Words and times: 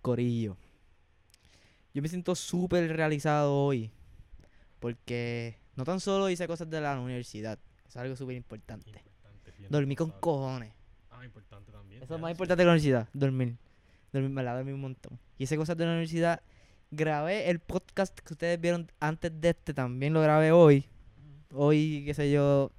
Corillo. 0.00 0.56
Yo 1.92 2.02
me 2.02 2.08
siento 2.08 2.34
súper 2.34 2.94
realizado 2.94 3.54
hoy. 3.54 3.90
Porque 4.78 5.58
no 5.76 5.84
tan 5.84 6.00
solo 6.00 6.30
hice 6.30 6.46
cosas 6.46 6.70
de 6.70 6.80
la 6.80 6.98
universidad. 6.98 7.58
Es 7.86 7.96
algo 7.96 8.16
súper 8.16 8.36
importante. 8.36 9.04
Dormí 9.68 9.94
con 9.94 10.10
cojones. 10.10 10.72
Ah, 11.10 11.24
importante 11.24 11.70
también. 11.70 12.02
Eso 12.02 12.14
es 12.14 12.20
más 12.20 12.30
importante 12.30 12.62
que 12.62 12.66
la 12.66 12.72
universidad. 12.72 13.08
Dormir. 13.12 13.56
Dormir, 14.12 14.30
me 14.30 14.42
la 14.42 14.54
dormí 14.54 14.72
un 14.72 14.80
montón. 14.80 15.18
Hice 15.38 15.56
cosas 15.56 15.76
de 15.76 15.84
la 15.84 15.90
universidad. 15.90 16.42
Grabé 16.90 17.50
el 17.50 17.60
podcast 17.60 18.18
que 18.18 18.32
ustedes 18.32 18.60
vieron 18.60 18.90
antes 19.00 19.38
de 19.40 19.50
este. 19.50 19.74
También 19.74 20.12
lo 20.12 20.22
grabé 20.22 20.50
hoy. 20.50 20.86
Hoy, 21.52 22.02
qué 22.06 22.14
sé 22.14 22.30
yo, 22.30 22.72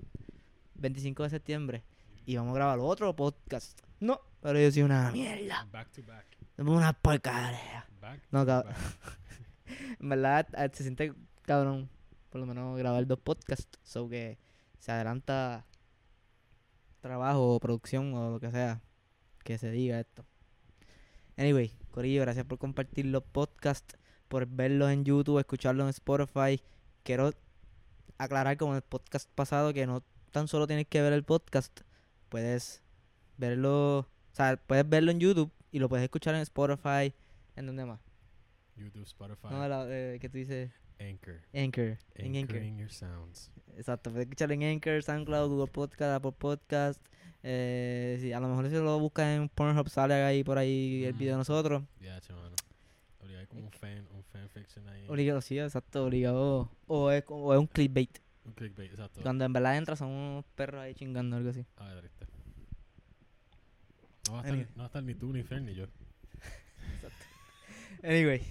25 0.76 1.24
de 1.24 1.30
septiembre. 1.30 1.84
Y 2.26 2.36
vamos 2.36 2.52
a 2.54 2.56
grabar 2.56 2.80
otro 2.80 3.16
podcast. 3.16 3.80
No, 4.00 4.20
pero 4.42 4.60
yo 4.60 4.72
soy 4.72 4.84
una 4.84 5.12
mierda. 5.12 5.68
Back 5.72 5.92
to 5.92 6.04
back. 6.04 6.26
Somos 6.58 6.78
una 6.78 6.94
porcaria. 6.94 7.88
Back 8.02 8.22
No, 8.32 8.42
to 8.46 8.48
cab- 8.48 8.66
back. 8.66 8.78
En 10.00 10.10
verdad, 10.10 10.48
eh, 10.58 10.70
se 10.74 10.84
siente 10.84 11.14
cabrón. 11.44 11.90
Por 12.30 12.42
lo 12.42 12.48
menos 12.48 12.78
grabar 12.78 13.06
dos 13.08 13.20
podcasts. 13.20 13.80
So 13.84 14.08
que 14.10 14.38
se 14.80 14.92
adelanta 14.92 15.66
trabajo 17.02 17.56
o 17.56 17.60
producción 17.60 18.14
o 18.14 18.32
lo 18.32 18.40
que 18.40 18.52
sea 18.52 18.82
que 19.44 19.58
se 19.58 19.72
diga 19.72 20.00
esto. 20.00 20.26
Anyway, 21.38 21.72
Corillo, 21.92 22.22
gracias 22.22 22.46
por 22.46 22.58
compartir 22.60 23.06
los 23.08 23.24
podcasts, 23.24 23.96
por 24.28 24.46
verlos 24.46 24.92
en 24.92 25.04
YouTube, 25.04 25.40
escucharlos 25.40 25.86
en 25.86 25.90
Spotify. 25.90 26.62
Quiero 27.04 27.32
aclarar 28.18 28.58
como 28.58 28.74
en 28.74 28.78
el 28.78 28.82
podcast 28.84 29.30
pasado 29.34 29.74
que 29.74 29.88
no 29.88 30.04
tan 30.32 30.48
solo 30.48 30.68
tienes 30.68 30.88
que 30.88 31.02
ver 31.02 31.14
el 31.14 31.24
podcast, 31.24 31.82
puedes 32.30 32.84
verlo, 33.38 34.08
o 34.32 34.36
sea, 34.36 34.58
puedes 34.58 34.88
verlo 34.88 35.12
en 35.12 35.20
YouTube 35.20 35.52
y 35.72 35.80
lo 35.80 35.90
puedes 35.90 36.04
escuchar 36.04 36.36
en 36.36 36.42
Spotify, 36.42 37.14
en 37.56 37.66
donde 37.66 37.86
más. 37.86 38.00
YouTube, 38.76 39.04
Spotify, 39.04 39.48
No, 39.52 39.68
la, 39.68 39.86
eh, 39.88 40.18
que 40.20 40.30
tú 40.30 40.38
dices 40.38 40.72
Anchor. 41.00 41.42
Anchor, 41.54 41.98
en 42.16 42.36
Anchor. 42.36 42.56
Anchoring 42.58 42.78
your 42.78 42.92
sounds. 42.92 43.52
Exacto, 43.76 44.10
puedes 44.12 44.26
escucharlo 44.28 44.54
en 44.54 44.64
Anchor, 44.64 45.02
SoundCloud, 45.04 45.50
Google 45.50 45.72
Podcast, 45.72 46.16
Apple 46.16 46.34
Podcast. 46.38 47.02
Eh, 47.44 48.18
sí, 48.22 48.32
a 48.34 48.40
lo 48.40 48.48
mejor 48.48 48.70
si 48.70 48.76
lo 48.76 49.00
buscas 49.00 49.26
en 49.38 49.50
Pornhub 49.50 49.90
sale 49.90 50.14
ahí 50.14 50.44
por 50.44 50.58
ahí 50.60 51.06
el 51.06 51.14
video 51.14 51.30
de 51.38 51.42
Ujú. 51.42 51.52
nosotros. 51.52 51.84
Ya, 52.00 52.20
che, 52.22 52.34
mano. 52.34 52.56
Obligado, 53.20 53.48
como 53.48 53.62
un 53.66 53.72
fan, 53.72 54.08
un 54.14 54.24
fanfiction 54.24 54.88
ahí. 54.90 55.06
Obligado, 55.10 55.42
sí, 55.42 55.58
exacto, 55.60 56.06
obligado. 56.06 56.70
O 56.88 57.10
es, 57.12 57.24
o 57.28 57.54
es 57.54 57.60
un 57.60 57.68
clickbait. 57.68 58.20
Un 58.46 58.54
clickbait, 58.54 58.92
exacto. 58.92 59.22
Cuando 59.22 59.44
en 59.46 59.54
verdad 59.54 59.78
entras 59.78 60.00
son 60.00 60.10
unos 60.10 60.46
perros 60.56 60.82
ahí 60.82 60.94
chingando 60.94 61.36
algo 61.38 61.50
así. 61.50 61.66
A 61.78 61.94
ver, 61.94 62.10
triste. 62.10 62.26
No 64.32 64.38
va 64.38 64.40
a 64.40 64.44
estar, 64.44 64.54
Anyway. 64.54 64.72
no 64.76 64.80
va 64.80 64.84
a 64.84 64.88
estar 64.88 65.04
ni 65.04 65.16
tú, 65.16 65.34
ni 65.34 65.44
Fer, 65.44 65.62
ni 65.62 65.74
yo. 65.76 65.86
Anyway. 68.04 68.42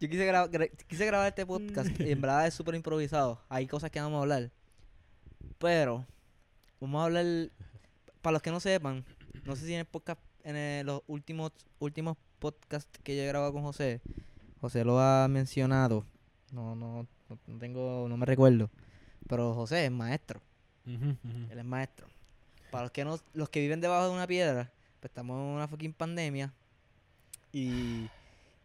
Yo 0.00 0.08
quise, 0.08 0.26
gra- 0.30 0.50
gra- 0.50 0.70
quise 0.88 1.06
grabar 1.06 1.28
este 1.28 1.46
podcast 1.46 1.88
y 2.00 2.02
en 2.10 2.20
verdad 2.20 2.46
es 2.46 2.54
súper 2.54 2.74
improvisado. 2.74 3.40
Hay 3.48 3.66
cosas 3.66 3.90
que 3.90 4.00
vamos 4.00 4.18
a 4.18 4.22
hablar. 4.22 4.50
Pero, 5.58 6.06
vamos 6.80 7.02
a 7.02 7.04
hablar. 7.04 7.24
Para 8.22 8.32
los 8.32 8.42
que 8.42 8.50
no 8.50 8.60
sepan, 8.60 9.04
no 9.44 9.54
sé 9.56 9.66
si 9.66 9.74
en 9.74 9.80
el 9.80 9.86
podcast, 9.86 10.20
en 10.42 10.56
el- 10.56 10.86
los 10.86 11.02
últimos, 11.06 11.52
últimos 11.78 12.16
podcasts 12.38 12.98
que 13.02 13.16
yo 13.16 13.22
he 13.22 13.26
grabado 13.26 13.52
con 13.52 13.62
José, 13.62 14.00
José 14.60 14.84
lo 14.84 14.98
ha 14.98 15.28
mencionado. 15.28 16.06
No, 16.50 16.74
no, 16.74 17.06
no, 17.28 17.58
tengo, 17.58 18.06
no 18.08 18.16
me 18.16 18.26
recuerdo. 18.26 18.70
Pero 19.28 19.54
José 19.54 19.84
es 19.84 19.90
maestro. 19.90 20.40
Él 20.86 21.58
es 21.58 21.64
maestro. 21.64 22.06
Para 22.74 22.86
los 22.86 22.90
que 22.90 23.04
no, 23.04 23.20
los 23.34 23.48
que 23.50 23.60
viven 23.60 23.80
debajo 23.80 24.08
de 24.08 24.14
una 24.14 24.26
piedra, 24.26 24.68
pues 24.98 25.08
estamos 25.10 25.36
en 25.36 25.46
una 25.46 25.68
fucking 25.68 25.92
pandemia. 25.92 26.52
Y, 27.52 28.08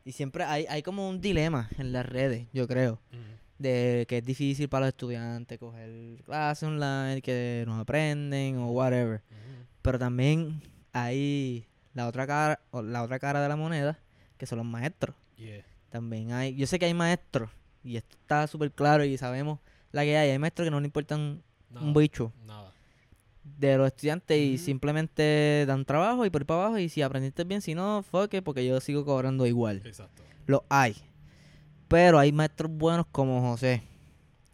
y 0.03 0.11
siempre 0.13 0.43
hay, 0.45 0.65
hay 0.67 0.81
como 0.81 1.07
un 1.07 1.21
dilema 1.21 1.69
en 1.77 1.93
las 1.93 2.07
redes, 2.07 2.47
yo 2.51 2.67
creo. 2.67 2.99
De 3.59 4.07
que 4.09 4.17
es 4.17 4.25
difícil 4.25 4.67
para 4.67 4.87
los 4.87 4.93
estudiantes 4.93 5.59
coger 5.59 6.23
clases 6.23 6.63
online, 6.63 7.21
que 7.21 7.63
no 7.67 7.79
aprenden 7.79 8.57
o 8.57 8.71
whatever. 8.71 9.21
Pero 9.83 9.99
también 9.99 10.59
hay 10.91 11.67
la 11.93 12.07
otra 12.07 12.25
cara, 12.25 12.59
la 12.73 13.03
otra 13.03 13.19
cara 13.19 13.43
de 13.43 13.47
la 13.47 13.57
moneda, 13.57 13.99
que 14.39 14.47
son 14.47 14.57
los 14.57 14.65
maestros. 14.65 15.15
Yeah. 15.37 15.63
También 15.91 16.31
hay, 16.31 16.55
yo 16.55 16.65
sé 16.65 16.79
que 16.79 16.85
hay 16.85 16.95
maestros, 16.95 17.51
y 17.83 17.97
esto 17.97 18.17
está 18.19 18.47
súper 18.47 18.71
claro 18.71 19.03
y 19.05 19.19
sabemos 19.19 19.59
la 19.91 20.01
que 20.03 20.17
hay. 20.17 20.31
Hay 20.31 20.39
maestros 20.39 20.65
que 20.65 20.71
no 20.71 20.79
le 20.79 20.87
importan 20.87 21.43
Nada. 21.69 21.85
un 21.85 21.93
bicho 21.93 22.33
Nada. 22.47 22.68
De 23.57 23.77
los 23.77 23.87
estudiantes 23.87 24.37
y 24.37 24.57
simplemente 24.57 25.65
dan 25.67 25.85
trabajo 25.85 26.25
y 26.25 26.29
por 26.29 26.41
ahí 26.41 26.45
para 26.45 26.61
abajo 26.61 26.77
y 26.77 26.89
si 26.89 27.01
aprendiste 27.01 27.43
bien, 27.43 27.61
si 27.61 27.75
no, 27.75 28.03
fuck 28.03 28.33
it, 28.33 28.43
porque 28.43 28.65
yo 28.65 28.79
sigo 28.79 29.05
cobrando 29.05 29.45
igual. 29.45 29.81
Exacto. 29.85 30.23
Lo 30.45 30.63
hay. 30.69 30.95
Pero 31.87 32.19
hay 32.19 32.31
maestros 32.31 32.71
buenos 32.71 33.05
como 33.11 33.41
José. 33.41 33.83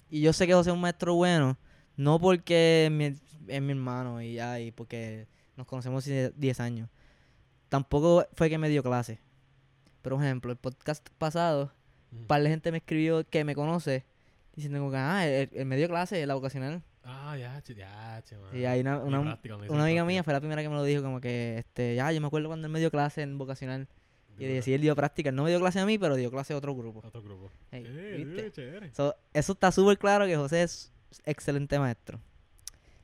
Y 0.09 0.21
yo 0.21 0.31
sé 0.33 0.47
que 0.47 0.53
José 0.53 0.69
es 0.69 0.73
un 0.73 0.81
maestro 0.81 1.15
bueno, 1.15 1.57
no 1.97 2.19
porque 2.19 2.85
es 2.85 2.91
mi, 2.91 3.05
es 3.47 3.61
mi 3.61 3.71
hermano 3.71 4.21
y 4.21 4.35
ya, 4.35 4.59
y 4.59 4.71
porque 4.71 5.27
nos 5.57 5.67
conocemos 5.67 6.03
hace 6.03 6.31
10 6.35 6.59
años. 6.59 6.89
Tampoco 7.69 8.25
fue 8.33 8.49
que 8.49 8.57
me 8.57 8.69
dio 8.69 8.83
clase. 8.83 9.19
Por 10.01 10.13
ejemplo, 10.13 10.51
el 10.51 10.57
podcast 10.57 11.07
pasado, 11.17 11.71
Ujú. 12.11 12.21
un 12.21 12.27
par 12.27 12.41
de 12.43 12.49
gente 12.49 12.71
me 12.71 12.77
escribió 12.77 13.27
que 13.27 13.43
me 13.43 13.55
conoce, 13.55 14.05
diciendo 14.55 14.89
que, 14.91 14.97
ah, 14.97 15.27
él, 15.27 15.49
él 15.53 15.65
me 15.65 15.75
dio 15.75 15.87
clase, 15.89 16.25
la 16.25 16.35
vocacional. 16.35 16.83
Ah, 17.05 17.37
ya, 17.37 17.61
ya, 17.63 18.21
che, 18.23 18.35
mano. 18.35 18.57
Y 18.57 18.65
hay 18.65 18.81
una, 18.81 18.95
amiga 18.95 20.03
mía 20.05 20.23
fue 20.23 20.33
la 20.33 20.39
primera 20.39 20.61
que 20.63 20.69
me 20.69 20.75
lo 20.75 20.83
dijo, 20.83 21.03
como 21.03 21.21
que, 21.21 21.59
este, 21.59 21.95
ya, 21.95 22.11
yo 22.11 22.19
me 22.19 22.27
acuerdo 22.27 22.47
cuando 22.49 22.65
él 22.65 22.73
me 22.73 22.79
dio 22.79 22.89
clase 22.89 23.21
en 23.21 23.37
vocacional. 23.37 23.87
Y 24.37 24.41
le 24.41 24.55
decía, 24.55 24.75
él 24.75 24.81
dio 24.81 24.95
práctica. 24.95 25.29
Él 25.29 25.35
no 25.35 25.43
me 25.43 25.49
dio 25.49 25.59
clase 25.59 25.79
a 25.79 25.85
mí, 25.85 25.97
pero 25.97 26.15
dio 26.15 26.29
clase 26.29 26.53
a 26.53 26.57
otro 26.57 26.75
grupo. 26.75 27.01
Otro 27.05 27.21
grupo. 27.21 27.49
Ey, 27.71 27.83
Eh, 27.87 28.15
¿viste? 28.17 28.47
eh, 28.47 28.51
chévere. 28.51 28.93
So, 28.93 29.15
eso 29.33 29.53
está 29.53 29.71
súper 29.71 29.97
claro 29.97 30.25
que 30.25 30.35
José 30.35 30.63
es 30.63 30.91
excelente 31.25 31.79
maestro. 31.79 32.19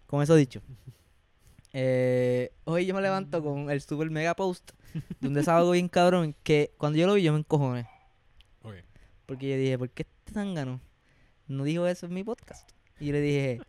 Con 0.07 0.21
eso 0.21 0.35
dicho. 0.35 0.61
eh, 1.73 2.51
hoy 2.65 2.85
yo 2.85 2.93
me 2.93 3.01
levanto 3.01 3.41
con 3.41 3.69
el 3.69 3.81
super 3.81 4.09
mega 4.09 4.35
post 4.35 4.71
de 5.21 5.27
un 5.27 5.33
desahogo 5.33 5.71
bien 5.71 5.87
cabrón 5.89 6.35
que 6.43 6.73
cuando 6.77 6.97
yo 6.97 7.07
lo 7.07 7.13
vi 7.13 7.23
yo 7.23 7.33
me 7.33 7.39
encojoné. 7.39 7.87
Porque 9.25 9.49
yo 9.49 9.55
dije, 9.55 9.77
¿por 9.77 9.89
qué 9.89 10.01
este 10.01 10.33
zángano 10.33 10.81
no 11.47 11.63
dijo 11.63 11.87
eso 11.87 12.05
en 12.07 12.13
mi 12.13 12.23
podcast? 12.25 12.69
Y 12.99 13.05
yo 13.05 13.13
le 13.13 13.21
dije, 13.21 13.61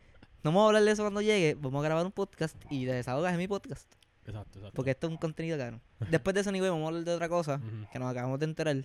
no 0.43 0.51
vamos 0.51 0.65
a 0.65 0.67
hablar 0.67 0.83
de 0.85 0.91
eso 0.91 1.03
cuando 1.03 1.23
llegue, 1.23 1.55
vamos 1.55 1.81
a 1.81 1.85
grabar 1.85 2.05
un 2.05 2.13
podcast 2.13 2.57
y 2.71 2.85
de 2.85 2.95
desahogas 2.95 3.33
en 3.33 3.39
mi 3.39 3.47
podcast. 3.47 3.93
Exacto, 4.27 4.59
exacto. 4.59 4.75
Porque 4.75 4.91
esto 4.91 5.07
es 5.07 5.13
un 5.13 5.17
contenido 5.17 5.57
caro. 5.59 5.81
Después 6.11 6.35
de 6.35 6.41
eso, 6.41 6.53
ni 6.53 6.59
güey, 6.59 6.71
vamos 6.71 6.85
a 6.85 6.89
hablar 6.89 7.05
de 7.05 7.15
otra 7.15 7.29
cosa 7.29 7.61
que 7.93 7.99
nos 7.99 8.11
acabamos 8.11 8.39
de 8.39 8.47
enterar. 8.47 8.77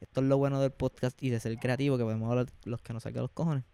Esto 0.00 0.20
es 0.20 0.26
lo 0.26 0.38
bueno 0.38 0.60
del 0.60 0.70
podcast 0.70 1.22
y 1.22 1.30
de 1.30 1.40
ser 1.40 1.56
creativo, 1.58 1.98
que 1.98 2.04
podemos 2.04 2.30
hablar 2.30 2.46
los 2.64 2.80
que 2.80 2.92
nos 2.92 3.02
sacan 3.02 3.22
los 3.22 3.30
cojones. 3.30 3.64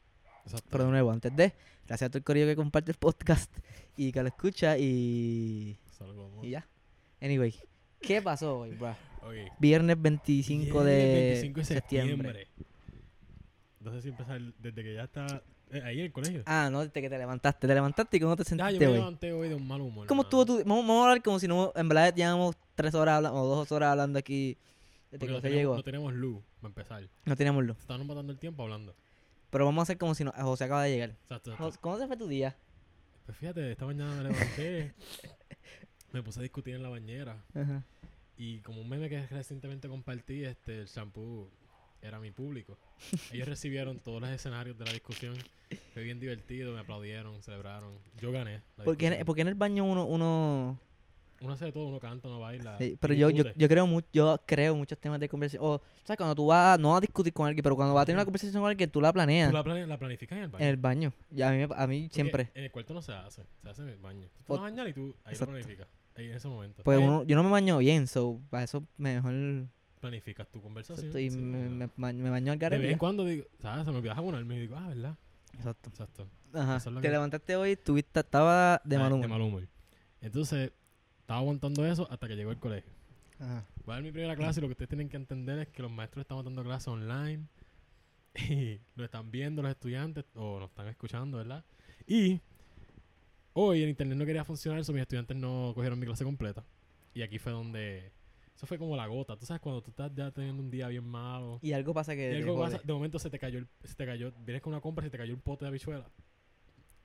Exacto. 0.44 0.68
Pero 0.70 0.84
de 0.84 0.90
nuevo, 0.90 1.10
antes 1.10 1.34
de, 1.34 1.52
gracias 1.86 2.08
a 2.08 2.10
todo 2.10 2.18
el 2.18 2.24
corillo 2.24 2.46
que 2.46 2.56
comparte 2.56 2.92
el 2.92 2.96
podcast 2.96 3.52
y 3.96 4.12
que 4.12 4.22
lo 4.22 4.28
escucha 4.28 4.78
y, 4.78 5.78
Salgo, 5.98 6.30
y 6.42 6.50
ya. 6.50 6.66
Anyway, 7.20 7.54
¿qué 8.00 8.22
pasó 8.22 8.60
hoy, 8.60 8.70
bro? 8.70 8.94
Viernes 9.58 10.00
25 10.00 10.84
de, 10.84 10.96
Viernes 10.96 11.42
25 11.42 11.58
de 11.58 11.64
septiembre. 11.64 12.46
septiembre. 12.46 13.92
Sé 13.92 14.02
si 14.02 14.08
empezar 14.08 14.40
desde 14.58 14.82
que 14.82 14.94
ya 14.94 15.04
está 15.04 15.42
ahí 15.72 15.98
en 15.98 16.06
el 16.06 16.12
colegio. 16.12 16.42
Ah, 16.46 16.68
no, 16.70 16.80
desde 16.80 17.00
que 17.00 17.10
te 17.10 17.18
levantaste. 17.18 17.66
Te 17.66 17.74
levantaste 17.74 18.16
y 18.16 18.20
cómo 18.20 18.36
te 18.36 18.44
sentiste 18.44 18.74
yo 18.74 18.80
me 18.80 18.86
hoy. 18.86 18.92
levanté 18.94 19.32
hoy 19.32 19.48
de 19.48 19.54
un 19.54 19.66
mal 19.66 19.80
humor. 19.80 20.06
¿Cómo 20.06 20.22
estuvo 20.22 20.46
tu 20.46 20.58
vamos, 20.58 20.86
vamos 20.86 21.00
a 21.00 21.08
hablar 21.08 21.22
como 21.22 21.38
si 21.38 21.48
no, 21.48 21.72
en 21.74 21.88
verdad 21.88 22.14
llevamos 22.14 22.56
tres 22.74 22.94
horas 22.94 23.16
hablando, 23.16 23.40
o 23.40 23.56
dos 23.56 23.72
horas 23.72 23.90
hablando 23.90 24.18
aquí 24.18 24.56
desde 25.10 25.26
que 25.26 25.32
no 25.32 25.40
tenemos, 25.40 25.58
llegó. 25.58 25.76
no 25.76 25.82
tenemos 25.82 26.12
luz, 26.14 26.42
para 26.60 26.68
empezar. 26.68 27.08
No 27.24 27.36
teníamos 27.36 27.64
luz. 27.64 27.78
Estábamos 27.78 28.06
matando 28.06 28.32
el 28.32 28.38
tiempo 28.38 28.62
hablando. 28.62 28.94
Pero 29.50 29.64
vamos 29.64 29.80
a 29.80 29.82
hacer 29.84 29.98
como 29.98 30.14
si 30.14 30.24
no, 30.24 30.32
José 30.32 30.64
acaba 30.64 30.84
de 30.84 30.90
llegar. 30.90 31.10
Exacto, 31.10 31.52
exacto. 31.52 31.78
¿Cómo 31.80 31.98
se 31.98 32.06
fue 32.06 32.16
tu 32.16 32.26
día? 32.26 32.56
Pues 33.24 33.38
fíjate, 33.38 33.72
esta 33.72 33.86
mañana 33.86 34.14
me 34.14 34.24
levanté. 34.24 34.94
me 36.12 36.22
puse 36.22 36.40
a 36.40 36.42
discutir 36.42 36.74
en 36.74 36.82
la 36.82 36.88
bañera. 36.88 37.42
Ajá. 37.54 37.82
Y 38.36 38.58
como 38.60 38.80
un 38.82 38.88
meme 38.88 39.08
que 39.08 39.26
recientemente 39.26 39.88
compartí, 39.88 40.44
este, 40.44 40.80
el 40.80 40.86
shampoo 40.86 41.48
era 42.06 42.18
mi 42.20 42.30
público. 42.30 42.78
Ellos 43.32 43.48
recibieron 43.48 43.98
todos 43.98 44.20
los 44.20 44.30
escenarios 44.30 44.78
de 44.78 44.84
la 44.84 44.92
discusión. 44.92 45.34
Fue 45.92 46.02
bien 46.02 46.20
divertido, 46.20 46.72
me 46.72 46.80
aplaudieron, 46.80 47.42
celebraron. 47.42 47.92
Yo 48.20 48.30
gané. 48.32 48.62
La 48.76 48.84
Porque 48.84 49.06
en, 49.06 49.10
discusión. 49.12 49.26
porque 49.26 49.40
en 49.42 49.48
el 49.48 49.54
baño 49.54 49.84
uno, 49.84 50.04
uno 50.06 50.78
Uno 51.40 51.52
hace 51.52 51.66
de 51.66 51.72
todo, 51.72 51.88
uno 51.88 51.98
canta, 52.00 52.28
uno 52.28 52.40
baila. 52.40 52.78
Sí, 52.78 52.96
pero 53.00 53.12
yo, 53.12 53.28
yo, 53.30 53.44
yo 53.54 53.68
creo 53.68 53.86
mu- 53.86 54.00
yo 54.12 54.40
creo 54.46 54.74
muchos 54.76 54.98
temas 54.98 55.20
de 55.20 55.28
conversación. 55.28 55.62
O, 55.64 55.82
¿sabes? 56.04 56.16
Cuando 56.16 56.34
tú 56.34 56.46
vas, 56.46 56.78
no 56.78 56.96
a 56.96 57.00
discutir 57.00 57.32
con 57.32 57.46
alguien, 57.46 57.62
pero 57.62 57.76
cuando 57.76 57.92
vas 57.94 58.02
a 58.02 58.06
tener 58.06 58.16
una 58.16 58.24
conversación 58.24 58.62
con 58.62 58.70
alguien, 58.70 58.88
tú 58.90 59.00
la 59.02 59.12
planeas 59.12 59.50
¿Tú 59.50 59.54
la, 59.56 59.62
plane- 59.64 59.86
la 59.86 59.98
planificas 59.98 60.38
en 60.38 60.44
el 60.44 60.48
baño? 60.50 60.64
en 60.64 60.70
el 60.70 60.76
baño. 60.78 61.12
Y 61.34 61.42
a 61.42 61.50
mí, 61.50 61.62
a 61.62 61.86
mí 61.86 62.02
Porque 62.04 62.14
siempre. 62.14 62.50
En 62.54 62.64
el 62.64 62.70
cuarto 62.70 62.94
no 62.94 63.02
se 63.02 63.12
hace, 63.12 63.42
se 63.62 63.68
hace 63.68 63.82
en 63.82 63.88
el 63.90 63.98
baño. 63.98 64.28
Tú 64.38 64.44
te 64.44 64.52
vas 64.52 64.60
a 64.60 64.62
bañar 64.62 64.88
y 64.88 64.92
tú 64.94 65.14
ahí 65.24 65.32
Exacto. 65.34 65.52
lo 65.52 65.58
planificas. 65.58 65.88
Ahí 66.14 66.26
en 66.30 66.34
ese 66.36 66.48
momento. 66.48 66.82
Pues 66.82 66.98
uno, 66.98 67.24
yo 67.24 67.36
no 67.36 67.42
me 67.42 67.50
baño 67.50 67.76
bien, 67.78 68.06
so, 68.06 68.40
para 68.48 68.64
eso 68.64 68.82
mejor 68.96 69.34
Planificas 70.08 70.48
tu 70.48 70.60
conversación. 70.62 71.06
exacto, 71.06 71.18
y 71.18 71.30
sí, 71.30 71.36
me, 71.38 71.68
me, 71.68 71.86
ba- 71.96 72.12
me 72.12 72.30
baño 72.30 72.52
al 72.52 72.58
de 72.58 72.68
vez 72.68 72.72
en 72.74 72.80
garete. 72.80 72.98
cuando 72.98 73.24
digo, 73.24 73.44
¿sabes? 73.60 73.84
Se 73.84 73.90
me 73.90 73.96
olvidaba 73.98 74.16
jabonarme 74.16 74.56
y 74.56 74.60
digo, 74.60 74.76
ah, 74.76 74.88
¿verdad? 74.88 75.16
Exacto. 75.54 75.88
Exacto. 75.90 76.28
Ajá. 76.52 76.76
Es 76.76 76.84
Te 76.84 76.90
que- 77.00 77.08
levantaste 77.10 77.56
hoy, 77.56 77.76
tuviste, 77.76 78.20
estaba 78.20 78.80
de 78.84 78.96
Ah, 78.96 79.00
mal 79.00 79.12
humor. 79.12 79.22
De 79.22 79.28
mal 79.28 79.40
humor. 79.40 79.68
Entonces, 80.20 80.72
estaba 81.20 81.40
aguantando 81.40 81.84
eso 81.86 82.06
hasta 82.10 82.28
que 82.28 82.36
llegó 82.36 82.50
el 82.50 82.58
colegio. 82.58 82.90
Ajá. 83.40 83.64
Voy 83.84 83.92
a 83.92 83.96
dar 83.96 84.02
mi 84.02 84.12
primera 84.12 84.34
clase 84.36 84.60
y 84.60 84.62
lo 84.62 84.68
que 84.68 84.72
ustedes 84.72 84.88
tienen 84.88 85.08
que 85.08 85.16
entender 85.16 85.58
es 85.58 85.68
que 85.68 85.82
los 85.82 85.90
maestros 85.90 86.22
estamos 86.22 86.44
dando 86.44 86.62
clases 86.64 86.88
online 86.88 87.46
y 88.48 88.80
lo 88.94 89.04
están 89.04 89.30
viendo 89.30 89.62
los 89.62 89.70
estudiantes 89.70 90.24
o 90.34 90.58
nos 90.60 90.70
están 90.70 90.88
escuchando, 90.88 91.38
¿verdad? 91.38 91.64
Y 92.06 92.40
hoy 93.54 93.82
el 93.82 93.88
internet 93.90 94.16
no 94.18 94.24
quería 94.26 94.44
funcionar, 94.44 94.80
eso 94.80 94.92
mis 94.92 95.02
estudiantes 95.02 95.36
no 95.36 95.72
cogieron 95.74 95.98
mi 95.98 96.06
clase 96.06 96.24
completa. 96.24 96.64
Y 97.14 97.22
aquí 97.22 97.38
fue 97.38 97.52
donde... 97.52 98.12
Eso 98.56 98.66
fue 98.66 98.78
como 98.78 98.96
la 98.96 99.06
gota. 99.06 99.36
Tú 99.36 99.44
sabes, 99.46 99.60
cuando 99.60 99.82
tú 99.82 99.90
estás 99.90 100.10
ya 100.14 100.30
teniendo 100.30 100.62
un 100.62 100.70
día 100.70 100.88
bien 100.88 101.04
malo. 101.04 101.58
Y 101.62 101.72
algo 101.72 101.92
pasa 101.92 102.14
que. 102.16 102.32
Y 102.32 102.36
algo 102.42 102.58
pasa- 102.58 102.80
de 102.82 102.92
momento 102.92 103.18
se 103.18 103.28
te 103.30 103.38
cayó, 103.38 103.58
el- 103.58 103.68
se 103.84 103.94
te 103.94 104.06
cayó, 104.06 104.32
vienes 104.44 104.62
con 104.62 104.72
una 104.72 104.80
compra 104.80 105.04
y 105.04 105.08
se 105.08 105.10
te 105.10 105.18
cayó 105.18 105.34
un 105.34 105.40
pote 105.42 105.64
de 105.64 105.68
habichuela. 105.68 106.08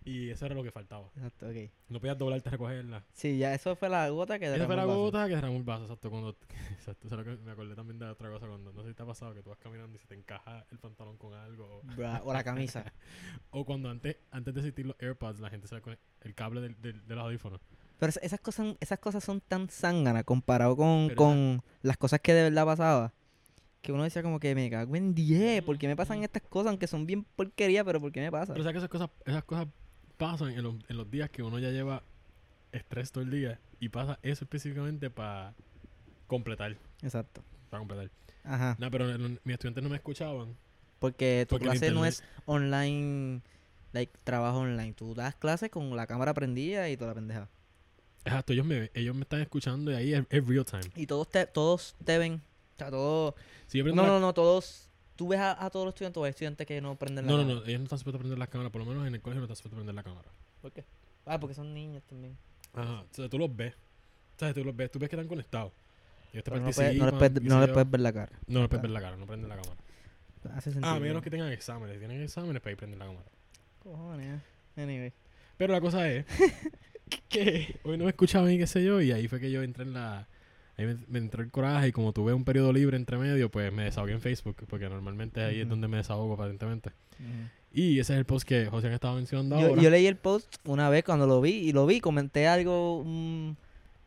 Y 0.03 0.29
eso 0.31 0.47
era 0.47 0.55
lo 0.55 0.63
que 0.63 0.71
faltaba. 0.71 1.11
Exacto, 1.15 1.47
ok. 1.47 1.55
No 1.89 1.99
podías 1.99 2.17
doblarte 2.17 2.49
a 2.49 2.51
recogerla. 2.53 3.03
Sí, 3.13 3.37
ya 3.37 3.53
eso 3.53 3.75
fue 3.75 3.87
la 3.87 4.09
gota 4.09 4.39
que 4.39 4.45
Esa 4.45 4.53
derramó 4.53 4.67
fue 4.67 4.75
la 4.77 4.81
el 4.81 4.87
vaso. 4.87 4.99
gota 5.01 5.27
que 5.27 5.35
derramó 5.35 5.57
el 5.57 5.63
vaso, 5.63 5.83
exacto. 5.83 6.09
Cuando, 6.09 6.37
exacto, 6.71 7.05
eso 7.07 7.23
que 7.23 7.37
me 7.37 7.51
acordé 7.51 7.75
también 7.75 7.99
de 7.99 8.05
otra 8.07 8.29
cosa 8.31 8.47
cuando, 8.47 8.73
no 8.73 8.81
sé 8.81 8.89
si 8.89 8.95
te 8.95 9.03
ha 9.03 9.05
pasado 9.05 9.33
que 9.35 9.43
tú 9.43 9.49
vas 9.51 9.59
caminando 9.59 9.95
y 9.95 9.99
se 9.99 10.07
te 10.07 10.15
encaja 10.15 10.65
el 10.71 10.79
pantalón 10.79 11.17
con 11.17 11.33
algo. 11.35 11.65
O, 11.65 11.83
Bra- 11.83 12.21
O 12.23 12.33
la 12.33 12.43
camisa. 12.43 12.91
o 13.51 13.63
cuando 13.63 13.89
antes, 13.91 14.17
antes 14.31 14.53
de 14.55 14.61
existir 14.61 14.87
los 14.87 14.95
AirPods, 14.99 15.39
la 15.39 15.51
gente 15.51 15.67
se 15.67 15.79
conecta 15.81 16.03
el 16.21 16.33
cable 16.33 16.61
del, 16.61 16.81
del, 16.81 17.05
del 17.07 17.19
audífono. 17.19 17.59
Pero 18.01 18.09
es- 18.09 18.19
esas 18.23 18.39
cosas, 18.39 18.75
esas 18.79 18.97
cosas 18.97 19.23
son 19.23 19.41
tan 19.41 19.69
zánganas 19.69 20.23
comparado 20.23 20.75
con, 20.75 21.09
con 21.13 21.61
las 21.83 21.97
cosas 21.97 22.19
que 22.19 22.33
de 22.33 22.41
verdad 22.49 22.65
pasaba. 22.65 23.13
Que 23.83 23.91
uno 23.91 24.01
decía 24.01 24.23
como 24.23 24.39
que 24.39 24.55
me 24.55 24.67
cago 24.71 24.95
en 24.95 25.13
10. 25.13 25.61
¿Por 25.61 25.77
qué 25.77 25.87
me 25.87 25.95
pasan 25.95 26.23
estas 26.23 26.41
cosas? 26.41 26.71
Aunque 26.71 26.87
son 26.87 27.05
bien 27.05 27.23
porquería, 27.35 27.85
pero 27.85 28.01
¿por 28.01 28.11
qué 28.11 28.19
me 28.21 28.31
pasa? 28.31 28.53
Pero 28.53 28.63
sabes 28.63 28.73
que 28.73 28.77
esas 28.79 28.89
cosas, 28.89 29.09
esas 29.23 29.43
cosas 29.43 29.67
pasan 30.17 30.49
en 30.49 30.63
los, 30.63 30.75
en 30.89 30.97
los 30.97 31.11
días 31.11 31.29
que 31.29 31.43
uno 31.43 31.59
ya 31.59 31.69
lleva 31.69 32.01
estrés 32.71 33.11
todo 33.11 33.23
el 33.23 33.29
día 33.29 33.59
y 33.79 33.89
pasa 33.89 34.17
eso 34.23 34.45
específicamente 34.45 35.11
para 35.11 35.53
completar. 36.25 36.75
Exacto. 37.03 37.43
Para 37.69 37.81
completar. 37.81 38.09
Ajá. 38.43 38.75
No, 38.79 38.89
pero 38.89 39.15
no- 39.15 39.29
mis 39.43 39.53
estudiantes 39.53 39.83
no 39.83 39.89
me 39.91 39.97
escuchaban. 39.97 40.55
Porque 40.97 41.45
tu 41.47 41.55
Porque 41.55 41.65
clase 41.69 41.91
no 41.91 42.03
es 42.05 42.23
online, 42.45 43.41
like, 43.93 44.11
trabajo 44.23 44.59
online. 44.59 44.93
Tú 44.93 45.13
das 45.13 45.35
clases 45.35 45.69
con 45.69 45.95
la 45.95 46.07
cámara 46.07 46.33
prendida 46.33 46.89
y 46.89 46.97
toda 46.97 47.09
la 47.09 47.15
pendeja. 47.15 47.49
Exacto, 48.25 48.53
ellos 48.53 48.65
me, 48.65 48.91
ellos 48.93 49.15
me 49.15 49.21
están 49.21 49.41
escuchando 49.41 49.91
y 49.91 49.95
ahí 49.95 50.13
es, 50.13 50.23
es 50.29 50.47
real 50.47 50.65
time. 50.65 50.83
Y 50.95 51.07
todos 51.07 51.29
te, 51.29 51.45
todos 51.47 51.95
te 52.03 52.17
ven. 52.17 52.35
O 52.75 52.77
sea, 52.77 52.89
todos... 52.91 53.35
Si 53.67 53.81
No, 53.81 53.95
la- 53.95 54.07
no, 54.07 54.19
no, 54.19 54.33
todos... 54.33 54.87
Tú 55.15 55.27
ves 55.27 55.39
a, 55.39 55.63
a 55.65 55.69
todos 55.69 55.85
los 55.85 55.93
estudiantes 55.93 56.17
o 56.19 56.23
hay 56.23 56.29
estudiantes 56.31 56.65
que 56.65 56.81
no 56.81 56.95
prenden 56.95 57.25
la 57.25 57.31
No, 57.31 57.37
no, 57.37 57.43
cámara. 57.43 57.59
no, 57.61 57.65
ellos 57.67 57.79
no 57.79 57.83
están 57.85 57.99
supuestos 57.99 58.19
a 58.19 58.21
prender 58.21 58.39
la 58.39 58.47
cámara, 58.47 58.69
por 58.71 58.81
lo 58.81 58.87
menos 58.87 59.07
en 59.07 59.13
el 59.15 59.21
colegio 59.21 59.39
no 59.41 59.45
están 59.45 59.55
supuestos 59.55 59.73
a 59.77 59.79
prender 59.79 59.95
la 59.95 60.03
cámara. 60.03 60.29
¿Por 60.61 60.71
qué? 60.71 60.83
Ah, 61.25 61.39
porque 61.39 61.53
son 61.53 61.73
niños 61.73 62.01
también. 62.07 62.35
Ajá, 62.73 63.01
o 63.01 63.07
sea, 63.11 63.29
tú 63.29 63.37
los 63.37 63.55
ves. 63.55 63.73
O 64.35 64.39
sea, 64.39 64.53
tú 64.53 64.63
los 64.63 64.75
ves, 64.75 64.89
tú 64.89 64.97
ves 64.97 65.09
que 65.09 65.15
están 65.15 65.27
conectados. 65.27 65.71
Ellos 66.33 66.43
te 66.43 66.49
Pero 66.51 66.55
no, 66.55 66.61
no 66.61 66.67
les 66.67 66.75
puedes, 66.75 66.95
no 67.43 67.59
les 67.59 67.69
puedes 67.69 67.91
ver 67.91 68.01
la 68.01 68.13
cara. 68.13 68.31
No 68.47 68.59
les 68.61 68.69
puedes 68.69 68.81
ver 68.81 68.91
la 68.91 69.01
cara, 69.01 69.17
no 69.17 69.25
prenden 69.27 69.49
la 69.49 69.57
cámara. 69.57 69.75
Hace 70.55 70.71
sentido. 70.71 70.91
Ah, 70.91 70.99
menos 70.99 71.21
que 71.21 71.29
tengan 71.29 71.51
exámenes. 71.51 71.93
Si 71.95 71.99
tienen 71.99 72.21
exámenes, 72.23 72.61
pues 72.61 72.71
ahí 72.73 72.75
prenden 72.77 72.97
la 72.99 73.05
cámara. 73.05 73.25
Cojones. 73.83 74.41
Anyway. 74.75 75.13
Pero 75.57 75.73
la 75.73 75.81
cosa 75.81 76.09
es 76.09 76.25
que 77.29 77.79
hoy 77.83 77.97
no 77.97 78.05
me 78.05 78.09
escuchaban 78.11 78.51
y 78.51 78.57
qué 78.57 78.67
sé 78.67 78.83
yo, 78.83 79.01
y 79.01 79.11
ahí 79.11 79.27
fue 79.27 79.39
que 79.39 79.51
yo 79.51 79.63
entré 79.63 79.83
en 79.83 79.93
la... 79.93 80.27
Ahí 80.77 80.85
me, 80.85 80.97
me 81.07 81.19
entró 81.19 81.43
el 81.43 81.51
coraje 81.51 81.89
y 81.89 81.91
como 81.91 82.13
tuve 82.13 82.33
un 82.33 82.43
periodo 82.45 82.71
libre 82.73 82.95
entre 82.97 83.17
medio, 83.17 83.49
pues 83.51 83.71
me 83.73 83.83
desahogué 83.83 84.13
en 84.13 84.21
Facebook, 84.21 84.55
porque 84.67 84.89
normalmente 84.89 85.41
ahí 85.43 85.57
es 85.57 85.61
Ujú. 85.63 85.71
donde 85.71 85.87
me 85.87 85.97
desahogo 85.97 86.33
aparentemente. 86.33 86.91
Y 87.73 87.99
ese 87.99 88.13
es 88.13 88.19
el 88.19 88.25
post 88.25 88.47
que 88.47 88.65
José 88.65 88.91
estaba 88.93 89.15
mencionando 89.15 89.59
Yo, 89.59 89.67
ahora. 89.67 89.81
yo 89.81 89.89
leí 89.89 90.07
el 90.07 90.15
post 90.17 90.55
una 90.65 90.89
vez 90.89 91.03
cuando 91.03 91.27
lo 91.27 91.39
vi 91.39 91.51
y 91.51 91.71
lo 91.71 91.85
vi, 91.85 91.99
comenté 91.99 92.47
algo, 92.47 92.99
un, 92.99 93.57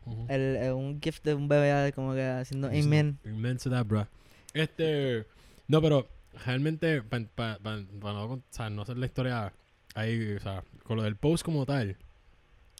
Ujú. 0.05 0.25
el, 0.29 0.55
eh, 0.57 0.71
un 0.73 0.99
gift 1.01 1.23
de 1.23 1.33
un 1.33 1.47
bebé 1.47 1.91
como 1.93 2.13
que 2.13 2.23
haciendo 2.23 2.67
amen. 2.67 3.17
Amen 3.25 3.57
to 3.57 3.69
that, 3.69 3.85
bro. 3.85 4.07
Este. 4.53 5.25
No, 5.67 5.81
pero 5.81 6.07
realmente, 6.45 7.01
para 7.01 7.57
no, 7.63 8.27
con- 8.27 8.39
o 8.39 8.43
sea, 8.49 8.69
no 8.69 8.81
hacer 8.83 8.97
la 8.97 9.05
historia 9.05 9.53
ahí, 9.95 10.33
o 10.33 10.39
sea, 10.39 10.63
con 10.83 10.97
lo 10.97 11.03
del 11.03 11.15
post 11.15 11.43
como 11.45 11.65
tal, 11.65 11.95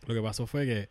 lo 0.06 0.14
que 0.14 0.22
pasó 0.22 0.48
fue 0.48 0.66
que 0.66 0.90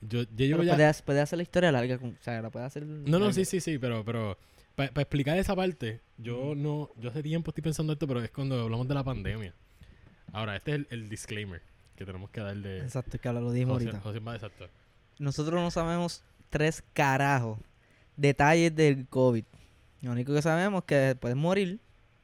yo, 0.00 0.22
yo 0.22 0.28
llevo 0.46 0.62
ya. 0.62 0.74
puede, 0.76 0.92
puede 1.04 1.20
hacer 1.20 1.36
la 1.38 1.42
historia 1.42 1.72
larga, 1.72 1.96
o 2.02 2.12
sea, 2.22 2.42
la 2.42 2.50
puede 2.50 2.66
hacer 2.66 2.84
No, 2.84 3.10
no, 3.12 3.18
larga. 3.20 3.32
sí, 3.34 3.44
sí, 3.44 3.60
sí, 3.60 3.78
pero, 3.78 4.04
pero 4.04 4.36
para 4.74 4.88
explicar 5.02 5.38
esa 5.38 5.54
parte, 5.54 6.00
yo 6.18 6.54
no, 6.56 6.90
yo 6.98 7.10
hace 7.10 7.22
tiempo 7.22 7.50
estoy 7.50 7.62
pensando 7.62 7.92
esto, 7.92 8.06
pero 8.08 8.22
es 8.22 8.30
cuando 8.30 8.60
hablamos 8.60 8.88
de 8.88 8.94
la 8.94 9.04
pandemia. 9.04 9.54
Ahora, 10.32 10.56
este 10.56 10.72
es 10.72 10.76
el, 10.78 10.86
el 10.90 11.08
disclaimer 11.08 11.62
que 11.96 12.04
tenemos 12.04 12.28
que 12.30 12.40
dar 12.40 12.56
de. 12.56 12.78
Exacto, 12.80 13.18
que 13.18 13.32
lo 13.32 13.52
dijimos 13.52 13.74
José- 13.74 13.86
ahorita. 13.86 14.00
José 14.02 14.18
va 14.18 14.34
exacto. 14.34 14.68
Nosotros 15.20 15.60
no 15.60 15.70
sabemos 15.70 16.24
tres 16.50 16.82
carajos 16.92 17.58
detalles 18.16 18.74
del 18.74 19.06
COVID. 19.06 19.44
Lo 20.02 20.10
único 20.12 20.34
que 20.34 20.42
sabemos 20.42 20.82
es 20.82 20.86
que 20.86 21.16
puedes 21.18 21.36
morir 21.36 21.78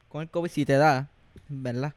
con 0.09 0.21
el 0.23 0.29
COVID 0.29 0.49
si 0.51 0.65
te 0.65 0.73
da, 0.73 1.09
¿verdad? 1.47 1.93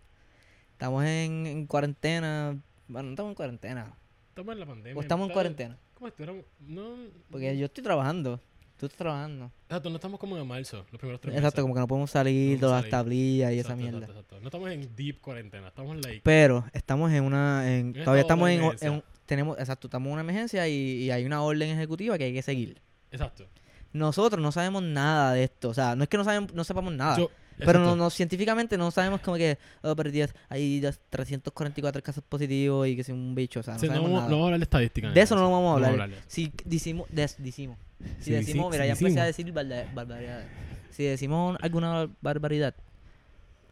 Estamos 0.72 1.04
en, 1.04 1.46
en 1.46 1.66
cuarentena. 1.66 2.56
Bueno, 2.86 3.06
no 3.08 3.12
estamos 3.14 3.30
en 3.30 3.34
cuarentena. 3.34 3.92
Estamos 4.34 4.52
en 4.54 4.60
la 4.60 4.66
pandemia. 4.66 4.98
O 4.98 5.02
estamos 5.02 5.28
en 5.28 5.32
cuarentena. 5.32 5.78
¿Cómo 5.94 6.08
estuviéramos? 6.08 6.44
No. 6.58 6.96
Porque 7.30 7.56
yo 7.56 7.66
estoy 7.66 7.84
trabajando. 7.84 8.40
Tú 8.76 8.86
estás 8.86 8.98
trabajando. 8.98 9.52
Exacto, 9.68 9.88
no 9.90 9.94
estamos 9.94 10.18
como 10.18 10.36
en 10.36 10.44
marzo, 10.48 10.84
los 10.90 10.98
primeros 10.98 11.20
tres 11.20 11.32
meses. 11.32 11.44
Exacto, 11.44 11.62
como 11.62 11.74
que 11.74 11.78
no 11.80 11.86
podemos 11.86 12.10
salir 12.10 12.58
de 12.58 12.66
las 12.66 12.88
tablillas 12.88 13.52
y 13.52 13.60
esa 13.60 13.76
mierda. 13.76 13.98
exacto, 13.98 14.12
exacto. 14.20 14.40
No 14.40 14.48
estamos 14.48 14.70
en 14.72 14.96
deep 14.96 15.20
cuarentena, 15.20 15.68
estamos 15.68 15.96
like. 16.04 16.20
Pero 16.24 16.64
estamos 16.72 17.12
en 17.12 17.22
una. 17.22 17.72
En, 17.72 17.92
todavía 17.92 18.22
estamos 18.22 18.50
en, 18.50 18.62
en- 18.80 19.02
Tenemos, 19.24 19.56
exacto, 19.60 19.86
estamos 19.86 20.08
en 20.08 20.12
una 20.14 20.22
emergencia 20.22 20.66
y, 20.66 20.74
y 21.04 21.10
hay 21.12 21.24
una 21.24 21.40
orden 21.42 21.70
ejecutiva 21.70 22.18
que 22.18 22.24
hay 22.24 22.32
que 22.34 22.42
seguir. 22.42 22.82
Exacto. 23.12 23.46
Nosotros 23.92 24.42
no 24.42 24.50
sabemos 24.50 24.82
nada 24.82 25.32
de 25.34 25.44
esto. 25.44 25.68
O 25.68 25.74
sea, 25.74 25.94
no 25.94 26.02
es 26.02 26.08
que 26.08 26.16
no, 26.16 26.24
sabemos, 26.24 26.52
no 26.52 26.64
sepamos 26.64 26.92
nada. 26.92 27.16
Yo- 27.18 27.30
pero 27.58 27.78
no, 27.80 27.94
no, 27.96 28.10
científicamente 28.10 28.76
no 28.78 28.90
sabemos 28.90 29.20
como 29.20 29.36
que. 29.36 29.58
Oh, 29.82 29.94
pero 29.96 30.10
Dios, 30.10 30.30
hay 30.48 30.80
ya 30.80 30.92
344 31.10 32.02
casos 32.02 32.24
positivos 32.28 32.86
y 32.88 32.94
que 32.94 33.02
es 33.02 33.08
un 33.08 33.34
bicho. 33.34 33.60
O 33.60 33.62
sea, 33.62 33.74
no 33.74 33.80
Sí, 33.80 33.86
no, 33.86 33.92
sabemos 33.94 34.10
vamos, 34.10 34.20
nada. 34.22 34.30
no 34.30 34.36
vamos 34.36 34.44
a 34.44 34.46
hablar 34.48 34.60
de 34.60 34.64
estadística. 34.64 35.10
De 35.10 35.20
eso 35.20 35.36
no 35.36 35.50
vamos 35.50 35.82
a 35.82 35.88
hablar. 35.90 36.10
eso. 36.10 36.20
Si 36.26 36.52
decimos. 36.64 37.06
des- 37.10 37.36
decimos. 37.38 37.78
Si 38.18 38.24
Sí, 38.24 38.30
decimos, 38.32 38.66
sí, 38.66 38.72
mira, 38.72 38.86
ya 38.86 38.92
empecé 38.92 39.20
a 39.20 39.24
decir 39.24 39.52
barbaridades. 39.52 40.46
Si 40.90 41.04
decimos 41.04 41.56
alguna 41.62 42.08
barbaridad, 42.20 42.74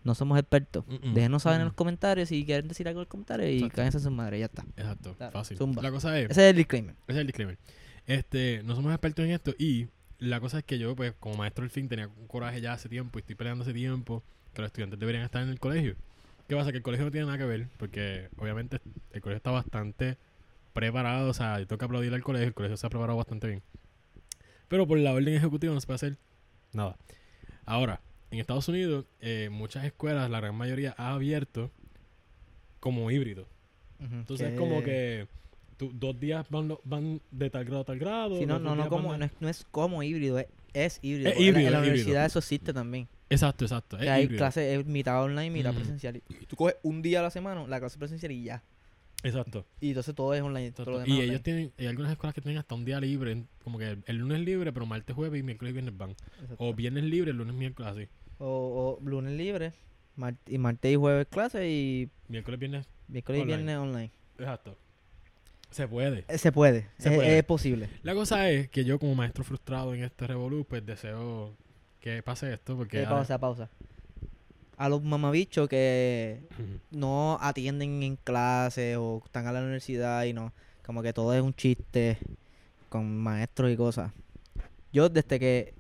no 0.05 0.15
somos 0.15 0.39
expertos. 0.39 0.85
Mm, 0.89 1.11
mm, 1.11 1.15
Déjenos 1.15 1.43
saber 1.43 1.61
en 1.61 1.67
mm. 1.67 1.69
los 1.69 1.75
comentarios 1.75 2.29
si 2.29 2.45
quieren 2.45 2.67
decir 2.67 2.89
algo 2.89 3.01
en 3.01 3.03
los 3.03 3.09
comentarios 3.09 3.51
y 3.63 3.69
cállense 3.71 3.99
a 3.99 4.01
su 4.01 4.11
madre, 4.11 4.39
ya 4.41 4.47
está. 4.47 4.65
Exacto, 4.77 5.15
Dale, 5.19 5.33
fácil. 5.33 5.57
zumba. 5.59 5.83
La 5.83 5.91
cosa 5.91 6.19
es, 6.19 6.25
ese 6.25 6.33
Ese 6.33 6.45
es 6.47 6.51
el 6.51 6.57
disclaimer. 6.57 6.95
es 7.07 7.17
el 7.17 7.27
disclaimer. 7.27 7.59
Este, 8.07 8.63
no 8.65 8.75
somos 8.75 8.93
expertos 8.93 9.25
en 9.25 9.31
esto 9.31 9.55
y 9.59 9.87
la 10.23 10.39
cosa 10.39 10.59
es 10.59 10.65
que 10.65 10.79
yo, 10.79 10.95
pues, 10.95 11.15
como 11.19 11.37
maestro 11.37 11.63
del 11.63 11.71
fin, 11.71 11.89
tenía 11.89 12.07
un 12.07 12.29
coraje 12.29 12.61
ya 12.61 12.73
hace 12.73 12.89
tiempo 12.89 13.19
y 13.19 13.21
estoy 13.21 13.35
peleando 13.35 13.63
hace 13.63 13.73
tiempo 13.73 14.23
que 14.55 14.63
los 14.63 14.69
estudiantes 14.69 14.99
deberían 15.01 15.25
estar 15.25 15.43
en 15.43 15.49
el 15.49 15.59
colegio. 15.59 15.97
¿Qué 16.49 16.55
pasa? 16.55 16.71
Que 16.71 16.77
el 16.77 16.83
colegio 16.85 17.05
no 17.05 17.11
tiene 17.11 17.27
nada 17.27 17.39
que 17.39 17.45
ver 17.45 17.67
porque, 17.77 18.29
obviamente, 18.39 18.79
el 19.13 19.21
colegio 19.21 19.39
está 19.39 19.51
bastante 19.51 20.19
preparado. 20.75 21.29
O 21.29 21.35
sea, 21.35 21.59
yo 21.59 21.67
tengo 21.67 21.79
que 21.79 21.85
aplaudir 21.87 22.15
al 22.15 22.23
colegio, 22.23 22.47
el 22.47 22.55
colegio 22.55 22.77
se 22.77 22.87
ha 22.87 22.91
preparado 22.91 23.17
bastante 23.17 23.49
bien. 23.49 23.63
Pero 24.69 24.87
por 24.87 24.99
la 24.99 25.13
orden 25.13 25.35
ejecutiva 25.35 25.75
no 25.75 25.81
se 25.81 25.87
puede 25.89 25.97
hacer 25.97 26.17
nada. 26.73 26.97
Ahora, 27.67 28.01
en 28.31 28.39
Estados 28.39 28.69
Unidos, 28.69 29.07
eh, 29.21 29.49
muchas 29.51 29.85
escuelas, 29.85 30.31
la 30.31 30.39
gran 30.39 30.55
mayoría, 30.55 30.95
ha 30.99 31.15
abierto 31.15 31.73
como 32.79 33.11
híbrido. 33.11 33.49
Entonces 33.99 34.53
es 34.53 34.59
como 34.59 34.83
que 34.83 35.27
tú- 35.77 35.91
dos 35.95 36.19
días 36.19 36.49
van, 36.51 36.69
lo- 36.69 36.81
van 36.85 37.21
de 37.31 37.51
tal 37.51 37.65
grado 37.65 37.81
a 37.81 37.85
tal 37.85 37.99
grado. 37.99 38.39
Sí, 38.39 38.47
no, 38.47 38.59
no, 38.59 38.75
no, 38.77 38.89
como, 38.89 39.17
no, 39.17 39.25
es, 39.25 39.31
no 39.41 39.49
es 39.49 39.67
como 39.71 40.03
híbrido, 40.03 40.39
es, 40.39 40.47
es 40.73 40.99
híbrido. 41.03 41.31
Es 41.31 41.37
en 41.37 41.41
la- 41.43 41.47
híbrido, 41.49 41.67
en 41.69 41.73
la, 41.73 41.79
es 41.79 41.85
híbrido. 41.87 41.93
universidad 41.95 42.27
eso 42.27 42.39
existe 42.39 42.73
también. 42.73 43.09
Exacto, 43.31 43.65
exacto. 43.65 43.97
Es 43.97 44.03
Que 44.05 44.11
hay 44.11 44.29
clases 44.29 44.85
mitad 44.87 45.23
online, 45.23 45.51
mitad 45.51 45.71
Ujú. 45.71 45.81
presencial. 45.81 46.17
Y 46.29 46.47
tú 46.47 46.57
coges 46.57 46.77
un 46.83 47.01
día 47.03 47.21
a 47.21 47.23
la 47.23 47.31
semana 47.31 47.67
la 47.67 47.81
clase 47.81 47.99
presencial 47.99 48.31
y 48.33 48.45
ya. 48.45 48.63
Exacto. 49.25 49.65
Y 49.81 49.89
entonces 49.89 50.15
todo 50.15 50.35
es 50.35 50.43
online. 50.43 50.73
todo 50.73 51.01
Y 51.07 51.13
ellos 51.13 51.21
online. 51.23 51.39
tienen, 51.41 51.73
hay 51.79 51.87
algunas 51.87 52.11
escuelas 52.13 52.35
que 52.35 52.41
tienen 52.41 52.59
hasta 52.59 52.75
un 52.75 52.85
día 52.85 53.01
libre, 53.01 53.45
como 53.63 53.79
que 53.79 53.89
el, 53.91 54.03
el 54.07 54.17
lunes 54.17 54.41
libre, 54.41 54.73
pero 54.73 54.85
martes, 54.85 55.15
jueves 55.15 55.39
y 55.41 55.43
miércoles 55.45 55.71
y 55.71 55.73
viernes 55.75 55.97
van. 55.97 56.11
Exacto. 56.11 56.57
O 56.59 56.75
viernes 56.75 57.05
libre, 57.05 57.31
el 57.31 57.37
lunes, 57.37 57.55
miércoles, 57.55 57.93
así. 57.93 58.09
O, 58.39 58.99
o 59.01 59.09
lunes 59.09 59.33
libre, 59.35 59.73
y 60.47 60.59
martes 60.59 60.93
y 60.93 60.97
jueves 60.97 61.27
clase 61.31 61.71
y 61.71 62.09
Miércoles, 62.29 62.59
viernes. 62.59 62.87
miércoles 63.09 63.43
y 63.43 63.47
viernes 63.47 63.77
online. 63.79 64.11
Exacto. 64.39 64.77
Se 65.73 65.89
puede. 65.89 66.25
Eh, 66.29 66.39
Se 66.39 66.53
puede, 66.53 66.87
Se 66.99 67.09
es, 67.11 67.15
puede. 67.17 67.39
es 67.39 67.45
posible. 67.45 67.89
La 68.03 68.15
cosa 68.15 68.49
es 68.51 68.69
que 68.69 68.85
yo, 68.85 68.99
como 68.99 69.15
maestro 69.15 69.43
frustrado 69.45 69.95
en 69.95 70.05
este 70.05 70.27
revolú, 70.27 70.65
pues 70.69 70.85
deseo 70.87 71.57
que 72.01 72.23
pase 72.23 72.53
esto, 72.53 72.77
porque. 72.77 73.03
Eh, 73.03 73.07
pausa, 73.07 73.39
pausa. 73.39 73.69
A 74.77 74.89
los 74.89 75.03
mamabichos 75.03 75.69
que 75.69 76.41
no 76.91 77.39
atienden 77.41 78.03
en 78.03 78.17
clase 78.17 78.97
o 78.97 79.23
están 79.25 79.47
a 79.47 79.53
la 79.53 79.61
universidad 79.61 80.25
y 80.25 80.33
no, 80.33 80.53
como 80.85 81.03
que 81.03 81.13
todo 81.13 81.33
es 81.35 81.43
un 81.43 81.55
chiste 81.55 82.19
con 82.89 83.17
maestros 83.19 83.71
y 83.71 83.77
cosas. 83.77 84.13
Yo 84.93 85.09
desde 85.09 85.39
que 85.39 85.75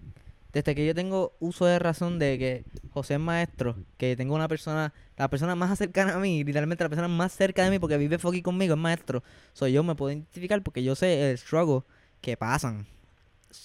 desde 0.53 0.75
que 0.75 0.87
yo 0.87 0.95
tengo 0.95 1.35
uso 1.41 1.65
de 1.67 1.79
razón 1.79 2.19
de 2.19 2.39
que 2.39 2.65
José 2.93 3.15
es 3.15 3.21
maestro, 3.21 3.77
que 3.97 4.17
tengo 4.17 4.35
una 4.35 4.49
persona, 4.49 4.93
la 5.17 5.29
persona 5.29 5.55
más 5.55 5.79
cercana 5.79 6.15
a 6.15 6.19
mí, 6.19 6.45
literalmente 6.45 6.85
la 6.85 6.91
persona 6.91 7.09
más 7.09 7.33
cerca 7.33 7.65
de 7.65 7.71
mí 7.71 7.79
porque 7.79 7.97
vive 7.97 8.19
fucking 8.19 8.43
conmigo 8.43 8.75
es 8.75 8.81
maestro, 8.81 9.23
soy 9.53 9.73
yo 9.73 9.83
me 9.83 9.95
puedo 9.95 10.13
identificar 10.13 10.63
porque 10.63 10.83
yo 10.83 10.95
sé 10.95 11.31
el 11.31 11.39
struggle 11.39 11.83
que 12.21 12.37
pasan. 12.37 12.87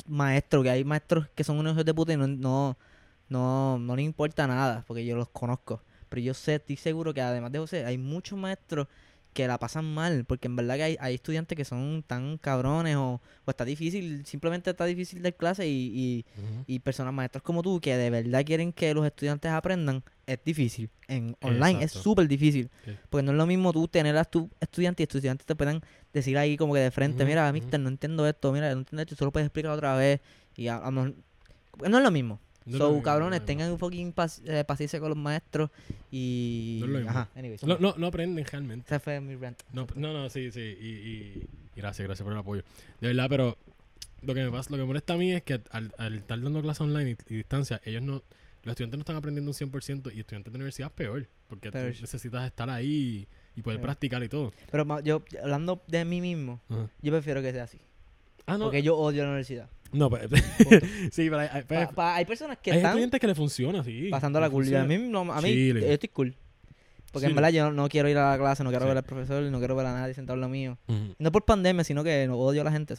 maestros, 0.07 0.63
que 0.63 0.69
hay 0.69 0.83
maestros 0.83 1.27
que 1.35 1.43
son 1.43 1.59
unos 1.59 1.73
hijos 1.73 1.85
de 1.85 1.93
puta 1.93 2.13
y 2.13 2.17
no, 2.17 2.27
no, 2.27 2.77
no, 3.29 3.79
no 3.79 3.95
les 3.95 4.05
importa 4.05 4.47
nada, 4.47 4.83
porque 4.87 5.05
yo 5.05 5.15
los 5.15 5.29
conozco. 5.29 5.81
Pero 6.09 6.21
yo 6.21 6.33
sé, 6.33 6.55
estoy 6.55 6.77
seguro 6.77 7.13
que 7.13 7.21
además 7.21 7.51
de 7.51 7.59
José, 7.59 7.85
hay 7.85 7.97
muchos 7.97 8.39
maestros 8.39 8.87
que 9.37 9.47
la 9.47 9.59
pasan 9.59 9.85
mal, 9.85 10.25
porque 10.25 10.47
en 10.47 10.55
verdad 10.55 10.77
que 10.77 10.83
hay, 10.83 10.97
hay 10.99 11.13
estudiantes 11.13 11.55
que 11.55 11.63
son 11.63 12.01
tan 12.07 12.39
cabrones 12.39 12.95
o, 12.95 13.21
o 13.45 13.51
está 13.51 13.65
difícil, 13.65 14.25
simplemente 14.25 14.71
está 14.71 14.85
difícil 14.85 15.21
de 15.21 15.31
clase 15.31 15.67
y, 15.67 16.25
y, 16.65 16.79
personas 16.79 17.13
maestros 17.13 17.43
como 17.43 17.61
tú 17.61 17.79
que 17.79 17.95
de 17.95 18.09
verdad 18.09 18.43
quieren 18.43 18.73
que 18.73 18.91
los 18.95 19.05
estudiantes 19.05 19.51
aprendan, 19.51 20.03
es 20.25 20.39
difícil. 20.43 20.89
En 21.07 21.37
online 21.41 21.83
es 21.83 21.91
súper 21.91 22.27
difícil. 22.27 22.71
Porque 23.11 23.21
no 23.21 23.31
es 23.31 23.37
lo 23.37 23.45
mismo 23.45 23.71
tú 23.73 23.87
tener 23.87 24.17
a 24.17 24.25
tu 24.25 24.49
estudiante 24.59 25.03
y 25.03 25.05
estudiantes 25.05 25.45
te 25.45 25.55
puedan 25.55 25.81
decir 26.11 26.35
ahí 26.39 26.57
como 26.57 26.73
que 26.73 26.79
de 26.79 26.89
frente, 26.89 27.23
mira, 27.23 27.51
mister, 27.53 27.79
no 27.79 27.89
entiendo 27.89 28.25
esto, 28.27 28.51
mira, 28.51 28.73
no 28.73 28.79
entiendo 28.79 29.03
esto, 29.03 29.15
solo 29.15 29.31
puedes 29.31 29.45
explicar 29.45 29.71
otra 29.71 29.95
vez. 29.95 30.19
Y 30.55 30.67
a, 30.67 30.77
a 30.77 30.89
no 30.89 31.13
es 31.83 31.91
lo 31.91 32.09
mismo. 32.09 32.39
No 32.67 32.77
so, 32.77 33.01
cabrones, 33.01 33.45
tengan 33.45 33.71
un 33.71 33.79
fucking 33.79 34.13
eh, 34.45 34.63
paciencia 34.67 34.99
con 34.99 35.09
los 35.09 35.17
maestros 35.17 35.69
y... 36.11 36.83
No. 36.85 37.09
Ajá. 37.09 37.29
No, 37.65 37.77
no, 37.79 37.95
no 37.97 38.07
aprenden 38.07 38.45
realmente. 38.45 38.85
Ese 38.87 38.99
fue 38.99 39.19
mi 39.21 39.35
rant. 39.35 39.61
No, 39.71 39.87
no, 39.95 40.13
no, 40.13 40.29
sí, 40.29 40.51
sí. 40.51 40.59
Y, 40.59 40.87
y, 40.87 41.49
y 41.75 41.79
gracias, 41.79 42.05
gracias 42.05 42.23
por 42.23 42.33
el 42.33 42.39
apoyo. 42.39 42.63
De 42.99 43.07
verdad, 43.07 43.27
pero 43.29 43.57
lo 44.21 44.33
que 44.33 44.43
me 44.43 44.51
pasa, 44.51 44.69
lo 44.71 44.77
que 44.77 44.81
me 44.81 44.87
molesta 44.87 45.13
a 45.13 45.17
mí 45.17 45.31
es 45.31 45.43
que 45.43 45.61
al, 45.71 45.93
al 45.97 46.15
estar 46.15 46.41
dando 46.41 46.61
clases 46.61 46.81
online 46.81 47.11
y, 47.11 47.33
y 47.33 47.37
distancia, 47.37 47.81
ellos 47.85 48.01
no, 48.01 48.21
los 48.63 48.73
estudiantes 48.73 48.97
no 48.97 49.01
están 49.01 49.15
aprendiendo 49.15 49.49
un 49.49 49.55
100% 49.55 50.13
y 50.13 50.19
estudiantes 50.19 50.51
de 50.51 50.57
universidad 50.57 50.89
es 50.89 50.93
peor. 50.93 51.27
Porque 51.47 51.71
tú 51.71 51.77
necesitas 51.77 52.45
estar 52.45 52.69
ahí 52.69 53.25
y, 53.55 53.61
poder 53.61 53.79
practicar 53.79 54.21
y 54.23 54.29
todo. 54.29 54.51
Pero 54.69 54.99
yo, 55.01 55.23
hablando 55.41 55.81
de 55.87 56.03
mí 56.03 56.19
mismo, 56.19 56.59
Ajá. 56.69 56.89
yo 57.01 57.11
prefiero 57.13 57.41
que 57.41 57.53
sea 57.53 57.63
así. 57.63 57.79
Ah, 58.45 58.57
no. 58.57 58.65
Porque 58.65 58.83
yo 58.83 58.97
odio 58.97 59.23
la 59.23 59.29
universidad. 59.29 59.69
No, 59.91 60.09
pues, 60.09 60.23
sí, 61.11 61.29
pero 61.29 61.39
hay, 61.39 61.49
hay, 61.51 61.63
Pa- 61.63 61.89
pa- 61.89 62.15
hay 62.15 62.25
personas 62.25 62.57
que 62.57 62.71
hay 62.71 62.77
están 62.77 62.91
estudiantes 62.91 63.19
que 63.19 63.27
le 63.27 63.35
funciona, 63.35 63.83
sí. 63.83 64.09
pasando 64.09 64.39
la 64.39 64.47
y 64.47 64.75
A 64.75 64.83
mí, 64.83 64.97
no, 64.97 65.21
a 65.31 65.41
mí 65.41 65.49
Chile. 65.49 65.81
yo 65.81 65.87
estoy 65.87 66.09
cool. 66.09 66.35
Porque 67.11 67.27
en 67.27 67.35
verdad 67.35 67.49
yo 67.49 67.71
no, 67.71 67.87
quiero 67.89 68.09
ir 68.09 68.17
a 68.17 68.31
la 68.31 68.37
clase, 68.37 68.63
no 68.63 68.69
quiero 68.69 68.83
Sí. 68.85 68.89
ver 68.89 68.97
al 68.97 69.03
profesor, 69.03 69.41
no 69.43 69.57
quiero 69.59 69.75
ver 69.75 69.85
a 69.85 69.93
nadie 69.93 70.13
sentado 70.13 70.35
en 70.35 70.41
lo 70.41 70.49
mío. 70.49 70.77
No 71.17 71.31
por 71.31 71.45
pandemia, 71.45 71.83
sino 71.83 72.03
que 72.03 72.27
no 72.27 72.37
odio 72.37 72.61
a 72.61 72.63
la 72.65 72.71
gente. 72.71 72.95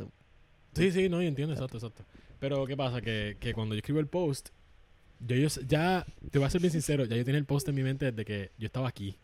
Sí, 0.75 0.91
sí, 0.93 1.09
no, 1.09 1.21
yo 1.23 1.29
entiendo, 1.29 1.53
exacto, 1.55 1.77
exacto. 1.77 2.05
Pero, 2.41 2.67
¿qué 2.67 2.77
pasa? 2.77 3.01
Que, 3.01 3.37
que 3.39 3.53
cuando 3.53 3.75
yo 3.75 3.79
escribo 3.81 4.01
el 4.01 4.07
post, 4.07 4.49
yo, 5.21 5.35
ya, 5.67 6.07
te 6.31 6.39
voy 6.39 6.47
a 6.47 6.51
ser 6.51 6.61
bien 6.61 6.71
sincero, 6.73 7.05
ya 7.05 7.17
yo 7.17 7.25
tenía 7.25 7.39
el 7.39 7.45
post 7.45 7.69
en 7.69 7.75
mi 7.75 7.83
mente 7.83 8.07
desde 8.13 8.25
que 8.25 8.51
yo 8.59 8.67
estaba 8.67 8.89
aquí, 8.89 9.19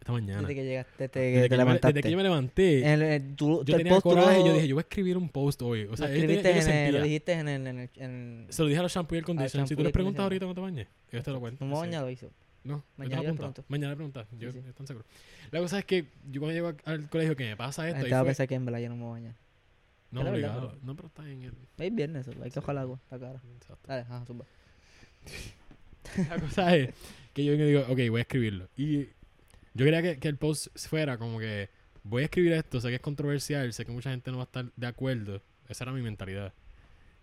esta 0.00 0.12
mañana. 0.12 0.40
Desde 0.42 0.54
que 0.54 0.64
llegaste, 0.64 1.08
desde 1.08 1.10
que 1.42 1.42
te 1.42 1.48
me, 1.50 1.56
levantaste. 1.56 1.88
desde 1.94 2.02
que 2.02 2.10
yo 2.10 2.16
me 2.16 2.22
levanté, 2.22 2.92
el- 3.16 3.34
tu- 3.36 3.64
yo 3.64 3.76
tenía 3.76 3.92
post 3.94 4.02
coraje 4.04 4.36
y 4.36 4.40
lo- 4.40 4.46
yo 4.48 4.54
dije, 4.54 4.68
yo 4.68 4.74
voy 4.76 4.80
a 4.80 4.86
escribir 4.88 5.16
un 5.16 5.28
post 5.28 5.60
hoy. 5.62 5.84
O 5.90 5.96
sea, 5.96 6.08
lo 6.08 6.14
escribiste 6.14 6.50
en 6.58 6.68
el, 6.70 6.94
lo 6.94 7.02
dijiste 7.02 7.32
en 7.32 7.48
el, 7.48 7.66
en 7.66 7.90
en- 7.96 8.46
Se 8.48 8.62
lo 8.62 8.68
dije 8.68 8.78
a 8.78 8.82
los 8.82 8.92
shampoo 8.94 9.14
y 9.16 9.18
el 9.18 9.24
condition. 9.24 9.66
Si 9.66 9.76
tú 9.76 9.82
les 9.82 9.92
preguntas 9.92 10.22
ahorita 10.22 10.46
cuando 10.46 10.60
te 10.62 10.64
bañes, 10.64 10.88
ellos 11.12 11.24
te 11.24 11.30
lo 11.30 11.40
cuentan. 11.40 11.68
No 11.68 11.76
baña, 11.78 12.00
lo 12.00 12.10
hizo. 12.10 12.30
No, 12.64 12.84
Mañana 12.96 13.16
mañana 13.16 13.30
yo 13.30 13.36
pregunto. 13.36 13.64
Mañana 13.68 13.90
le 13.90 13.96
preguntas. 13.96 14.26
Yo, 14.38 14.50
Sí, 14.52 14.58
sí. 14.58 14.64
yo 14.64 14.70
estoy 14.70 14.86
seguro. 14.86 15.06
La 15.50 15.60
cosa 15.60 15.78
es 15.78 15.84
que 15.84 16.06
yo 16.30 16.40
cuando 16.40 16.52
llego 16.52 16.72
al 16.84 17.08
colegio 17.08 17.34
que 17.36 17.44
me 17.44 17.56
pasa 17.56 17.86
esto, 17.88 17.96
gente 17.96 18.06
ahí 18.08 18.12
va 18.12 18.18
a 18.18 18.22
fue, 18.22 18.28
pensar 18.28 18.48
que 18.48 18.54
en 18.56 18.64
verdad 18.66 18.80
yo 18.80 18.88
no 18.90 18.96
me 18.96 19.02
voy 19.02 19.10
a 19.10 19.12
bañar. 19.12 19.34
no 20.10 20.20
verdad, 20.20 20.32
obligado. 20.34 20.78
No, 20.82 20.94
pero 20.96 21.08
está 21.08 21.30
en 21.30 21.42
el. 21.44 21.52
Es 21.78 21.94
viernes, 21.94 22.26
so, 22.26 22.32
hay 22.42 22.50
que 22.50 22.60
el 22.60 22.78
agua, 22.78 23.00
la 23.10 23.18
cara. 23.18 23.40
Exacto. 23.56 23.86
Dale, 23.86 24.00
ajá, 24.02 24.24
zumba. 24.26 24.44
La 26.28 26.38
cosa 26.38 26.74
es 26.76 26.94
que 27.32 27.44
yo 27.44 27.52
vengo 27.52 27.64
y 27.64 27.68
digo, 27.68 27.80
ok, 27.88 27.98
voy 28.10 28.18
a 28.18 28.22
escribirlo. 28.22 28.68
Y 28.76 29.08
yo 29.78 29.84
quería 29.84 30.18
que, 30.18 30.28
el 30.28 30.36
post 30.36 30.76
fuera 30.76 31.18
como 31.18 31.38
que 31.38 31.70
voy 32.02 32.22
a 32.22 32.24
escribir 32.24 32.52
esto, 32.52 32.80
sé 32.80 32.88
que 32.88 32.96
es 32.96 33.00
controversial, 33.00 33.72
sé 33.72 33.84
que 33.84 33.92
mucha 33.92 34.10
gente 34.10 34.32
no 34.32 34.38
va 34.38 34.42
a 34.42 34.46
estar 34.46 34.72
de 34.74 34.86
acuerdo. 34.88 35.40
Esa 35.68 35.84
era 35.84 35.92
mi 35.92 36.02
mentalidad. 36.02 36.52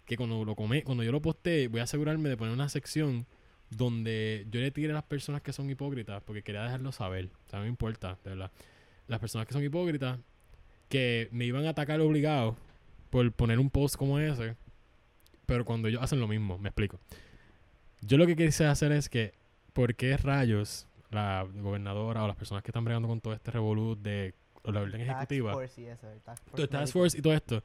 Que 0.05 0.15
cuando 0.15 0.45
lo 0.45 0.55
come, 0.55 0.81
cuando 0.83 1.03
yo 1.03 1.11
lo 1.11 1.21
posté, 1.21 1.67
voy 1.67 1.81
a 1.81 1.83
asegurarme 1.83 2.29
de 2.29 2.37
poner 2.37 2.53
una 2.53 2.69
sección 2.69 3.25
donde 3.71 4.47
yo 4.49 4.61
le 4.61 4.71
tire 4.71 4.91
a 4.91 4.93
las 4.93 5.03
personas 5.03 5.41
que 5.41 5.51
son 5.51 5.69
hipócritas, 5.69 6.23
porque 6.23 6.43
quería 6.43 6.63
dejarlo 6.63 6.93
saber. 6.93 7.29
O 7.45 7.49
sea, 7.49 7.59
no 7.59 7.63
me 7.63 7.69
importa, 7.69 8.17
de 8.23 8.29
verdad. 8.29 8.51
Las 9.09 9.19
personas 9.19 9.47
que 9.47 9.53
son 9.53 9.61
hipócritas, 9.61 10.17
que 10.87 11.27
me 11.33 11.43
iban 11.43 11.65
a 11.65 11.71
atacar 11.71 11.99
obligado 11.99 12.55
por 13.09 13.29
poner 13.33 13.59
un 13.59 13.69
post 13.69 13.97
como 13.97 14.17
ese, 14.17 14.55
pero 15.45 15.65
cuando 15.65 15.89
ellos 15.89 16.01
hacen 16.01 16.21
lo 16.21 16.27
mismo, 16.29 16.57
me 16.57 16.69
explico. 16.69 17.01
Yo 17.99 18.15
lo 18.17 18.25
que 18.25 18.37
quise 18.37 18.65
hacer 18.65 18.93
es 18.93 19.09
que, 19.09 19.33
¿por 19.73 19.95
qué 19.95 20.15
rayos 20.15 20.87
la 21.11 21.45
gobernadora 21.55 22.23
o 22.23 22.27
las 22.27 22.35
personas 22.35 22.63
que 22.63 22.71
están 22.71 22.83
bregando 22.85 23.07
con 23.07 23.21
todo 23.21 23.33
este 23.33 23.51
revolut 23.51 23.99
de 23.99 24.33
la 24.65 24.81
orden 24.81 25.01
ejecutiva, 25.01 25.51
todo 26.51 26.63
el 26.63 26.69
Task 26.69 26.93
Force 26.93 27.17
y 27.17 27.21
todo 27.21 27.33
esto, 27.33 27.63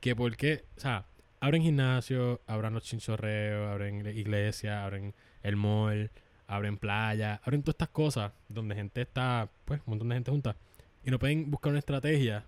que 0.00 0.16
por 0.16 0.36
qué, 0.36 0.64
o 0.76 0.80
sea, 0.80 1.06
abren 1.40 1.62
gimnasio, 1.62 2.40
abran 2.46 2.74
los 2.74 2.82
chinchorreos, 2.84 3.70
abren 3.72 4.06
iglesias, 4.06 4.76
abren 4.76 5.14
el 5.42 5.56
mall, 5.56 6.10
abren 6.46 6.76
playa, 6.76 7.40
abren 7.44 7.62
todas 7.62 7.74
estas 7.74 7.88
cosas 7.90 8.32
donde 8.48 8.74
gente 8.74 9.02
está, 9.02 9.48
pues, 9.64 9.80
un 9.86 9.92
montón 9.92 10.08
de 10.08 10.14
gente 10.16 10.30
junta, 10.30 10.56
y 11.04 11.10
no 11.10 11.18
pueden 11.18 11.50
buscar 11.50 11.70
una 11.70 11.78
estrategia 11.78 12.44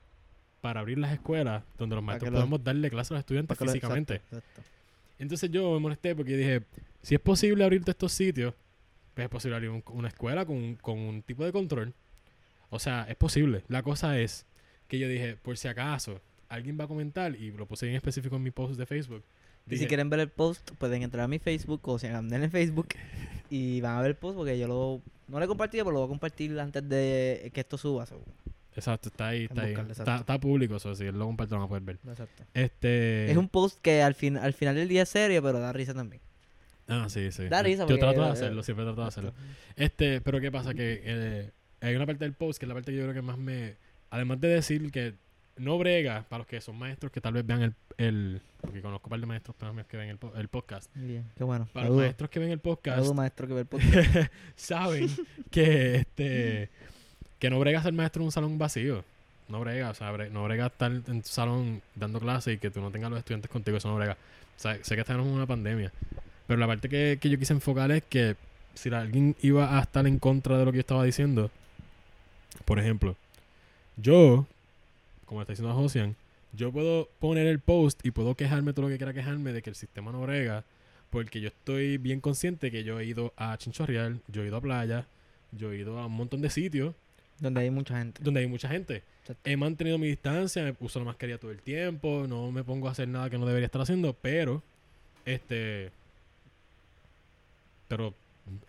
para 0.61 0.81
abrir 0.81 0.99
las 0.99 1.13
escuelas 1.13 1.63
donde 1.79 1.95
los 1.95 2.03
maestros 2.05 2.33
podamos 2.33 2.65
darle 2.65 2.91
clases 2.91 3.13
a 3.13 3.15
los 3.15 3.21
estudiantes 3.21 3.61
lo- 3.61 3.67
físicamente. 3.67 4.15
exacto, 4.15 4.37
exacto. 4.39 4.63
Entonces 5.19 5.51
yo 5.51 5.73
me 5.75 5.79
molesté 5.79 6.15
porque 6.17 6.37
dije, 6.37 6.63
si 7.03 7.15
es 7.15 7.21
posible 7.21 7.63
abrir 7.65 7.83
todos 7.83 7.95
estos 7.95 8.13
sitios, 8.13 8.53
es 9.25 9.29
posible 9.29 9.57
abrir 9.57 9.71
un- 9.71 9.83
una 9.89 10.09
escuela 10.09 10.45
con, 10.45 10.57
un- 10.57 10.77
con 10.77 10.99
un 10.99 11.23
tipo 11.23 11.45
de 11.45 11.53
control. 11.53 11.95
O 12.71 12.79
sea, 12.79 13.07
es 13.09 13.17
posible. 13.17 13.63
La 13.69 13.83
cosa 13.83 14.19
es 14.19 14.47
que 14.89 14.99
yo 14.99 15.09
dije, 15.09 15.37
por 15.37 15.57
si 15.57 15.69
acaso, 15.69 16.21
alguien 16.49 16.77
va 16.79 16.85
a 16.85 16.89
comentar, 16.89 17.35
y 17.35 17.51
lo 17.53 17.67
puse 17.67 17.89
en 17.89 17.95
específico 17.95 18.37
en 18.37 18.43
mi 18.43 18.51
post 18.51 18.79
de 18.79 18.87
Facebook. 18.87 19.23
Y 19.69 19.79
si 19.79 19.87
quieren 19.87 20.09
ver 20.11 20.21
el 20.21 20.29
post, 20.29 20.71
pueden 20.79 21.03
entrar 21.03 21.25
a 21.25 21.29
mi 21.29 21.39
Facebook 21.41 21.81
o 21.89 21.99
si 21.99 22.07
anden 22.07 22.45
en 22.45 22.51
Facebook 22.53 22.89
y 23.51 23.81
van 23.81 23.97
a 23.97 24.01
ver 24.01 24.11
el 24.11 24.17
post 24.17 24.37
porque 24.37 24.57
yo 24.59 24.69
lo 24.69 25.01
no 25.29 25.41
lo 25.41 25.45
he 25.45 25.49
compartido, 25.49 25.85
pero 25.85 25.95
lo 25.95 26.01
voy 26.01 26.07
a 26.07 26.11
compartir 26.11 26.59
antes 26.61 26.89
de 26.89 27.51
que 27.53 27.61
esto 27.61 27.77
suba. 27.77 28.07
so, 28.07 28.21
Exacto, 28.77 29.09
está 29.09 29.29
ahí, 29.29 29.45
está 29.47 29.63
ahí. 29.63 29.75
Está, 29.91 30.17
está 30.19 30.39
público, 30.39 30.77
eso, 30.77 30.95
si 30.95 31.05
él 31.07 31.19
lo 31.19 31.25
comparte 31.25 31.53
lo 31.55 31.61
van 31.61 31.65
a 31.65 31.69
poder 31.69 31.83
ver. 31.83 31.99
Exacto. 32.07 32.45
Este... 32.55 33.29
Es 33.31 33.37
un 33.37 33.49
post 33.49 33.81
que 33.81 34.03
al, 34.03 34.15
fin, 34.15 34.37
al 34.37 34.53
final 34.53 34.77
del 34.77 34.87
día 34.87 35.03
es 35.03 35.09
serio, 35.09 35.43
pero 35.43 35.59
da 35.59 35.73
risa 35.73 35.95
también. 35.95 36.21
Ah, 36.89 37.07
sí, 37.09 37.33
sí. 37.33 37.49
Da 37.49 37.59
Yo- 37.63 37.65
risa 37.65 37.83
Yo 37.83 37.87
porque- 37.89 38.01
trato 38.01 38.23
de 38.23 38.31
hacerlo, 38.31 38.63
siempre 38.63 38.85
trato 38.85 39.01
de 39.03 39.09
hacerlo. 39.09 39.33
Este, 39.77 40.21
pero 40.21 40.41
¿qué 40.41 40.51
pasa? 40.53 40.73
Que 40.75 41.01
eh, 41.05 41.51
hay 41.81 41.95
una 41.97 42.07
parte 42.07 42.25
del 42.25 42.33
post 42.35 42.59
que 42.59 42.65
es 42.67 42.69
la 42.69 42.75
parte 42.75 42.93
que 42.93 42.99
yo 42.99 43.03
creo 43.05 43.15
que 43.15 43.23
más 43.23 43.39
me... 43.39 43.75
Además 44.11 44.41
de 44.41 44.49
decir 44.49 44.91
que 44.93 45.15
no 45.57 45.79
brega 45.79 46.25
para 46.29 46.39
los 46.39 46.47
que 46.47 46.61
son 46.61 46.77
maestros 46.79 47.11
que 47.11 47.21
tal 47.21 47.33
vez 47.35 47.45
vean 47.47 47.63
el... 47.63 47.75
el 47.99 48.41
porque 48.61 48.83
conozco 48.83 49.07
un 49.07 49.11
par 49.11 49.21
de 49.21 49.27
maestros 49.27 49.57
que 49.89 49.97
ven 49.97 50.11
el, 50.11 50.19
el 50.37 50.49
podcast. 50.49 50.91
Bien, 50.95 51.25
qué 51.37 51.45
bueno. 51.45 51.69
Para 51.73 51.89
los 51.89 51.97
maestros 51.97 52.31
que 52.31 52.39
ven 52.41 52.51
el 52.51 52.59
podcast, 52.59 53.15
maestro 53.15 53.47
que 53.47 53.55
ve 53.55 53.61
el 53.61 53.67
podcast. 53.67 54.33
saben 54.57 55.09
que 55.51 55.97
este 55.97 56.69
que 57.39 57.51
no 57.51 57.59
brega 57.61 57.83
ser 57.83 57.93
maestro 57.93 58.23
en 58.23 58.27
un 58.27 58.33
salón 58.33 58.59
vacío. 58.59 59.05
No 59.49 59.61
brega, 59.61 59.91
o 59.91 59.95
sea, 59.95 60.11
no 60.31 60.45
brega 60.45 60.67
estar 60.67 60.91
en 60.91 61.23
tu 61.23 61.29
salón 61.29 61.81
dando 61.95 62.19
clases 62.19 62.55
y 62.55 62.59
que 62.59 62.71
tú 62.71 62.81
no 62.81 62.91
tengas 62.91 63.11
los 63.11 63.19
estudiantes 63.21 63.51
contigo, 63.51 63.77
eso 63.77 63.89
no 63.89 63.97
brega. 63.97 64.15
O 64.15 64.59
sea, 64.61 64.77
sé 64.83 64.95
que 64.95 65.03
estamos 65.03 65.27
en 65.27 65.33
una 65.33 65.47
pandemia. 65.47 65.93
Pero 66.47 66.59
la 66.61 66.67
parte 66.67 66.89
que, 66.89 67.19
que 67.21 67.29
yo 67.29 67.39
quise 67.39 67.53
enfocar 67.53 67.91
es 67.91 68.05
que 68.05 68.37
si 68.75 68.91
alguien 68.91 69.35
iba 69.43 69.79
a 69.79 69.83
estar 69.83 70.07
en 70.07 70.19
contra 70.19 70.59
de 70.59 70.65
lo 70.65 70.71
que 70.71 70.77
yo 70.77 70.81
estaba 70.81 71.05
diciendo, 71.05 71.51
por 72.65 72.79
ejemplo, 72.79 73.17
yo, 73.97 74.47
como 75.25 75.41
está 75.41 75.53
diciendo 75.53 75.75
Josian, 75.75 76.15
yo 76.53 76.73
puedo 76.73 77.09
poner 77.19 77.47
el 77.47 77.59
post 77.59 78.05
y 78.05 78.11
puedo 78.11 78.35
quejarme 78.35 78.73
todo 78.73 78.87
lo 78.87 78.89
que 78.89 78.99
quiera 78.99 79.13
quejarme 79.13 79.53
de 79.53 79.63
que 79.63 79.71
el 79.71 79.77
sistema 79.77 80.13
no 80.13 80.23
brega, 80.23 80.65
porque 81.11 81.41
yo 81.41 81.49
estoy 81.49 81.99
bien 81.99 82.21
consciente 82.21 82.71
que 82.71 82.85
yo 82.85 83.01
he 83.01 83.07
ido 83.07 83.33
a 83.37 83.57
Chinchorreal, 83.57 84.21
yo 84.29 84.43
he 84.43 84.47
ido 84.49 84.57
a 84.57 84.61
playa, 84.61 85.07
yo 85.53 85.73
he 85.73 85.79
ido 85.79 85.99
a 85.99 86.07
un 86.07 86.13
montón 86.13 86.41
de 86.43 86.51
sitios 86.51 86.95
donde 87.39 87.61
hay 87.61 87.71
mucha 87.71 87.99
gente. 87.99 88.23
donde 88.23 88.41
hay 88.41 88.47
mucha 88.47 88.69
gente. 88.69 89.03
Exacto. 89.21 89.51
He 89.51 89.57
mantenido 89.57 89.99
mi 89.99 90.09
distancia, 90.09 90.63
me 90.63 90.75
uso 90.81 90.99
la 90.99 91.07
mascarilla 91.07 91.39
todo 91.39 91.51
el 91.51 91.61
tiempo, 91.61 92.27
no 92.29 92.51
me 92.53 92.65
pongo 92.65 92.89
a 92.89 92.93
hacer 92.93 93.09
nada 93.09 93.29
que 93.31 93.39
no 93.39 93.47
debería 93.47 93.67
estar 93.67 93.81
haciendo, 93.81 94.15
pero 94.15 94.63
este 95.25 95.91
pero 97.89 98.15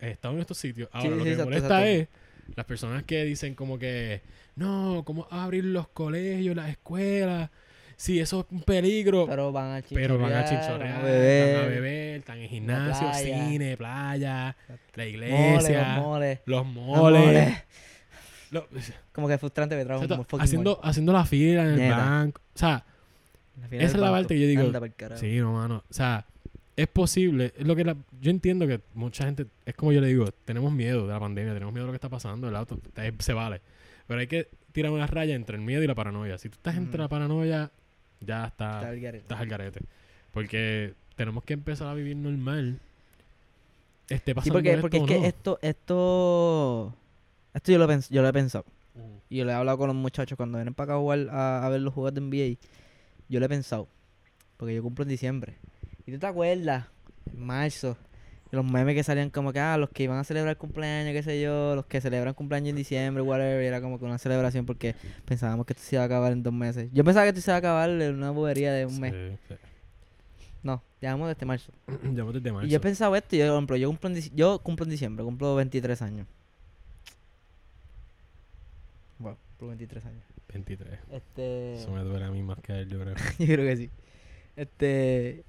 he 0.00 0.10
estado 0.10 0.34
en 0.34 0.40
estos 0.40 0.58
sitios. 0.58 0.88
Ahora 0.92 1.02
Sí, 1.02 1.08
lo 1.16 1.24
sí, 1.24 1.30
que 1.30 1.36
me 1.36 1.44
molesta 1.44 1.66
exacto. 1.88 2.12
es 2.50 2.54
las 2.56 2.66
personas 2.66 3.02
que 3.04 3.24
dicen 3.24 3.54
como 3.54 3.78
que 3.78 4.22
no, 4.56 5.02
¿cómo 5.04 5.28
abrir 5.30 5.64
los 5.64 5.88
colegios, 5.88 6.56
las 6.56 6.68
escuelas? 6.70 7.50
Sí, 7.96 8.20
eso 8.20 8.40
es 8.40 8.46
un 8.50 8.62
peligro. 8.62 9.26
Pero 9.26 9.50
van 9.52 9.76
a 9.78 9.82
Pero 9.82 10.18
van 10.18 10.32
a 10.32 10.44
chinchorrear, 10.44 10.94
van 10.94 11.00
a 11.00 11.04
beber. 11.04 11.56
van 11.56 11.64
a 11.64 11.68
beber, 11.68 12.18
están 12.20 12.38
en 12.38 12.48
gimnasio, 12.48 13.08
playa. 13.08 13.46
cine, 13.48 13.76
playa, 13.76 14.56
la 14.68 14.76
Mole, 15.04 15.10
iglesia, 15.10 15.94
los 15.96 16.04
moles. 16.06 16.40
los 16.46 16.56
los 16.58 16.66
moles. 16.66 17.24
moles. 17.26 17.62
lo- 18.50 18.68
Como 19.12 19.26
que 19.28 19.34
es 19.34 19.40
frustrante 19.40 19.74
trabajo 19.84 20.04
Exacto, 20.04 20.36
un 20.36 20.42
haciendo, 20.42 20.80
haciendo 20.82 21.12
la 21.12 21.24
fila 21.26 21.62
en 21.64 21.80
el 21.80 21.90
banco. 21.90 22.40
O 22.54 22.58
sea, 22.58 22.84
esa 23.72 23.84
es 23.84 23.94
la 23.96 24.10
parte 24.12 24.34
que 24.34 24.40
yo 24.40 24.46
digo, 24.46 24.72
sí, 25.16 25.36
no, 25.38 25.52
mano. 25.54 25.82
O 25.90 25.92
sea, 25.92 26.24
es 26.82 26.86
posible. 26.88 27.52
Es 27.56 27.66
lo 27.66 27.74
que 27.76 27.84
la- 27.84 27.96
yo 28.20 28.30
entiendo 28.30 28.66
que 28.66 28.80
mucha 28.94 29.24
gente, 29.24 29.46
es 29.66 29.74
como 29.74 29.92
yo 29.92 30.00
le 30.00 30.06
digo, 30.08 30.26
tenemos 30.44 30.72
miedo 30.72 31.06
de 31.06 31.12
la 31.12 31.18
pandemia, 31.20 31.52
tenemos 31.52 31.72
miedo 31.74 31.84
de 31.84 31.88
lo 31.88 31.92
que 31.92 31.96
está 31.96 32.08
pasando, 32.08 32.48
el 32.48 32.54
auto, 32.56 32.78
se 33.18 33.32
vale. 33.32 33.60
Pero 34.06 34.20
hay 34.20 34.26
que 34.28 34.48
tirar 34.72 34.92
una 34.92 35.06
raya 35.06 35.34
entre 35.34 35.56
el 35.56 35.62
miedo 35.62 35.82
y 35.82 35.86
la 35.86 35.94
paranoia. 35.94 36.38
Si 36.38 36.48
tú 36.48 36.54
estás 36.54 36.76
entre 36.76 36.98
la 37.00 37.08
paranoia, 37.08 37.70
ya 38.20 38.46
Está 38.46 38.76
está, 38.78 38.92
el 38.92 39.00
garete. 39.00 39.22
estás 39.22 39.40
al 39.40 39.48
garete. 39.48 39.80
Porque 40.32 40.94
tenemos 41.16 41.42
que 41.44 41.54
empezar 41.54 41.88
a 41.88 41.94
vivir 41.94 42.16
normal. 42.16 42.78
Esté 44.08 44.30
Sí, 44.30 44.34
pasando 44.34 44.54
porque, 44.54 44.70
esto 44.70 44.80
porque 44.80 44.96
es 44.98 45.02
que 45.04 45.26
esto, 45.26 45.58
esto, 45.62 46.94
esto 47.54 47.72
yo 47.72 47.78
lo, 47.78 47.88
pens- 47.88 48.08
yo 48.08 48.22
lo 48.22 48.28
he 48.28 48.32
pensado. 48.32 48.64
Y 49.28 49.36
yo 49.38 49.44
le 49.44 49.52
he 49.52 49.54
hablado 49.54 49.76
con 49.78 49.88
los 49.88 49.96
muchachos 49.96 50.36
cuando 50.36 50.58
vienen 50.58 50.74
para 50.74 50.92
acá 50.92 50.94
a 50.94 51.00
jugar 51.00 51.28
a, 51.30 51.66
a 51.66 51.68
ver 51.68 51.80
los 51.82 51.92
juegos 51.92 52.14
de 52.14 52.20
NBA. 52.20 52.58
Yo 53.28 53.40
lo 53.40 53.46
he 53.46 53.48
pensado. 53.48 53.86
Porque 54.56 54.74
yo 54.74 54.82
cumplo 54.82 55.02
en 55.02 55.08
diciembre. 55.10 55.54
Y 56.08 56.12
tú 56.12 56.18
te 56.18 56.26
acuerdas, 56.26 56.86
en 57.30 57.44
marzo, 57.44 57.94
los 58.50 58.64
memes 58.64 58.94
que 58.94 59.02
salían 59.02 59.28
como 59.28 59.52
que, 59.52 59.60
ah, 59.60 59.76
los 59.76 59.90
que 59.90 60.04
iban 60.04 60.16
a 60.16 60.24
celebrar 60.24 60.56
cumpleaños, 60.56 61.12
qué 61.12 61.22
sé 61.22 61.38
yo, 61.38 61.76
los 61.76 61.84
que 61.84 62.00
celebran 62.00 62.32
cumpleaños 62.32 62.70
en 62.70 62.76
diciembre, 62.76 63.22
whatever, 63.22 63.62
y 63.62 63.66
era 63.66 63.82
como 63.82 63.98
que 63.98 64.06
una 64.06 64.16
celebración 64.16 64.64
porque 64.64 64.94
pensábamos 65.26 65.66
que 65.66 65.74
esto 65.74 65.82
se 65.84 65.96
iba 65.96 66.02
a 66.04 66.06
acabar 66.06 66.32
en 66.32 66.42
dos 66.42 66.54
meses. 66.54 66.88
Yo 66.94 67.04
pensaba 67.04 67.24
que 67.24 67.28
esto 67.28 67.42
se 67.42 67.50
iba 67.50 67.56
a 67.56 67.58
acabar 67.58 67.90
en 67.90 68.14
una 68.14 68.30
bobería 68.30 68.72
de 68.72 68.86
un 68.86 68.98
mes. 68.98 69.12
Sí, 69.48 69.54
No, 70.62 70.82
llevamos 70.98 71.28
desde 71.28 71.44
marzo. 71.44 71.72
Llevamos 72.02 72.32
desde 72.32 72.52
marzo. 72.52 72.66
Y 72.66 72.70
yo 72.70 72.78
he 72.78 72.80
pensado 72.80 73.14
esto, 73.14 73.36
y 73.36 73.40
yo, 73.40 73.66
por 73.66 73.76
yo 73.76 73.88
cumplo 73.88 74.08
en, 74.08 74.16
yo 74.34 74.60
cumplo 74.60 74.84
en 74.84 74.90
diciembre, 74.90 75.22
cumplo 75.26 75.56
23 75.56 76.00
años. 76.00 76.26
Bueno, 79.18 79.36
cumplo 79.58 79.68
23 79.68 80.06
años. 80.06 80.24
23. 80.54 81.00
Este... 81.12 81.74
Eso 81.74 81.90
me 81.90 82.00
duele 82.00 82.24
a 82.24 82.30
mí 82.30 82.42
más 82.42 82.58
que 82.60 82.72
a 82.72 82.78
él, 82.78 82.88
yo 82.88 82.98
creo. 82.98 83.14
yo 83.38 83.46
creo 83.46 83.66
que 83.66 83.76
sí. 83.76 83.90
Este. 84.56 85.44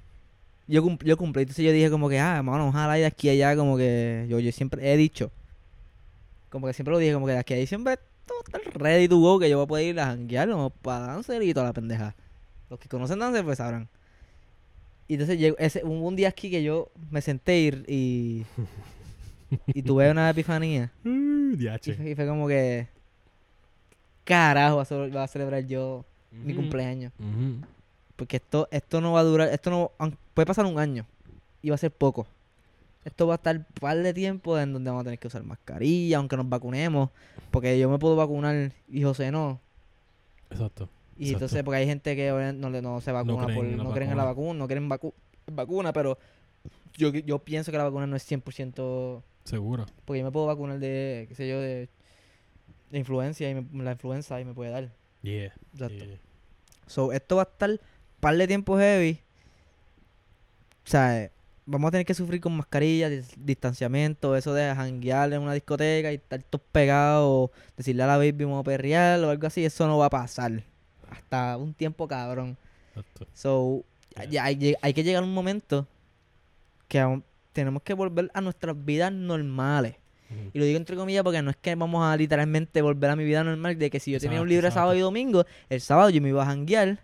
Yo, 0.70 0.84
cum- 0.84 1.00
yo 1.04 1.18
cumplí, 1.18 1.42
entonces 1.42 1.66
yo 1.66 1.72
dije 1.72 1.90
como 1.90 2.08
que, 2.10 2.20
ah, 2.20 2.44
mano, 2.44 2.68
ojalá 2.68 2.98
y 2.98 3.02
de 3.02 3.08
aquí 3.08 3.28
a 3.30 3.32
allá, 3.32 3.56
como 3.56 3.76
que 3.76 4.28
yo, 4.30 4.40
yo 4.40 4.52
siempre 4.52 4.94
he 4.94 4.98
dicho, 4.98 5.32
como 6.50 6.68
que 6.68 6.74
siempre 6.74 6.92
lo 6.92 7.00
dije, 7.00 7.14
como 7.14 7.26
que 7.26 7.32
de 7.34 7.40
aquí 7.40 7.56
a 7.56 7.58
diciembre 7.58 7.98
todo 8.28 8.38
está 8.46 8.60
ready 8.78 9.08
to 9.08 9.18
go, 9.18 9.40
que 9.40 9.50
yo 9.50 9.58
voy 9.58 9.64
a 9.64 9.68
poder 9.68 9.86
ir 9.88 10.00
a 10.00 10.06
janguear, 10.06 10.48
para 10.84 11.08
Dancer 11.08 11.42
y 11.42 11.54
toda 11.54 11.66
la 11.66 11.74
pendeja. 11.74 12.16
Los 12.70 12.80
que 12.80 12.88
conocen 12.88 13.18
Dancer 13.18 13.44
pues 13.44 13.58
sabrán. 13.58 13.90
Y 15.08 15.14
entonces 15.14 15.40
llegó, 15.40 15.58
ese, 15.58 15.84
hubo 15.84 16.08
un 16.08 16.16
día 16.16 16.30
aquí 16.30 16.52
que 16.52 16.62
yo 16.62 16.92
me 17.10 17.22
senté 17.22 17.60
y, 17.60 17.84
y, 17.88 18.46
y 19.74 19.82
tuve 19.82 20.12
una 20.12 20.30
epifanía. 20.30 20.92
Uh, 21.04 21.56
Y 21.92 21.96
fue, 21.96 22.10
y 22.12 22.16
fue 22.16 22.28
como 22.28 22.48
que, 22.48 22.88
carajo, 24.24 24.76
va 24.78 25.24
a, 25.24 25.28
celebrar 25.28 25.66
yo 25.66 26.06
mi 26.32 26.54
cumpleaños. 26.54 27.12
Porque 28.20 28.36
esto, 28.36 28.68
esto 28.70 29.00
no 29.00 29.14
va 29.14 29.22
a 29.22 29.24
durar, 29.24 29.48
esto 29.48 29.70
no, 29.72 29.92
puede 30.34 30.46
pasar 30.46 30.66
un 30.66 30.78
año 30.78 31.06
y 31.62 31.70
va 31.70 31.76
a 31.76 31.78
ser 31.78 31.90
poco. 31.92 32.28
Esto 33.06 33.26
va 33.28 33.36
a 33.36 33.38
estar 33.38 33.56
un 33.56 33.66
par 33.80 33.98
de 33.98 34.14
tiempo 34.14 34.60
en 34.60 34.74
donde 34.74 34.90
vamos 34.90 35.02
a 35.02 35.04
tener 35.06 35.20
que 35.20 35.28
usar 35.28 35.42
mascarilla, 35.44 36.18
aunque 36.18 36.36
nos 36.36 36.50
vacunemos. 36.50 37.10
Porque 37.50 37.80
yo 37.80 37.90
me 37.90 37.98
puedo 37.98 38.18
vacunar 38.18 38.74
y 38.90 39.04
José 39.04 39.32
no. 39.32 39.62
Exacto. 40.52 40.90
Y 41.18 41.24
Exacto. 41.30 41.46
entonces, 41.46 41.64
porque 41.64 41.78
hay 41.78 41.86
gente 41.86 42.14
que 42.16 42.30
no, 42.56 42.70
no 42.70 43.00
se 43.02 43.12
vacuna, 43.14 43.46
creen 43.46 43.56
por, 43.58 43.66
en 43.66 43.78
la 43.78 43.84
no 43.86 43.92
creen 43.94 44.12
en 44.12 44.18
la 44.18 44.24
vacuna. 44.26 44.54
no 44.60 44.68
creen 44.68 44.90
vacu- 44.90 45.14
vacuna, 45.48 45.94
pero 45.94 46.18
yo, 46.98 47.10
yo 47.14 47.40
pienso 47.40 47.72
que 47.72 47.78
la 47.78 47.86
vacuna 47.86 48.06
no 48.06 48.18
es 48.18 48.30
100%, 48.30 49.22
Seguro. 49.46 49.86
porque 50.04 50.20
yo 50.20 50.26
me 50.26 50.32
puedo 50.32 50.46
vacunar 50.48 50.78
de, 50.80 51.26
qué 51.30 51.36
sé 51.36 51.48
yo, 51.48 51.60
de, 51.62 51.88
de 52.92 52.98
influencia 53.00 53.50
y 53.50 53.56
me- 53.56 53.84
la 53.84 53.94
influenza 53.94 54.40
y 54.42 54.46
me 54.46 54.54
puede 54.54 54.72
dar. 54.72 54.90
Yeah. 55.22 55.54
Exacto. 55.74 56.06
yeah. 56.06 56.18
So, 56.88 57.12
esto 57.14 57.36
va 57.38 57.44
a 57.44 57.46
estar 57.46 57.80
par 58.20 58.36
de 58.38 58.48
tiempo 58.48 58.78
heavy. 58.78 59.20
O 60.86 60.90
sea, 60.90 61.30
vamos 61.66 61.90
a 61.90 61.92
tener 61.92 62.06
que 62.06 62.14
sufrir 62.14 62.42
con 62.42 62.56
mascarilla, 62.58 63.10
dis- 63.10 63.36
distanciamiento, 63.38 64.36
eso 64.36 64.54
de 64.54 64.74
janguear 64.74 65.32
en 65.34 65.42
una 65.42 65.54
discoteca 65.54 66.12
y 66.12 66.16
estar 66.16 66.42
todos 66.44 66.66
pegados, 66.72 67.52
decirle 67.78 68.04
a 68.04 68.08
la 68.08 68.18
baby 68.18 68.32
vamos 68.46 68.62
a 68.62 68.64
perrear 68.64 69.20
o 69.24 69.30
algo 69.30 69.48
así, 69.48 69.64
eso 69.64 69.88
no 69.88 69.98
va 69.98 70.08
a 70.08 70.10
pasar. 70.10 70.64
Hasta 71.10 71.58
un 71.58 71.74
tiempo 71.74 72.08
cabrón. 72.08 72.58
Exacto. 72.96 73.28
So, 73.34 73.84
ya- 74.16 74.26
Yeah. 74.26 74.44
hay, 74.82 74.94
que 74.94 75.04
llegar 75.04 75.24
a 75.24 75.26
un 75.26 75.34
momento 75.34 75.88
que 76.88 77.22
tenemos 77.54 77.84
que 77.84 77.94
volver 77.94 78.32
a 78.34 78.42
nuestras 78.42 78.76
vidas 78.84 79.12
normales. 79.12 79.96
Y 80.54 80.60
lo 80.60 80.66
digo 80.66 80.78
entre 80.78 80.96
comillas 80.96 81.24
porque 81.24 81.42
no 81.42 81.50
es 81.50 81.58
que 81.58 81.74
vamos 81.74 82.06
a 82.06 82.16
literalmente 82.16 82.84
volver 82.84 83.10
a 83.10 83.16
mi 83.16 83.24
vida 83.24 83.44
normal 83.44 83.80
de 83.80 83.90
que 83.90 84.00
si 84.00 84.12
yo 84.12 84.20
tenía 84.20 84.40
un 84.44 84.48
libre 84.50 84.70
sábado 84.70 84.94
y 84.96 85.00
domingo, 85.00 85.44
el 85.70 85.82
sábado 85.82 86.12
yo 86.12 86.22
me 86.22 86.30
iba 86.30 86.44
a 86.44 86.46
janguear 86.46 87.00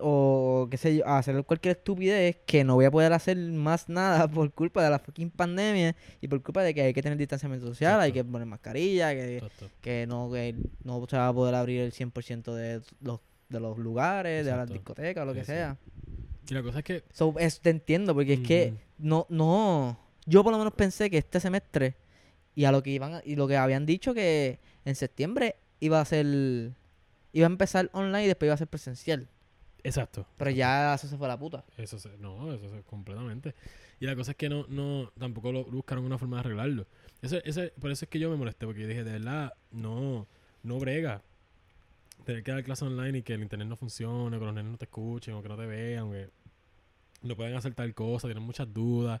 o 0.00 0.68
qué 0.70 0.76
sé 0.76 0.96
yo, 0.96 1.06
a 1.06 1.18
hacer 1.18 1.42
cualquier 1.44 1.76
estupidez 1.76 2.36
que 2.46 2.64
no 2.64 2.74
voy 2.74 2.84
a 2.84 2.90
poder 2.90 3.12
hacer 3.12 3.36
más 3.36 3.88
nada 3.88 4.28
por 4.30 4.52
culpa 4.52 4.82
de 4.82 4.90
la 4.90 4.98
fucking 4.98 5.30
pandemia 5.30 5.94
y 6.20 6.28
por 6.28 6.42
culpa 6.42 6.62
de 6.62 6.74
que 6.74 6.82
hay 6.82 6.94
que 6.94 7.02
tener 7.02 7.18
distanciamiento 7.18 7.66
social, 7.66 8.00
hay 8.00 8.12
que 8.12 8.24
poner 8.24 8.46
mascarilla, 8.46 9.12
que, 9.12 9.40
que 9.80 10.06
no 10.06 10.30
que 10.30 10.54
no 10.84 11.06
se 11.08 11.16
va 11.16 11.28
a 11.28 11.32
poder 11.32 11.54
abrir 11.54 11.80
el 11.82 11.92
100% 11.92 12.52
de 12.54 12.80
los, 13.00 13.20
de 13.48 13.60
los 13.60 13.78
lugares, 13.78 14.44
de 14.44 14.50
las 14.50 14.68
discotecas, 14.74 15.26
lo 15.26 15.34
que 15.34 15.44
sea. 15.44 15.76
Y 16.50 16.54
la 16.54 16.62
cosa 16.62 16.78
es 16.78 16.84
que. 16.84 17.04
So, 17.12 17.34
es- 17.38 17.60
te 17.60 17.70
entiendo, 17.70 18.14
porque 18.14 18.34
es 18.34 18.40
que 18.40 18.74
no, 18.98 19.26
no, 19.28 19.98
yo 20.26 20.42
por 20.42 20.52
lo 20.52 20.58
menos 20.58 20.72
pensé 20.74 21.10
que 21.10 21.18
este 21.18 21.40
semestre 21.40 21.94
y 22.54 22.64
a 22.64 22.72
lo 22.72 22.82
que 22.82 22.90
iban 22.90 23.20
y 23.24 23.36
lo 23.36 23.46
que 23.46 23.56
habían 23.56 23.84
dicho 23.86 24.14
que 24.14 24.58
en 24.84 24.94
septiembre 24.94 25.56
iba 25.80 26.00
a 26.00 26.04
ser, 26.04 26.26
iba 27.32 27.46
a 27.46 27.50
empezar 27.50 27.88
online 27.92 28.24
y 28.24 28.26
después 28.28 28.48
iba 28.48 28.54
a 28.54 28.58
ser 28.58 28.66
presencial, 28.66 29.28
Exacto. 29.84 30.26
pero 30.36 30.50
ya 30.50 30.94
eso 30.94 31.06
se 31.08 31.16
fue 31.16 31.26
a 31.26 31.30
la 31.30 31.38
puta. 31.38 31.64
Eso 31.76 31.98
se, 31.98 32.16
no, 32.18 32.52
eso 32.52 32.68
se, 32.68 32.82
completamente. 32.82 33.54
Y 34.00 34.06
la 34.06 34.14
cosa 34.14 34.32
es 34.32 34.36
que 34.36 34.48
no, 34.48 34.66
no, 34.68 35.12
tampoco 35.18 35.52
lo 35.52 35.64
buscaron 35.64 36.04
una 36.04 36.18
forma 36.18 36.36
de 36.36 36.40
arreglarlo. 36.40 36.86
Eso, 37.22 37.38
ese, 37.44 37.72
por 37.80 37.90
eso 37.90 38.04
es 38.04 38.08
que 38.08 38.18
yo 38.18 38.30
me 38.30 38.36
molesté, 38.36 38.66
porque 38.66 38.82
yo 38.82 38.88
dije, 38.88 39.04
de 39.04 39.12
verdad, 39.12 39.52
no, 39.70 40.26
no 40.62 40.78
brega. 40.78 41.22
Tener 42.24 42.42
que 42.42 42.52
dar 42.52 42.62
clases 42.62 42.82
online 42.82 43.18
y 43.18 43.22
que 43.22 43.34
el 43.34 43.42
internet 43.42 43.68
no 43.68 43.76
funcione, 43.76 44.38
que 44.38 44.44
los 44.44 44.54
nenes 44.54 44.72
no 44.72 44.78
te 44.78 44.84
escuchen 44.84 45.34
o 45.34 45.42
que 45.42 45.48
no 45.48 45.56
te 45.56 45.66
vean, 45.66 46.10
que 46.10 46.28
no 47.22 47.36
pueden 47.36 47.56
hacer 47.56 47.74
tal 47.74 47.94
cosa, 47.94 48.28
tienen 48.28 48.44
muchas 48.44 48.72
dudas. 48.72 49.20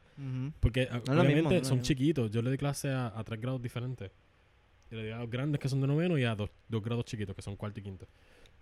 Porque 0.60 0.88
No 1.06 1.20
obviamente 1.20 1.54
mismo, 1.54 1.64
son 1.64 1.82
chiquitos. 1.82 2.30
Yo 2.30 2.42
le 2.42 2.50
di 2.50 2.58
clase 2.58 2.90
a, 2.90 3.18
a 3.18 3.24
tres 3.24 3.40
grados 3.40 3.62
diferentes. 3.62 4.10
Yo 4.90 4.98
le 4.98 5.04
di 5.04 5.10
a 5.10 5.18
los 5.18 5.30
grandes 5.30 5.60
que 5.60 5.68
son 5.68 5.80
de 5.80 5.86
noveno 5.86 6.18
y 6.18 6.24
a 6.24 6.34
dos, 6.34 6.50
dos 6.68 6.82
grados 6.82 7.04
chiquitos 7.04 7.34
que 7.34 7.42
son 7.42 7.56
cuarto 7.56 7.80
y 7.80 7.82
quinto. 7.82 8.06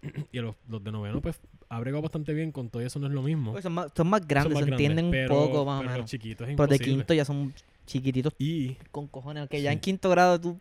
y 0.33 0.39
los, 0.39 0.55
los 0.69 0.83
de 0.85 0.93
noveno, 0.93 1.21
pues, 1.21 1.41
ha 1.69 1.81
bregado 1.81 2.03
bastante 2.03 2.33
bien 2.35 2.53
con 2.53 2.69
todo 2.71 2.83
y 2.83 2.87
eso 2.87 2.99
no 2.99 3.07
es 3.07 3.13
lo 3.13 3.23
mismo. 3.23 3.53
Pues 3.53 3.63
son, 3.65 3.73
más, 3.75 3.91
son 3.97 4.09
más 4.09 4.21
Son 4.21 4.29
grandes, 4.29 4.55
más 4.55 4.61
se 4.65 4.67
grandes, 4.67 4.89
entienden 4.89 5.11
pero- 5.11 5.41
un 5.43 5.47
poco 5.49 5.65
más 5.65 5.77
o 5.77 5.81
pero 5.81 5.91
menos. 5.91 5.99
Los 6.05 6.11
chiquitos 6.11 6.49
es 6.49 6.57
Pero 6.57 6.67
de 6.69 6.79
quinto 6.79 7.15
ya 7.15 7.25
son 7.25 7.55
chiquititos 7.87 8.35
Y 8.39 8.75
con 8.91 9.07
cojones, 9.09 9.41
aunque 9.43 9.61
ya 9.63 9.73
en 9.73 9.81
quinto 9.81 10.11
grado 10.11 10.41
tú, 10.41 10.59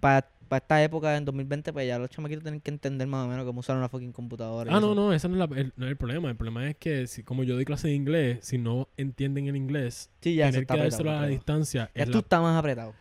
para 0.00 0.26
esta 0.50 0.82
época, 0.82 1.16
en 1.16 1.24
2020, 1.24 1.72
pues 1.72 1.86
ya 1.86 1.98
los 1.98 2.10
chamaquitos 2.10 2.42
tienen 2.42 2.60
que 2.60 2.70
entender 2.70 3.06
más 3.06 3.24
o 3.24 3.28
menos 3.28 3.46
cómo 3.46 3.60
usar 3.60 3.76
una 3.76 3.88
fucking 3.88 4.12
computadora. 4.12 4.70
Ah, 4.74 4.80
no, 4.80 4.88
eso. 4.88 4.94
no, 4.94 5.12
ese 5.14 5.28
no 5.28 5.42
es, 5.42 5.50
la- 5.50 5.58
el, 5.58 5.72
no 5.76 5.86
es 5.86 5.90
el 5.92 5.96
problema. 5.96 6.28
El 6.28 6.36
problema 6.36 6.68
es 6.68 6.76
que, 6.76 7.06
si, 7.06 7.22
como 7.22 7.42
yo 7.44 7.54
doy 7.54 7.64
clase 7.64 7.88
de 7.88 7.94
inglés, 7.94 8.38
si 8.42 8.58
no 8.58 8.88
entienden 8.98 9.46
el 9.46 9.56
inglés, 9.56 10.10
Sí, 10.20 10.34
ya 10.34 10.50
tener 10.50 10.66
que 10.66 10.76
dárselo 10.76 11.10
a 11.10 11.20
la 11.22 11.26
distancia 11.28 11.90
Ya 11.94 12.02
es 12.02 12.06
tú 12.10 12.14
la- 12.14 12.18
estás 12.20 12.42
más 12.42 12.58
apretado. 12.58 12.92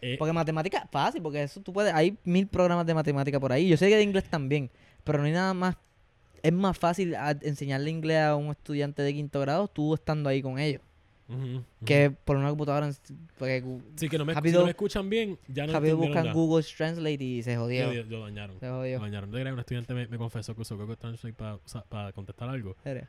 eh, 0.00 0.16
Porque 0.18 0.32
matemática 0.32 0.88
fácil, 0.90 1.20
porque 1.20 1.42
eso 1.42 1.60
tú 1.60 1.72
puedes. 1.74 1.92
Hay 1.92 2.16
mil 2.24 2.46
programas 2.46 2.86
de 2.86 2.94
matemática 2.94 3.38
por 3.38 3.52
ahí. 3.52 3.68
Yo 3.68 3.76
sé 3.76 3.88
que 3.90 3.96
de 3.96 4.02
inglés 4.04 4.24
también, 4.24 4.70
pero 5.08 5.18
no 5.18 5.24
hay 5.26 5.32
nada 5.32 5.54
más. 5.54 5.76
Es 6.42 6.52
más 6.52 6.78
fácil 6.78 7.16
enseñarle 7.42 7.90
inglés 7.90 8.18
a 8.18 8.36
un 8.36 8.50
estudiante 8.52 9.02
de 9.02 9.12
quinto 9.12 9.40
grado 9.40 9.66
tú 9.68 9.94
estando 9.94 10.28
ahí 10.28 10.40
con 10.40 10.58
ellos. 10.60 10.82
ujú, 11.28 11.42
ujú. 11.42 11.64
Que 11.84 12.10
por 12.10 12.36
una 12.36 12.48
computadora. 12.48 12.90
Porque 13.38 13.62
Sí, 13.96 14.08
que 14.08 14.16
no 14.18 14.24
me, 14.24 14.32
si 14.32 14.36
rápido- 14.36 14.60
no 14.60 14.64
me 14.66 14.70
escuchan 14.70 15.10
bien, 15.10 15.36
ya 15.48 15.66
no 15.66 15.72
rápido 15.72 15.96
buscan 15.98 16.24
nada. 16.24 16.32
Google 16.32 16.64
Translate 16.64 17.22
y 17.24 17.42
se 17.42 17.56
jodió. 17.56 17.92
yo- 17.92 18.04
yo 18.06 18.20
dañaron. 18.24 18.58
Se 18.60 18.68
jodió. 18.68 19.00
dañaron. 19.00 19.30
De 19.30 19.42
un 19.52 19.58
estudiante 19.58 19.92
me, 19.94 20.06
me 20.06 20.16
confesó 20.16 20.54
que 20.54 20.62
usó 20.62 20.76
Google 20.78 20.96
Translate 20.96 21.34
para 21.88 22.12
contestar 22.12 22.48
algo. 22.48 22.76
Eres. 22.84 23.06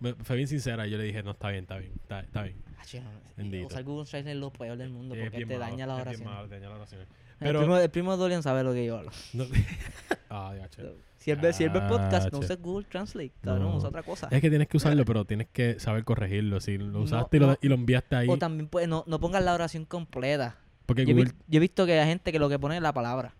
Me- 0.00 0.14
fue 0.14 0.36
bien 0.36 0.46
sincera 0.48 0.86
y 0.86 0.90
yo 0.92 0.96
le 0.98 1.04
dije, 1.04 1.22
no, 1.24 1.32
está 1.32 1.50
bien, 1.50 1.64
está 1.64 1.76
bien, 1.78 1.92
está, 2.00 2.20
está 2.20 2.42
bien. 2.44 2.56
Ah, 2.78 2.84
chico, 2.86 3.04
Bendito. 3.36 3.66
Usar 3.66 3.82
Google 3.82 4.06
Translate 4.08 4.30
es 4.32 4.38
lo 4.38 4.50
peor 4.52 4.78
del 4.78 4.90
mundo 4.90 5.14
Es 5.16 5.22
porque 5.24 5.38
te 5.44 5.46
malo, 5.46 5.58
daña 5.58 5.86
las 5.88 6.00
oraciones. 6.00 7.08
Oraciones. 7.38 7.40
El 7.40 7.46
Pero- 7.46 7.58
primo, 7.60 7.76
el 7.78 7.90
primo 7.90 8.10
de 8.12 8.16
Dorian 8.18 8.42
sabe 8.42 8.64
lo 8.64 8.72
que 8.72 8.84
yo 8.86 8.98
hablo. 8.98 9.10
No- 9.32 9.44
ah, 10.30 10.54
ya, 10.56 10.68
che. 10.68 10.82
Si 11.18 11.30
él 11.32 11.38
ve, 11.38 11.52
si 11.52 11.64
él 11.64 11.70
ve 11.70 11.80
podcast, 11.82 12.32
no 12.32 12.38
Ah, 12.38 12.40
uses 12.40 12.60
Google 12.62 12.86
Translate. 12.88 13.32
Cabrón, 13.42 13.64
No. 13.70 13.76
usa 13.76 13.88
otra 13.88 14.02
cosa. 14.02 14.28
Es 14.30 14.40
que 14.40 14.48
tienes 14.48 14.68
que 14.68 14.76
usarlo, 14.76 15.04
pero 15.04 15.24
tienes 15.24 15.48
que 15.52 15.78
saber 15.80 16.04
corregirlo. 16.04 16.60
Si 16.60 16.78
lo 16.78 16.86
No, 16.86 17.00
usaste 17.00 17.36
y, 17.36 17.40
lo, 17.40 17.46
no. 17.48 17.56
y 17.60 17.68
lo 17.68 17.74
enviaste 17.74 18.16
ahí. 18.16 18.28
O 18.28 18.38
también 18.38 18.68
puedes, 18.68 18.88
no, 18.88 19.04
no 19.06 19.20
pongas 19.20 19.42
la 19.44 19.52
oración 19.52 19.84
completa. 19.84 20.56
Porque 20.86 21.04
Yo 21.04 21.10
he, 21.10 21.14
Google. 21.14 21.32
yo 21.48 21.56
he 21.58 21.60
visto 21.60 21.84
que 21.86 21.98
hay 22.00 22.06
gente 22.08 22.32
que 22.32 22.38
lo 22.38 22.48
que 22.48 22.58
pone 22.58 22.76
es 22.76 22.82
la 22.82 22.92
palabra. 22.94 23.34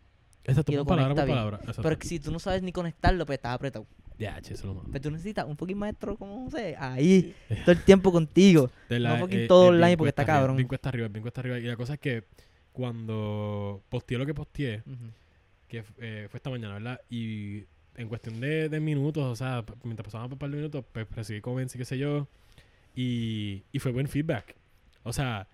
Exacto, 0.45 0.73
pon 0.73 0.87
palabra 0.87 1.15
por 1.15 1.27
palabra. 1.29 1.59
Exacto. 1.61 1.83
Pero 1.83 1.97
si 2.03 2.21
tú 2.21 2.31
no 2.33 2.39
sabes 2.41 2.63
ni 2.63 2.73
conectarlo, 2.73 3.25
pues 3.25 3.39
estás 3.39 3.55
apretado. 3.55 3.87
Ya, 4.19 4.41
che, 4.43 4.55
eso 4.55 4.63
es 4.63 4.65
lo 4.65 4.75
malo. 4.75 4.89
Pero 4.91 5.03
tú 5.03 5.11
necesitas 5.13 5.47
un 5.47 5.57
fucking 5.57 5.79
maestro, 5.79 6.17
como 6.17 6.45
no 6.45 6.51
sé, 6.51 6.75
ahí, 6.79 7.35
todo 7.65 7.73
el 7.73 7.83
tiempo 7.85 8.11
contigo. 8.11 8.71
De 8.89 8.99
la- 8.99 9.17
fucking 9.19 9.41
eh, 9.41 9.47
todo 9.47 9.69
online 9.69 9.97
porque 9.97 10.09
está 10.11 10.25
cabrón. 10.27 10.57
Bien 10.57 10.67
cuesta 10.69 10.89
arriba, 10.89 11.07
bien 11.09 11.23
cuesta 11.23 11.41
arriba. 11.41 11.59
Y 11.59 11.63
la 11.63 11.77
cosa 11.77 11.95
es 11.95 12.01
que 12.01 12.25
cuando 12.79 13.83
posteé 13.89 14.19
lo 14.19 14.25
que 14.25 14.35
posteé, 14.35 14.85
que 15.67 15.83
eh, 15.99 16.29
fue 16.31 16.39
esta 16.39 16.49
mañana, 16.49 16.75
¿verdad? 16.75 17.01
Y 17.11 17.65
en 17.97 18.09
cuestión 18.09 18.39
de, 18.41 18.69
de 18.69 18.79
minutos, 18.79 19.25
o 19.25 19.35
sea, 19.35 19.65
mientras 19.83 20.05
pasaban 20.05 20.33
un 20.33 20.39
par 20.39 20.49
de 20.49 20.59
minutos, 20.59 20.85
pues 20.93 21.11
recibí 21.11 21.41
comments 21.41 21.75
y 21.75 21.79
qué 21.79 21.85
sé 21.85 21.99
yo. 21.99 22.29
Y, 22.95 23.65
y 23.73 23.81
fue 23.81 23.91
buen 23.91 24.07
feedback. 24.07 24.55
O 25.03 25.13
sea, 25.13 25.49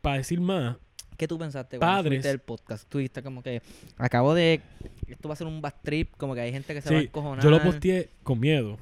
para 0.00 0.16
decir 0.16 0.40
más, 0.40 0.78
¿Qué 1.18 1.28
tú 1.28 1.38
pensaste 1.38 1.78
Padres. 1.78 2.24
el 2.24 2.38
podcast? 2.38 2.88
Tú 2.88 2.96
dijiste 2.98 3.22
como 3.22 3.42
que 3.42 3.60
acabo 3.98 4.32
de... 4.32 4.62
Esto 5.06 5.28
va 5.28 5.34
a 5.34 5.36
ser 5.36 5.46
un 5.46 5.60
bad 5.60 5.74
trip, 5.82 6.16
como 6.16 6.34
que 6.34 6.40
hay 6.40 6.50
gente 6.50 6.72
que 6.72 6.80
se 6.80 6.94
va 6.94 6.98
a 6.98 7.02
encojonar. 7.02 7.44
yo 7.44 7.50
lo 7.50 7.62
posteé 7.62 8.08
con 8.22 8.40
miedo. 8.40 8.78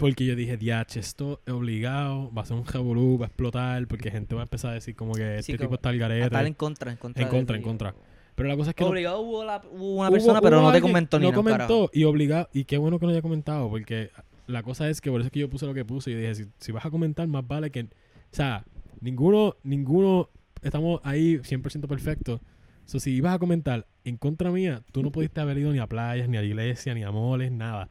Porque 0.00 0.24
yo 0.26 0.34
dije, 0.34 0.56
diache, 0.56 0.98
esto 0.98 1.40
es 1.46 1.52
obligado, 1.52 2.32
va 2.32 2.42
a 2.42 2.46
ser 2.46 2.56
un 2.56 2.64
revolú, 2.66 3.18
va 3.18 3.26
a 3.26 3.28
explotar, 3.28 3.86
porque 3.86 4.10
gente 4.10 4.34
va 4.34 4.40
a 4.40 4.44
empezar 4.44 4.72
a 4.72 4.74
decir 4.74 4.96
como 4.96 5.12
que 5.12 5.36
este 5.38 5.42
Sí, 5.42 5.52
tipo 5.52 5.64
como 5.64 5.74
está 5.76 5.90
al 5.90 5.98
garete. 5.98 6.24
estar 6.24 6.46
en 6.46 6.54
contra, 6.54 6.90
en 6.90 6.96
contra. 6.96 7.22
En 7.22 7.28
contra, 7.28 7.56
en 7.56 7.62
contra. 7.62 7.94
Pero 8.34 8.48
la 8.48 8.56
cosa 8.56 8.70
es 8.70 8.76
que... 8.76 8.82
no- 8.84 8.90
Obligado 8.90 9.20
hubo, 9.20 9.44
la- 9.44 9.62
hubo 9.70 9.96
una 10.00 10.08
hubo- 10.08 10.12
persona, 10.14 10.40
pero 10.40 10.58
hubo 10.58 10.66
no 10.68 10.72
te 10.72 10.80
comentó 10.80 11.18
ni 11.18 11.24
No 11.26 11.30
nada, 11.30 11.38
un 11.40 11.44
comentó 11.44 11.66
carajo. 11.66 11.90
y 11.92 12.04
obligado. 12.04 12.48
Y 12.52 12.64
qué 12.64 12.78
bueno 12.78 12.98
que 12.98 13.06
no 13.06 13.12
haya 13.12 13.22
comentado, 13.22 13.68
porque 13.68 14.10
la 14.46 14.62
cosa 14.62 14.88
es 14.88 15.00
que 15.00 15.10
por 15.10 15.20
eso 15.20 15.26
es 15.26 15.32
que 15.32 15.40
yo 15.40 15.50
puse 15.50 15.66
lo 15.66 15.74
que 15.74 15.84
puse 15.84 16.10
y 16.10 16.14
dije, 16.14 16.34
si, 16.34 16.44
si 16.58 16.72
vas 16.72 16.84
a 16.86 16.90
comentar, 16.90 17.28
más 17.28 17.46
vale 17.46 17.70
que... 17.70 17.82
O 17.82 17.88
sea, 18.32 18.64
ninguno, 19.00 19.56
ninguno, 19.62 20.30
estamos 20.62 21.00
ahí 21.04 21.36
100% 21.38 21.86
perfectos. 21.86 22.40
So, 22.86 22.98
si 22.98 23.10
ibas 23.12 23.34
a 23.34 23.38
comentar 23.38 23.86
en 24.04 24.16
contra 24.16 24.50
mía, 24.50 24.82
tú 24.92 25.02
no 25.02 25.12
pudiste 25.12 25.40
haber 25.40 25.58
ido 25.58 25.72
ni 25.72 25.78
a 25.78 25.86
playas, 25.86 26.28
ni 26.28 26.36
a 26.38 26.40
la 26.40 26.46
iglesia, 26.46 26.94
ni 26.94 27.02
a 27.04 27.10
moles, 27.10 27.52
nada. 27.52 27.88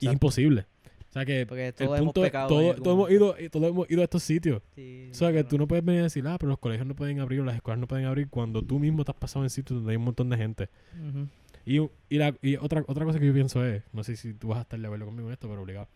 Y 0.00 0.06
es 0.06 0.12
imposible. 0.12 0.66
O 1.08 1.12
sea 1.12 1.24
que 1.24 1.46
Porque 1.46 1.68
el 1.68 1.74
todos 1.74 1.98
hemos 1.98 2.06
punto 2.12 2.22
pecado. 2.22 2.60
en 2.60 2.82
todo- 2.82 2.92
hemos 2.94 3.10
ido, 3.10 3.34
todos 3.50 3.68
hemos 3.70 3.90
ido 3.90 4.00
a 4.02 4.04
estos 4.04 4.22
sitios. 4.22 4.62
Sí, 4.74 5.08
O 5.10 5.14
sea, 5.14 5.32
que 5.32 5.42
tú 5.44 5.56
no 5.56 5.66
puedes 5.66 5.84
venir 5.84 6.00
a 6.00 6.04
decir, 6.04 6.26
ah, 6.28 6.36
pero 6.38 6.50
los 6.50 6.58
colegios 6.58 6.86
no 6.86 6.94
pueden 6.94 7.20
abrir 7.20 7.40
o 7.40 7.44
las 7.44 7.56
escuelas 7.56 7.80
no 7.80 7.86
pueden 7.88 8.04
abrir 8.04 8.28
cuando 8.28 8.62
tú 8.62 8.78
mismo 8.78 9.04
te 9.04 9.12
has 9.12 9.16
pasado 9.16 9.44
en 9.44 9.50
sitios 9.50 9.78
donde 9.78 9.92
hay 9.92 9.96
un 9.96 10.04
montón 10.04 10.28
de 10.28 10.36
gente. 10.36 10.68
Y, 11.64 11.78
y, 12.08 12.18
la, 12.18 12.34
y 12.42 12.56
otra, 12.56 12.84
otra 12.86 13.04
cosa 13.04 13.18
que 13.18 13.26
yo 13.26 13.32
pienso 13.34 13.64
es, 13.64 13.82
no 13.92 14.02
sé 14.04 14.16
si 14.16 14.32
tú 14.34 14.48
vas 14.48 14.58
a 14.58 14.62
estar 14.62 14.78
de 14.78 14.86
acuerdo 14.86 15.06
conmigo 15.06 15.28
en 15.28 15.32
esto, 15.32 15.48
pero 15.48 15.62
obligado. 15.62 15.88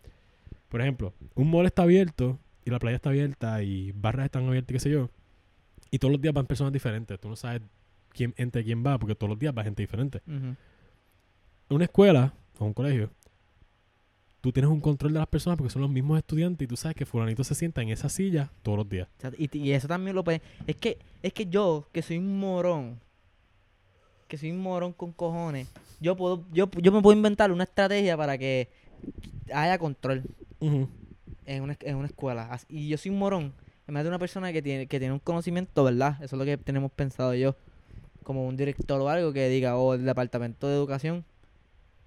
Por 0.69 0.81
ejemplo, 0.81 1.13
un 1.35 1.49
mall 1.51 1.65
está 1.67 1.83
abierto 1.83 2.39
y 2.65 2.69
la 2.71 2.79
playa 2.79 2.95
está 2.95 3.09
abierta 3.09 3.61
y 3.63 3.91
barras 3.91 4.25
están 4.25 4.47
abiertas 4.47 4.71
y 4.71 4.73
qué 4.73 4.79
sé 4.79 4.89
yo. 4.91 5.09
Y 5.91 5.99
todos 5.99 6.11
los 6.11 6.21
días 6.21 6.33
van 6.33 6.47
personas 6.47 6.73
diferentes. 6.73 7.19
Tú 7.19 7.29
no 7.29 7.35
sabes 7.35 7.61
quién, 8.09 8.33
entre 8.37 8.63
quién 8.63 8.83
va 8.85 8.97
porque 8.97 9.13
todos 9.15 9.29
los 9.29 9.37
días 9.39 9.53
va 9.55 9.63
gente 9.63 9.83
diferente. 9.83 10.21
Una 11.69 11.83
escuela 11.85 12.33
o 12.59 12.65
un 12.65 12.73
colegio, 12.73 13.09
tú 14.43 14.51
tienes 14.51 14.69
un 14.69 14.81
control 14.81 15.13
de 15.13 15.19
las 15.19 15.27
personas 15.29 15.57
porque 15.57 15.71
son 15.71 15.83
los 15.83 15.89
mismos 15.89 16.17
estudiantes 16.17 16.65
y 16.65 16.67
tú 16.67 16.75
sabes 16.75 16.97
que 16.97 17.05
fulanito 17.05 17.45
se 17.45 17.55
sienta 17.55 17.81
en 17.81 17.87
esa 17.87 18.09
silla 18.09 18.51
todos 18.61 18.77
los 18.77 18.89
días. 18.89 19.07
Y, 19.37 19.57
y 19.57 19.71
eso 19.71 19.87
también 19.87 20.17
lo 20.17 20.25
puede... 20.25 20.41
Es 20.67 20.75
que, 20.75 20.97
es 21.21 21.31
que 21.31 21.45
yo, 21.45 21.87
que 21.93 22.01
soy 22.01 22.17
un 22.17 22.37
morón, 22.41 22.99
que 24.27 24.37
soy 24.37 24.51
un 24.51 24.59
morón 24.59 24.91
con 24.91 25.13
cojones, 25.13 25.69
yo 26.01 26.17
puedo, 26.17 26.43
yo, 26.51 26.69
yo 26.71 26.91
me 26.91 27.01
puedo 27.01 27.15
inventar 27.15 27.53
una 27.53 27.63
estrategia 27.63 28.17
para 28.17 28.37
que 28.37 28.67
haya 29.53 29.77
control 29.77 30.23
en 30.59 30.89
una, 31.63 31.77
en 31.79 31.95
una 31.95 32.07
escuela. 32.07 32.59
Y 32.67 32.89
yo 32.89 32.97
soy 32.97 33.11
un 33.11 33.19
morón, 33.19 33.53
en 33.87 33.93
vez 33.93 34.03
de 34.03 34.09
una 34.09 34.19
persona 34.19 34.51
que 34.51 34.61
tiene, 34.61 34.87
que 34.87 34.99
tiene 34.99 35.13
un 35.13 35.19
conocimiento, 35.19 35.85
¿verdad? 35.85 36.21
Eso 36.21 36.35
es 36.35 36.39
lo 36.39 36.43
que 36.43 36.57
tenemos 36.57 36.91
pensado 36.91 37.33
yo. 37.33 37.55
Como 38.23 38.45
un 38.45 38.57
director 38.57 38.99
o 38.99 39.07
algo 39.07 39.31
que 39.31 39.47
diga, 39.47 39.77
o 39.77 39.93
el 39.93 40.03
departamento 40.03 40.67
de 40.67 40.75
educación. 40.75 41.23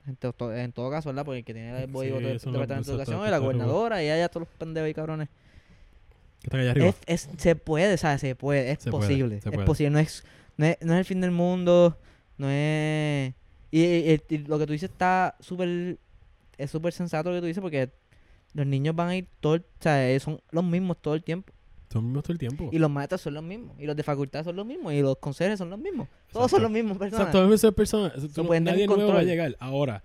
En, 0.07 0.17
to- 0.17 0.33
to- 0.33 0.55
en 0.55 0.73
todo 0.73 0.91
caso, 0.91 1.09
¿verdad? 1.09 1.25
Porque 1.25 1.39
el 1.41 1.45
que 1.45 1.53
tiene 1.53 1.71
el 1.83 1.91
Sí, 1.91 1.97
eso 2.07 2.51
no- 2.51 2.53
departamento 2.53 2.73
de 2.73 2.81
está- 2.81 2.93
educación 2.93 3.19
y 3.19 3.23
la 3.23 3.27
está 3.29 3.39
gobernadora 3.39 4.03
y 4.05 4.09
allá 4.11 4.29
todos 4.29 4.47
los 4.47 4.57
pendejos 4.59 4.91
y 4.91 4.95
cabrones. 4.95 5.29
Que 6.41 6.47
están 6.47 6.61
allá 6.61 6.71
arriba. 6.73 6.87
Es, 6.89 6.97
es- 7.07 7.29
se 7.39 7.57
puede, 7.57 7.97
¿sabes? 7.99 8.21
Se 8.21 8.35
puede, 8.37 8.71
es 8.71 8.79
Se 8.83 8.91
puede, 8.91 9.03
posible. 9.09 9.37
es 9.43 9.59
posible, 9.65 9.91
no 9.91 9.99
es, 9.99 10.25
no 10.57 10.67
es, 10.67 10.77
no 10.81 10.93
es 10.95 10.99
el 11.01 11.05
fin 11.05 11.21
del 11.21 11.33
mundo, 11.33 11.99
no 12.39 12.49
es... 12.51 13.35
Y, 13.73 13.83
y- 13.83 14.21
y 14.29 14.39
lo 14.39 14.59
que 14.59 14.67
tú 14.67 14.73
dices 14.73 14.91
está 14.91 15.35
súper... 15.41 15.99
Es 16.57 16.71
súper 16.71 16.93
sensato 16.93 17.31
lo 17.31 17.37
que 17.37 17.41
tú 17.41 17.47
dices 17.47 17.61
porque 17.61 17.91
los 18.55 18.67
niños 18.67 18.95
van 18.95 19.09
a 19.09 19.17
ir 19.17 19.27
todo... 19.41 19.57
O 19.57 19.61
sea, 19.81 20.19
son 20.21 20.41
los 20.53 20.65
mismos 20.65 20.97
todo 21.03 21.15
el 21.15 21.25
tiempo. 21.25 21.53
Son 21.93 22.05
mismos 22.05 22.23
todo 22.23 22.33
el 22.33 22.39
tiempo. 22.39 22.69
Y 22.73 22.79
los 22.79 22.91
maestros 22.91 23.21
son 23.21 23.35
los 23.35 23.43
mismos. 23.43 23.77
Y 23.79 23.87
los 23.87 23.97
de 23.97 24.03
facultad 24.03 24.45
son 24.45 24.57
los 24.57 24.67
mismos. 24.67 24.93
Y 24.93 25.01
los 25.01 25.17
consejeros 25.19 25.59
son 25.59 25.71
los 25.71 25.79
mismos. 25.79 26.09
Todos 26.33 26.47
Exacto. 26.47 26.49
son 26.49 26.63
los 26.63 26.71
mismos 26.71 26.99
personas. 26.99 27.27
Exacto, 27.29 27.55
esas 27.55 27.75
personas. 27.75 28.13
tú 28.35 28.45
nadie 28.61 28.87
nuevo 28.87 29.13
va 29.13 29.21
a 29.21 29.23
llegar. 29.23 29.57
Ahora, 29.61 30.03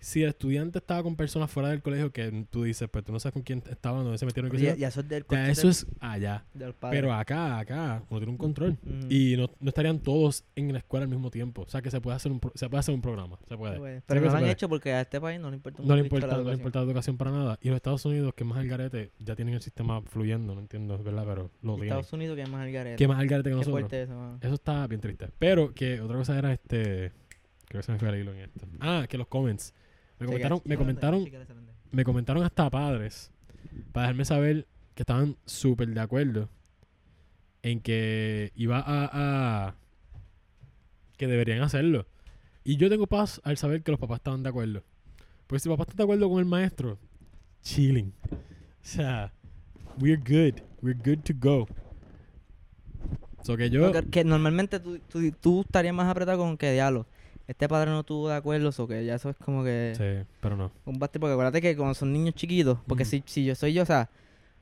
si 0.00 0.22
el 0.22 0.30
estudiante 0.30 0.78
estaba 0.78 1.02
con 1.02 1.14
personas 1.14 1.50
fuera 1.50 1.68
del 1.68 1.82
colegio 1.82 2.10
que 2.10 2.46
tú 2.50 2.62
dices, 2.64 2.88
pues 2.90 3.04
tú 3.04 3.12
no 3.12 3.20
sabes 3.20 3.34
con 3.34 3.42
quién 3.42 3.62
estaban, 3.70 4.02
dónde 4.02 4.16
se 4.16 4.24
metieron, 4.24 4.50
ya, 4.56 4.74
ya 4.74 4.88
eso 4.88 5.00
es 5.00 5.08
del 5.08 5.24
ya 5.30 5.50
eso 5.50 5.68
es 5.68 5.86
allá. 6.00 6.44
padres. 6.54 6.74
Pero 7.00 7.12
acá, 7.12 7.58
acá, 7.58 8.02
uno 8.08 8.18
tiene 8.18 8.32
un 8.32 8.38
control. 8.38 8.78
Ujú. 8.82 9.06
Y 9.10 9.36
no, 9.36 9.50
no 9.60 9.68
estarían 9.68 9.98
todos 10.00 10.44
en 10.56 10.72
la 10.72 10.78
escuela 10.78 11.04
al 11.04 11.10
mismo 11.10 11.30
tiempo. 11.30 11.62
O 11.62 11.68
sea 11.68 11.82
que 11.82 11.90
se 11.90 12.00
puede 12.00 12.16
hacer 12.16 12.32
un, 12.32 12.40
pro- 12.40 12.52
se 12.54 12.68
puede 12.68 12.80
hacer 12.80 12.94
un 12.94 13.02
programa. 13.02 13.38
Se 13.46 13.56
puede. 13.58 14.02
Pero 14.06 14.20
que 14.20 14.26
no 14.26 14.32
lo 14.32 14.32
han 14.32 14.42
puede. 14.44 14.52
hecho 14.52 14.68
porque 14.70 14.92
a 14.92 15.02
este 15.02 15.20
país 15.20 15.38
no 15.38 15.50
le 15.50 15.56
importa 15.56 15.82
No 15.82 15.94
le 15.94 16.00
la 16.00 16.06
importa, 16.06 16.26
no 16.28 16.32
le 16.32 16.38
educación. 16.38 16.58
importa 16.60 16.78
la 16.78 16.84
educación 16.86 17.16
para 17.18 17.30
nada. 17.32 17.58
Y 17.60 17.68
los 17.68 17.76
Estados 17.76 18.04
Unidos, 18.06 18.32
que 18.34 18.44
es 18.44 18.48
más 18.48 18.58
al 18.58 18.68
garete, 18.68 19.12
ya 19.18 19.36
tienen 19.36 19.54
el 19.54 19.60
sistema 19.60 20.00
fluyendo, 20.02 20.54
no 20.54 20.60
entiendo, 20.62 20.96
¿verdad? 20.96 21.24
Pero 21.26 21.50
lo 21.62 21.74
tienen. 21.74 21.82
Estados 21.88 22.12
Unidos 22.14 22.36
que 22.36 22.42
es 22.42 22.48
más 22.48 22.66
el 22.66 22.72
garete. 22.72 22.96
Que 22.96 23.06
más 23.06 23.18
al 23.18 23.26
garete 23.26 23.50
que 23.50 23.54
Qué 23.54 23.56
nosotros. 23.56 23.80
fuerte 23.80 24.02
eso, 24.02 24.14
mano. 24.14 24.38
Eso 24.40 24.54
está 24.54 24.86
bien 24.86 25.00
triste. 25.02 25.28
Pero 25.38 25.74
que 25.74 26.00
otra 26.00 26.16
cosa 26.16 26.38
era 26.38 26.52
este. 26.54 27.12
Creo 27.68 27.80
que 27.80 27.82
se 27.84 27.92
me 27.92 27.98
fue 27.98 28.08
el 28.08 28.20
hilo 28.20 28.32
en 28.32 28.40
esto. 28.40 28.66
Ah, 28.80 29.04
que 29.08 29.18
los 29.18 29.26
comments. 29.28 29.74
Me 30.20 30.26
comentaron, 30.26 30.60
me 30.64 30.76
comentaron, 30.76 31.28
me 31.92 32.04
comentaron 32.04 32.42
hasta 32.44 32.70
padres 32.70 33.30
para 33.92 34.06
dejarme 34.06 34.24
saber 34.24 34.66
que 34.94 35.02
estaban 35.02 35.36
súper 35.46 35.88
de 35.88 36.00
acuerdo 36.00 36.48
en 37.62 37.80
que 37.80 38.52
iba 38.54 38.78
a, 38.78 39.10
a- 39.68 39.74
que 41.16 41.26
deberían 41.26 41.62
hacerlo. 41.62 42.06
Y 42.64 42.76
yo 42.76 42.88
tengo 42.90 43.06
paz 43.06 43.40
al 43.44 43.56
saber 43.56 43.82
que 43.82 43.90
los 43.90 44.00
papás 44.00 44.18
estaban 44.18 44.42
de 44.42 44.48
acuerdo. 44.50 44.82
Pues 45.46 45.62
si 45.62 45.68
los 45.68 45.76
papás 45.76 45.88
están 45.88 45.98
de 45.98 46.02
acuerdo 46.04 46.28
con 46.30 46.38
el 46.38 46.44
maestro, 46.44 46.98
chilling. 47.62 48.12
O 48.30 48.36
sea, 48.82 49.32
we're 49.98 50.16
good. 50.16 50.60
We're 50.82 50.98
good 50.98 51.22
to 51.24 51.34
go. 51.38 51.66
So 53.42 53.56
que 53.56 53.70
yo. 53.70 53.90
Que, 53.92 54.02
que 54.02 54.24
normalmente 54.24 54.80
tú, 54.80 54.98
tú, 55.08 55.30
tú 55.32 55.60
estarías 55.62 55.94
más 55.94 56.08
apretado 56.08 56.38
con 56.38 56.56
que 56.56 56.72
diablo. 56.72 57.06
Este 57.50 57.68
padre 57.68 57.90
no 57.90 58.04
tuvo 58.04 58.28
de 58.28 58.36
acuerdo, 58.36 58.70
o 58.76 58.86
que 58.86 59.04
ya 59.04 59.16
eso 59.16 59.28
es 59.28 59.36
como 59.38 59.64
que 59.64 59.92
Sí, 59.96 60.28
pero 60.40 60.56
no. 60.56 60.70
un 60.84 61.00
basti, 61.00 61.18
porque 61.18 61.32
acuérdate 61.32 61.60
que 61.60 61.76
cuando 61.76 61.94
son 61.94 62.12
niños 62.12 62.36
chiquitos, 62.36 62.78
porque 62.86 63.04
si, 63.04 63.24
si 63.26 63.44
yo 63.44 63.56
soy 63.56 63.72
yo, 63.72 63.82
o 63.82 63.86
sea, 63.86 64.08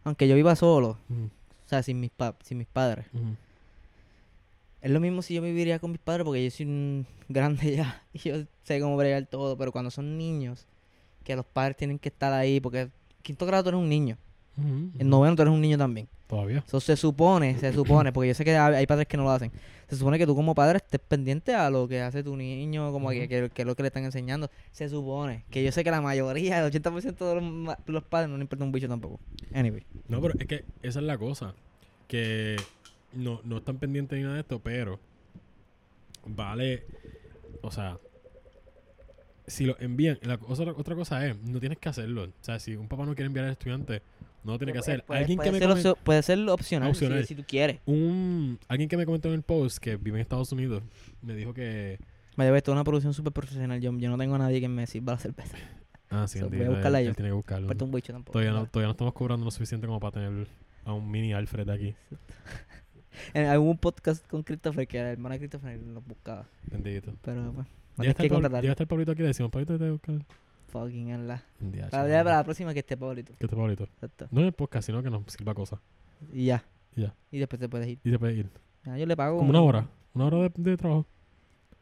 aunque 0.05 0.27
yo 0.27 0.35
viva 0.35 0.57
solo, 0.57 0.97
o 1.11 1.69
sea, 1.69 1.83
sin 1.83 2.01
mis, 2.01 2.11
pa 2.11 2.35
sin 2.43 2.57
mis 2.57 2.67
padres, 2.67 3.05
es 4.81 4.91
lo 4.91 5.01
mismo 5.01 5.21
si 5.21 5.35
yo 5.35 5.43
viviría 5.43 5.79
con 5.79 5.91
mis 5.91 6.01
padres 6.01 6.25
porque 6.25 6.43
yo 6.43 6.51
soy 6.51 6.65
un 6.65 7.07
grande 7.29 7.77
ya 7.77 8.03
y 8.15 8.21
yo 8.21 8.37
sé 8.65 8.81
cómo 8.81 8.97
bregar 8.97 9.27
todo, 9.27 9.59
pero 9.59 9.71
cuando 9.71 9.91
son 9.91 10.17
niños, 10.17 10.67
que 11.25 11.37
los 11.37 11.45
padres 11.45 11.77
tienen 11.77 11.99
que 11.99 12.09
estar 12.09 12.33
ahí, 12.33 12.59
porque 12.59 12.89
quinto 13.21 13.45
grado 13.45 13.65
tú 13.65 13.69
eres 13.69 13.81
un 13.83 13.89
niño, 13.91 14.17
en 14.57 15.11
noveno 15.11 15.37
tú 15.37 15.43
eres 15.43 15.53
un 15.53 15.61
niño 15.61 15.77
también. 15.77 16.09
Todavía. 16.27 16.65
Eso 16.67 16.81
se 16.81 16.97
supone, 16.97 17.59
se 17.59 17.71
supone, 17.73 18.13
porque 18.13 18.29
yo 18.29 18.35
sé 18.35 18.45
que 18.45 18.57
hay 18.57 18.87
padres 18.87 19.07
que 19.07 19.19
no 19.19 19.25
lo 19.25 19.31
hacen. 19.31 19.53
Se 19.89 19.97
supone 19.97 20.19
que 20.19 20.27
tú 20.27 20.35
como 20.35 20.55
padre 20.55 20.77
estés 20.79 21.01
pendiente 21.01 21.55
a 21.55 21.71
lo 21.71 21.89
que 21.89 22.03
hace 22.03 22.23
tu 22.23 22.37
niño, 22.37 22.93
como 22.93 23.09
Ujú. 23.09 23.15
que, 23.21 23.29
que 23.53 23.63
es 23.63 23.67
lo 23.67 23.75
que 23.75 23.83
le 23.83 23.87
están 23.89 24.05
enseñando. 24.05 24.51
Se 24.73 24.89
supone. 24.89 25.45
Que 25.51 25.65
yo 25.65 25.73
sé 25.73 25.83
que 25.83 25.91
la 25.91 26.01
mayoría, 26.03 26.59
el 26.65 26.71
80% 26.73 27.17
de 27.17 27.35
los, 27.67 27.77
los 27.87 28.03
padres 28.05 28.29
no 28.29 28.37
le 28.37 28.43
importa 28.43 28.65
un 28.65 28.73
bicho 28.73 28.87
tampoco. 28.89 29.19
Anyway. 29.55 29.85
No, 30.09 30.21
pero 30.21 30.35
es 30.39 30.47
que 30.47 30.65
esa 30.83 30.99
es 31.01 31.05
la 31.07 31.17
cosa. 31.17 31.55
Que 32.07 32.57
no, 33.15 33.41
no 33.45 33.59
están 33.59 33.79
pendientes 33.79 34.17
ni 34.19 34.23
nada 34.25 34.35
de 34.35 34.41
esto, 34.43 34.59
pero 34.61 35.01
vale. 36.27 36.85
O 37.63 37.71
sea, 37.71 37.99
si 39.47 39.65
lo 39.65 39.79
envían, 39.81 40.19
la 40.23 40.37
cosa- 40.39 40.65
otra 40.77 40.95
cosa 40.95 41.27
es, 41.27 41.37
no 41.45 41.61
tienes 41.61 41.79
que 41.79 41.89
hacerlo. 41.89 42.25
O 42.25 42.29
sea, 42.45 42.59
si 42.59 42.77
un 42.77 42.89
papá 42.89 43.07
no 43.07 43.15
quiere 43.15 43.27
enviar 43.27 43.47
al 43.47 43.53
estudiante, 43.53 44.03
no 44.45 44.53
lo 44.53 44.59
tiene 44.59 44.73
que 44.73 44.79
hacer. 44.79 45.05
Puede, 45.05 45.21
Alguien 45.21 45.37
puede 45.37 45.49
que 45.51 45.53
me 45.53 45.59
ser 45.59 45.69
comen- 45.93 45.97
puede 46.05 46.23
ser 46.23 46.39
opcional, 46.49 46.89
si- 46.95 47.05
Opcional. 47.05 47.27
Si, 47.27 47.35
tú 47.35 47.45
quieres. 47.47 47.81
un 47.87 48.59
alguien 48.69 48.89
que 48.89 48.97
me 48.97 49.05
comentó 49.07 49.29
en 49.29 49.35
el 49.35 49.43
post 49.43 49.79
que 49.79 49.97
vive 49.97 50.17
en 50.19 50.23
Estados 50.23 50.51
Unidos 50.53 50.83
me 51.23 51.35
dijo 51.35 51.53
que 51.55 51.99
Me 52.37 52.45
debe 52.45 52.59
es 52.59 52.69
una 52.69 52.85
producción 52.85 53.13
súper 53.15 53.33
profesional. 53.33 53.81
Yo, 53.81 53.93
yo 53.99 54.09
no 54.11 54.17
tengo 54.19 54.35
a 54.37 54.39
nadie 54.39 54.61
que 54.61 54.69
me 54.69 54.87
sirva 54.87 55.13
la 55.15 55.19
cerveza. 55.19 55.57
ah 56.11 56.27
sí 56.29 56.39
So, 56.39 56.47
voy 56.49 56.59
a 56.59 56.63
entiendo, 56.63 56.65
él- 56.71 56.77
buscarla 56.77 57.01
él 57.01 57.07
yo. 57.09 57.15
tiene 57.15 57.29
que 57.31 57.35
buscarlo 57.35 57.67
No 57.67 57.73
importa 57.73 57.85
un 57.85 57.93
bicho 57.93 58.13
tampoco. 58.13 58.33
todavía 58.33 58.53
no 58.53 58.67
todavía 58.67 58.87
no 58.87 58.93
estamos 58.93 59.13
cobrando 59.15 59.45
lo 59.45 59.51
suficiente 59.51 59.87
como 59.87 60.01
para 60.01 60.13
tener 60.13 60.47
a 60.85 60.93
un 60.95 61.11
mini 61.11 61.33
Alfred 61.35 61.69
aquí 61.69 61.95
En 63.35 63.47
algún 63.47 63.77
podcast 63.79 64.25
con 64.29 64.43
Christopher, 64.45 64.87
que 64.87 64.99
la 65.03 65.11
hermana 65.11 65.35
de 65.35 65.39
Christopher 65.41 65.79
nos 65.81 66.07
buscaba. 66.07 66.47
bendito 66.71 67.13
Pero 67.23 67.43
bueno, 67.53 67.67
ya 67.67 67.97
tienes 67.97 68.11
está, 68.11 68.23
que 68.23 68.29
el 68.83 68.87
Pablito 68.87 69.13
aquí 69.13 69.23
le 69.23 69.29
decimos 69.29 69.51
Pablito 69.51 69.77
te 69.79 69.91
buscar 69.91 70.15
Fucking 70.69 71.09
en 71.09 71.29
la. 71.29 71.43
Ya, 71.61 71.89
Para, 71.89 72.23
la 72.23 72.45
próxima 72.45 72.73
que 72.73 72.81
esté 72.81 72.97
Pablito. 72.97 73.33
¿Qué 73.39 73.47
te 73.49 73.57
Pablito? 73.57 73.85
Exacto. 73.85 74.29
No 74.31 74.41
en 74.41 74.47
el 74.47 74.53
podcast, 74.53 74.87
sino 74.87 75.03
que 75.03 75.11
nos 75.11 75.23
sirva 75.27 75.55
cosas. 75.55 75.81
Y 76.33 76.47
ya. 76.47 76.65
Y 76.95 77.03
ya. 77.03 77.15
Y 77.31 77.39
después 77.39 77.59
te 77.59 77.69
puedes 77.69 77.89
ir. 77.89 77.99
Y 78.05 78.11
se 78.11 78.19
puede 78.19 78.35
ir. 78.35 78.51
Ya, 78.85 78.97
yo 78.97 79.07
le 79.07 79.17
pago. 79.17 79.39
Como 79.39 79.51
una 79.51 79.63
hora. 79.63 79.89
Una 80.15 80.27
hora 80.27 80.39
de, 80.39 80.53
de 80.57 80.77
trabajo. 80.77 81.07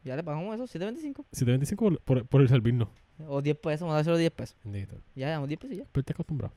Ya 0.05 0.15
le 0.15 0.23
pagamos 0.23 0.55
eso, 0.55 0.79
7.25. 0.79 1.25
725 1.33 1.85
por, 1.85 2.01
por, 2.01 2.27
por 2.27 2.41
el 2.41 2.49
servirnos. 2.49 2.89
O 3.27 3.43
10 3.43 3.57
pesos, 3.59 3.81
vamos 3.81 3.95
a 3.95 3.97
dárselo 3.97 4.17
10 4.19 4.31
pesos. 4.31 4.57
Bendito. 4.63 4.97
Ya, 5.15 5.31
damos 5.31 5.49
10 5.49 5.59
pesos 5.61 5.75
y 5.75 5.79
ya. 5.79 5.85
Pero 5.91 6.05
te 6.05 6.13
acostumbrado. 6.13 6.55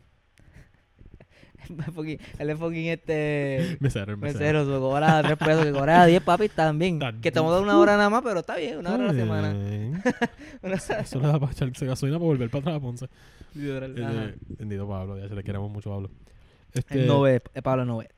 Él 2.39 2.49
es 2.49 2.57
fucking 2.57 2.87
este. 2.87 3.77
Mesero, 3.79 4.11
el 4.11 4.17
mesero. 4.17 4.39
Mesero, 4.39 4.65
su 4.65 4.79
cobra 4.81 5.21
3 5.21 5.37
pesos, 5.37 5.65
que 5.65 5.71
cobra 5.71 6.05
10 6.05 6.23
papi, 6.23 6.49
también. 6.49 6.99
Que 7.21 7.29
a 7.29 7.31
dar 7.31 7.61
una 7.61 7.77
hora 7.77 7.97
nada 7.97 8.09
más, 8.09 8.21
pero 8.23 8.39
está 8.39 8.55
bien, 8.57 8.77
una 8.77 8.93
hora 8.93 9.03
a 9.05 9.07
la 9.07 9.13
semana. 9.13 10.01
Eso 11.01 11.19
le 11.19 11.27
da 11.27 11.39
para 11.39 11.51
echarse 11.51 11.85
gasolina 11.85 12.17
para 12.17 12.27
volver 12.27 12.49
para 12.49 12.61
atrás 12.61 12.75
a 12.75 12.79
Ponce. 12.79 13.09
Eh, 13.55 14.35
bendito 14.57 14.87
Pablo, 14.87 15.17
ya 15.17 15.27
se 15.27 15.35
le 15.35 15.43
queremos 15.43 15.71
mucho 15.71 15.89
Pablo. 15.89 16.09
Este, 16.73 17.05
no 17.05 17.21
ve, 17.21 17.41
eh, 17.53 17.61
Pablo 17.61 17.85
no 17.85 17.97
ve. 17.97 18.09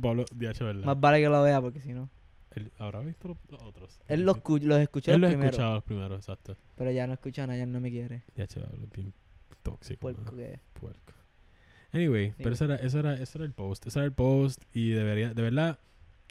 Pablo, 0.00 0.24
DH, 0.32 0.64
¿verdad? 0.64 0.84
Más 0.84 1.00
vale 1.00 1.20
que 1.20 1.28
lo 1.28 1.42
vea, 1.42 1.60
porque 1.60 1.80
si 1.80 1.92
no. 1.92 2.10
Él 2.52 2.72
habrá 2.78 3.00
visto 3.00 3.28
los, 3.28 3.36
los 3.48 3.62
otros. 3.62 4.00
Él 4.08 4.22
los, 4.22 4.38
los 4.62 4.78
escuchó 4.80 5.12
Él 5.12 5.16
el 5.16 5.20
los 5.20 5.30
primero. 5.30 5.50
escuchaba 5.50 5.74
los 5.74 5.84
primeros, 5.84 6.18
exacto. 6.18 6.56
Pero 6.76 6.90
ya 6.90 7.06
no 7.06 7.12
escucha 7.12 7.46
nada, 7.46 7.58
ya 7.58 7.66
no 7.66 7.80
me 7.80 7.90
quiere. 7.90 8.24
DH, 8.34 8.60
Pablo, 8.60 8.88
bien 8.92 9.14
Tóxico. 9.62 10.00
Puerco 10.00 10.36
que 10.36 10.54
es. 10.54 10.60
puerco. 10.72 11.12
Anyway, 11.92 12.32
pero 12.38 12.52
eso 12.52 12.64
era, 12.66 12.76
eso 12.76 12.98
era, 13.00 13.14
eso 13.14 13.38
era 13.38 13.44
el 13.44 13.52
post. 13.52 13.86
Ese 13.86 13.98
era 13.98 14.06
el 14.06 14.12
post. 14.12 14.62
Y 14.72 14.90
debería, 14.90 15.34
de 15.34 15.42
verdad, 15.42 15.78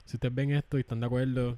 si 0.06 0.15
ustedes 0.17 0.34
ven 0.34 0.52
esto 0.52 0.78
y 0.78 0.82
están 0.82 1.00
de 1.02 1.06
acuerdo, 1.08 1.58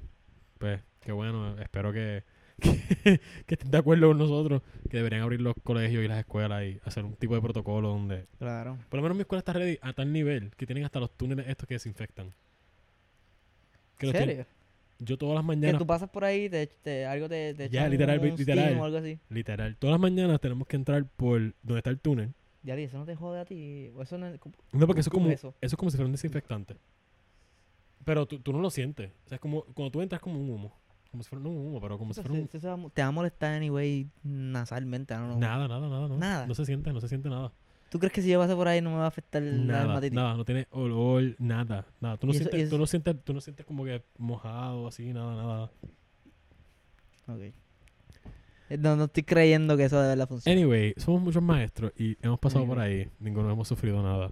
pues, 0.57 0.81
qué 1.01 1.11
bueno. 1.11 1.55
Espero 1.59 1.93
que, 1.93 2.23
que, 2.59 3.21
que 3.45 3.53
estén 3.55 3.69
de 3.71 3.77
acuerdo 3.77 4.07
con 4.07 4.17
nosotros. 4.17 4.61
Que 4.89 4.97
deberían 4.97 5.21
abrir 5.21 5.41
los 5.41 5.53
colegios 5.63 6.03
y 6.03 6.07
las 6.07 6.17
escuelas 6.19 6.63
y 6.63 6.79
hacer 6.83 7.05
un 7.05 7.13
tipo 7.15 7.35
de 7.35 7.41
protocolo 7.41 7.89
donde. 7.89 8.25
Claro. 8.39 8.77
Por 8.89 8.97
lo 8.97 9.03
menos 9.03 9.15
mi 9.17 9.21
escuela 9.21 9.39
está 9.39 9.53
ready 9.53 9.77
a 9.81 9.93
tal 9.93 10.11
nivel 10.11 10.51
que 10.57 10.65
tienen 10.65 10.83
hasta 10.85 10.99
los 10.99 11.15
túneles 11.15 11.47
estos 11.47 11.67
que 11.67 11.75
desinfectan. 11.75 12.33
Que 13.97 14.07
¿En 14.07 14.11
tienen- 14.13 14.29
serio? 14.29 14.45
yo 15.03 15.17
todas 15.17 15.35
las 15.35 15.43
Que 15.43 15.47
mañanas, 15.47 15.79
tú 15.79 15.87
pasas 15.87 16.09
por 16.09 16.23
ahí, 16.23 16.47
te, 16.49 16.67
te- 16.67 17.05
algo 17.05 17.27
te, 17.29 17.53
te 17.55 17.69
Ya, 17.69 17.87
literal, 17.89 18.19
un 18.19 18.35
literal. 18.35 18.65
steam 18.65 18.79
o 18.79 18.85
algo 18.85 18.97
así. 18.97 19.17
literal, 19.29 19.75
todas 19.77 19.91
las 19.93 19.99
mañanas 19.99 20.39
tenemos 20.41 20.67
que 20.67 20.75
entrar 20.75 21.05
por 21.05 21.39
donde 21.63 21.77
está 21.79 21.89
el 21.89 21.99
túnel. 21.99 22.33
Ya, 22.63 22.75
eso 22.75 22.97
no 22.97 23.05
te 23.05 23.15
jode 23.15 23.39
a 23.39 23.45
ti. 23.45 23.91
Eso 23.99 24.17
no 24.17 24.27
es, 24.27 24.39
¿cómo- 24.39 24.55
No, 24.71 24.85
porque 24.87 25.01
eso 25.01 25.09
es 25.09 25.13
como, 25.13 25.27
es 25.29 25.33
eso? 25.35 25.55
eso? 25.61 25.75
es 25.75 25.75
como 25.77 25.89
si 25.91 25.97
fuera 25.97 26.05
un 26.07 26.11
desinfectante. 26.11 26.77
Pero 28.05 28.25
tú, 28.25 28.39
tú 28.39 28.51
no 28.53 28.59
lo 28.59 28.69
sientes. 28.69 29.11
O 29.25 29.29
sea, 29.29 29.35
es 29.35 29.41
como 29.41 29.63
cuando 29.63 29.91
tú 29.91 30.01
entras 30.01 30.21
como 30.21 30.39
un 30.39 30.49
humo. 30.49 30.73
Como 31.11 31.23
si 31.23 31.29
fuera 31.29 31.43
no 31.43 31.49
un 31.49 31.57
humo, 31.67 31.81
pero 31.81 31.97
como 31.97 32.13
si 32.13 32.21
fuera 32.21 32.33
un... 32.75 32.89
te 32.91 33.01
va 33.01 33.07
a 33.07 33.11
molestar 33.11 33.53
anyway 33.53 34.07
nasalmente. 34.23 35.13
No, 35.15 35.27
no. 35.27 35.37
Nada, 35.37 35.67
nada, 35.67 35.89
nada, 35.89 36.07
no. 36.07 36.17
Nada. 36.17 36.47
No 36.47 36.53
se 36.55 36.65
siente, 36.65 36.93
no 36.93 37.01
se 37.01 37.07
siente 37.09 37.29
nada. 37.29 37.51
¿Tú 37.89 37.99
crees 37.99 38.13
que 38.13 38.21
si 38.21 38.29
yo 38.29 38.39
paso 38.39 38.55
por 38.55 38.69
ahí 38.69 38.79
no 38.81 38.91
me 38.91 38.95
va 38.97 39.03
a 39.03 39.07
afectar 39.07 39.41
la 39.41 39.51
Nada, 39.51 39.79
dermatitis? 39.83 40.15
nada, 40.15 40.35
no 40.37 40.45
tiene 40.45 40.67
olor, 40.71 41.35
nada, 41.39 41.85
nada. 41.99 42.15
Tú 42.15 42.27
no, 42.27 42.31
eso- 42.33 42.43
sientes, 42.43 42.69
tú 42.69 42.77
no 42.77 42.85
sientes, 42.87 43.23
tú 43.25 43.33
no 43.33 43.41
sientes 43.41 43.65
como 43.65 43.83
que 43.83 44.01
mojado, 44.17 44.87
así, 44.87 45.11
nada, 45.11 45.35
nada. 45.35 45.71
Ok. 47.27 47.53
Eh, 48.73 48.77
No, 48.77 48.95
no 48.95 49.05
estoy 49.05 49.23
creyendo 49.23 49.75
que 49.77 49.85
eso 49.85 49.99
de 50.01 50.07
verdad 50.09 50.27
funcione. 50.27 50.57
Anyway, 50.61 50.93
somos 50.97 51.21
muchos 51.21 51.43
maestros 51.43 51.91
y 51.97 52.17
hemos 52.21 52.39
pasado 52.39 52.65
por 52.65 52.79
ahí. 52.79 53.07
Ninguno 53.19 53.51
hemos 53.51 53.67
sufrido 53.67 54.01
nada. 54.01 54.29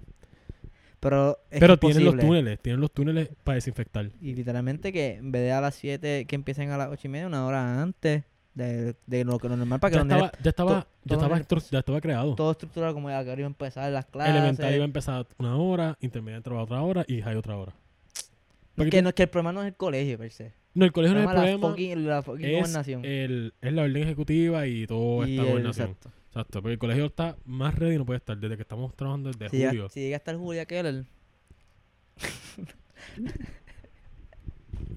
Pero 0.99 1.37
es 1.49 1.59
Pero 1.61 1.77
tienen 1.77 2.03
los 2.05 2.17
túneles, 2.17 2.59
tienen 2.59 2.81
los 2.81 2.91
túneles 2.91 3.29
para 3.43 3.55
desinfectar. 3.55 4.09
Y 4.21 4.33
literalmente 4.35 4.91
que 4.91 5.15
en 5.15 5.31
vez 5.31 5.43
de 5.43 5.51
a 5.53 5.61
las 5.61 5.75
7 5.75 6.25
que 6.25 6.35
empiecen 6.35 6.71
a 6.71 6.77
las 6.77 6.89
8 6.89 7.07
y 7.07 7.09
media, 7.09 7.27
una 7.27 7.45
hora 7.45 7.81
antes 7.81 8.23
de, 8.53 8.95
de 9.07 9.23
lo 9.23 9.39
que 9.39 9.47
lo 9.47 9.55
normal 9.55 9.79
para 9.79 9.91
que 9.91 9.97
Ya 9.97 10.03
los 10.03 10.11
estaba, 10.13 10.31
ya 10.43 10.49
estaba, 10.49 10.81
to- 10.81 10.87
ya 11.05 11.15
estaba, 11.15 11.41
ya 11.71 11.79
estaba 11.79 12.01
creado. 12.01 12.35
todo 12.35 12.51
estructurado 12.51 12.93
como 12.93 13.07
a 13.07 13.23
que 13.23 13.29
ahora 13.29 13.39
iba 13.41 13.47
a 13.47 13.47
empezar 13.47 13.89
las 13.91 14.05
clases. 14.07 14.35
Elemental 14.35 14.73
iba 14.75 14.83
a 14.83 14.85
empezar 14.85 15.27
una 15.37 15.55
hora, 15.55 15.97
intermedia 16.01 16.37
entraba 16.37 16.63
otra 16.63 16.81
hora 16.81 17.05
y 17.07 17.21
high 17.21 17.35
otra 17.37 17.55
hora. 17.55 17.73
Porque 18.75 18.89
que, 18.91 19.01
no, 19.01 19.13
que 19.13 19.23
el 19.23 19.29
problema 19.29 19.53
no 19.53 19.61
es 19.61 19.67
el 19.67 19.75
colegio, 19.75 20.17
per 20.17 20.31
se. 20.31 20.51
No, 20.79 20.85
el 20.85 20.91
colegio 20.91 21.13
no 21.15 21.19
es 21.21 21.27
el 21.27 21.33
problema 21.35 21.57
la 21.67 21.69
fucking, 21.69 22.07
la 22.07 22.21
fucking 22.23 22.45
Es, 22.45 22.51
gobernación. 22.61 23.05
el, 23.05 23.53
es 23.61 23.73
la 23.73 23.81
orden 23.83 24.03
ejecutiva 24.03 24.65
y 24.67 24.87
toda 24.87 25.27
esta 25.27 25.41
el- 25.43 25.47
gobernación. 25.49 25.87
exacto. 25.89 26.11
Exacto. 26.29 26.61
Porque 26.61 26.73
el 26.73 26.79
colegio 26.79 27.05
está 27.07 27.35
más 27.45 27.75
ready 27.75 27.97
no 27.97 28.05
puede 28.05 28.17
estar 28.17 28.37
desde 28.37 28.55
que 28.55 28.61
estamos 28.61 28.95
trabajando 28.95 29.31
desde 29.31 29.49
Si 29.49 29.65
julio. 29.65 29.89
si 29.89 29.99
llega 29.99 30.17
hasta 30.17 30.31
el 30.31 30.37
Julia 30.37 30.65
Keller, 30.65 31.03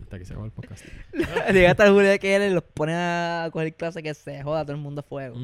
Hasta 0.03 0.19
que 0.19 0.25
se 0.25 0.33
acaba 0.35 0.47
el 0.47 0.53
podcast. 0.53 0.85
llega 1.53 1.71
hasta 1.71 1.87
el 1.87 1.93
Julia 1.95 2.19
Keller, 2.19 2.53
los 2.53 2.63
pone 2.65 2.93
a 2.95 3.49
coger 3.53 3.75
clase 3.75 4.03
que 4.03 4.13
se 4.15 4.43
joda 4.43 4.63
todo 4.65 4.77
el 4.77 4.83
mundo 4.83 5.01
a 5.01 5.03
fuego. 5.05 5.37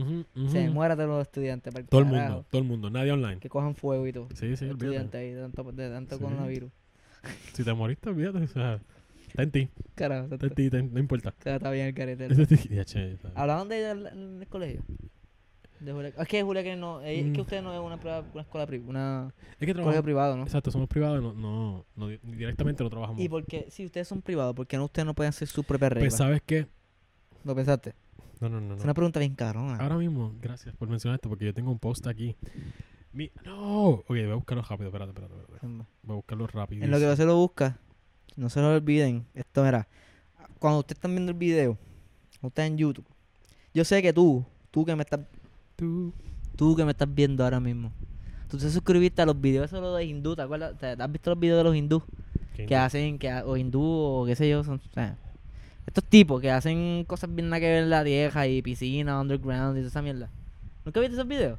Se 0.50 0.68
muera 0.68 0.94
todos 0.94 1.08
los 1.08 1.22
estudiantes. 1.22 1.72
Todo 1.88 2.00
el 2.02 2.06
mundo, 2.06 2.44
todo 2.50 2.60
el 2.60 2.66
mundo. 2.68 2.90
Nadie 2.90 3.12
online. 3.12 3.38
Que 3.40 3.48
cojan 3.48 3.74
fuego 3.74 4.06
y 4.06 4.12
todo. 4.12 4.28
Sí, 4.34 4.56
sí, 4.56 4.66
Los 4.66 4.74
olvídate. 4.74 4.74
estudiantes 4.84 5.20
ahí 5.20 5.30
de 5.32 5.40
tanto, 5.42 5.72
de 5.72 5.90
tanto 5.90 6.16
Sí. 6.16 6.22
coronavirus. 6.22 6.70
Si 7.54 7.64
te 7.64 7.72
moriste, 7.72 8.10
olvídate. 8.10 8.38
O 8.38 8.46
sea, 8.48 8.78
está 9.28 9.42
en 9.42 9.50
ti. 9.50 9.68
Carajo, 9.94 10.34
Está 10.34 10.46
en 10.46 10.54
ti, 10.54 10.70
no 10.70 10.98
importa. 11.00 11.34
está 11.44 11.70
bien 11.70 11.86
el 11.88 11.94
carete. 11.94 12.28
¿Hablaban 13.34 13.68
de 13.68 13.78
ella 13.78 14.10
en 14.12 14.38
el 14.40 14.46
colegio? 14.48 14.82
De 15.80 15.92
Julia- 15.92 16.12
Es 16.18 16.26
que 16.26 16.42
Julia 16.42 16.62
Keller 16.64 16.78
no... 16.78 17.00
Es 17.02 17.22
que 17.32 17.38
Mm. 17.38 17.40
usted 17.40 17.62
no 17.62 17.72
es 17.72 17.78
una, 17.78 18.20
una 18.32 18.42
escuela 18.42 18.66
privada, 18.66 18.90
una 18.90 19.34
Es 19.36 19.44
que 19.58 19.66
colegio 19.66 19.74
trabajamos. 19.74 20.02
privado, 20.02 20.36
¿no? 20.36 20.42
Exacto, 20.42 20.72
somos 20.72 20.88
privados, 20.88 21.22
no, 21.22 21.32
no, 21.34 21.84
no 21.94 22.08
di- 22.08 22.18
directamente 22.24 22.82
no 22.82 22.90
trabajamos. 22.90 23.20
Y 23.22 23.28
porque 23.28 23.66
si 23.70 23.86
ustedes 23.86 24.08
son 24.08 24.20
privados, 24.20 24.56
¿por 24.56 24.66
qué 24.66 24.76
no 24.76 24.86
ustedes 24.86 25.06
no 25.06 25.14
pueden 25.14 25.28
hacer 25.28 25.46
sus 25.46 25.64
propias 25.64 25.90
Pues, 25.90 26.02
reglas? 26.02 26.16
¿sabes 26.16 26.42
qué? 26.44 26.66
¿Lo 27.44 27.54
pensaste? 27.54 27.94
No, 28.40 28.48
no, 28.48 28.60
no. 28.60 28.74
Es 28.74 28.78
no. 28.78 28.84
una 28.84 28.94
pregunta 28.94 29.20
bien 29.20 29.36
cabrona. 29.36 29.76
Ahora 29.76 29.96
mismo, 29.96 30.34
gracias 30.40 30.74
por 30.74 30.88
mencionar 30.88 31.14
esto, 31.16 31.28
porque 31.28 31.44
yo 31.44 31.54
tengo 31.54 31.70
un 31.70 31.78
post 31.78 32.08
aquí. 32.08 32.34
Mi... 33.12 33.30
No, 33.44 33.88
ok, 33.90 34.08
voy 34.08 34.22
a 34.30 34.34
buscarlo 34.34 34.62
rápido, 34.68 34.88
espérate, 34.88 35.10
espérate, 35.10 35.34
espérate. 35.40 35.66
Voy 36.02 36.12
a 36.12 36.16
buscarlo 36.16 36.46
rápido. 36.48 36.84
En 36.84 36.90
lo 36.90 36.98
que 36.98 37.14
se 37.16 37.24
lo 37.24 37.36
busca, 37.36 37.78
no 38.38 38.48
se 38.48 38.60
lo 38.60 38.74
olviden. 38.74 39.26
Esto 39.34 39.66
era, 39.66 39.86
cuando 40.58 40.80
ustedes 40.80 40.96
están 40.96 41.12
viendo 41.12 41.32
el 41.32 41.38
video, 41.38 41.76
estás 42.42 42.66
en 42.66 42.78
YouTube, 42.78 43.04
yo 43.74 43.84
sé 43.84 44.00
que 44.02 44.12
tú, 44.12 44.44
tú 44.70 44.84
que 44.84 44.94
me 44.96 45.02
estás, 45.02 45.20
Tú. 45.76 46.12
tú 46.56 46.74
que 46.76 46.84
me 46.84 46.92
estás 46.92 47.12
viendo 47.12 47.44
ahora 47.44 47.60
mismo, 47.60 47.92
tú 48.48 48.58
te 48.58 48.68
suscribiste 48.70 49.22
a 49.22 49.26
los 49.26 49.40
videos 49.40 49.66
esos 49.72 49.96
de 49.96 50.04
hindú, 50.04 50.34
¿te 50.34 50.42
acuerdas? 50.42 50.76
¿Te- 50.78 50.96
¿Has 51.00 51.12
visto 51.12 51.30
los 51.30 51.38
videos 51.38 51.58
de 51.58 51.64
los 51.64 51.76
hindú? 51.76 52.02
¿Qué 52.54 52.66
Que 52.66 52.76
hacen, 52.76 53.18
que, 53.18 53.32
o 53.32 53.56
hindú, 53.56 53.82
o 53.82 54.24
qué 54.26 54.34
sé 54.34 54.48
yo, 54.48 54.64
son, 54.64 54.80
o 54.84 54.92
sea, 54.94 55.16
estos 55.86 56.04
tipos 56.04 56.40
que 56.40 56.50
hacen 56.50 57.04
cosas 57.06 57.32
bien 57.34 57.48
nada 57.48 57.60
que 57.60 57.66
ver 57.68 57.82
en 57.84 57.90
la 57.90 58.02
vieja 58.02 58.46
y 58.46 58.60
piscina, 58.62 59.20
underground 59.20 59.76
y 59.76 59.80
toda 59.80 59.88
esa 59.88 60.02
mierda. 60.02 60.28
¿Nunca 60.84 61.00
viste 61.00 61.14
esos 61.14 61.28
videos? 61.28 61.58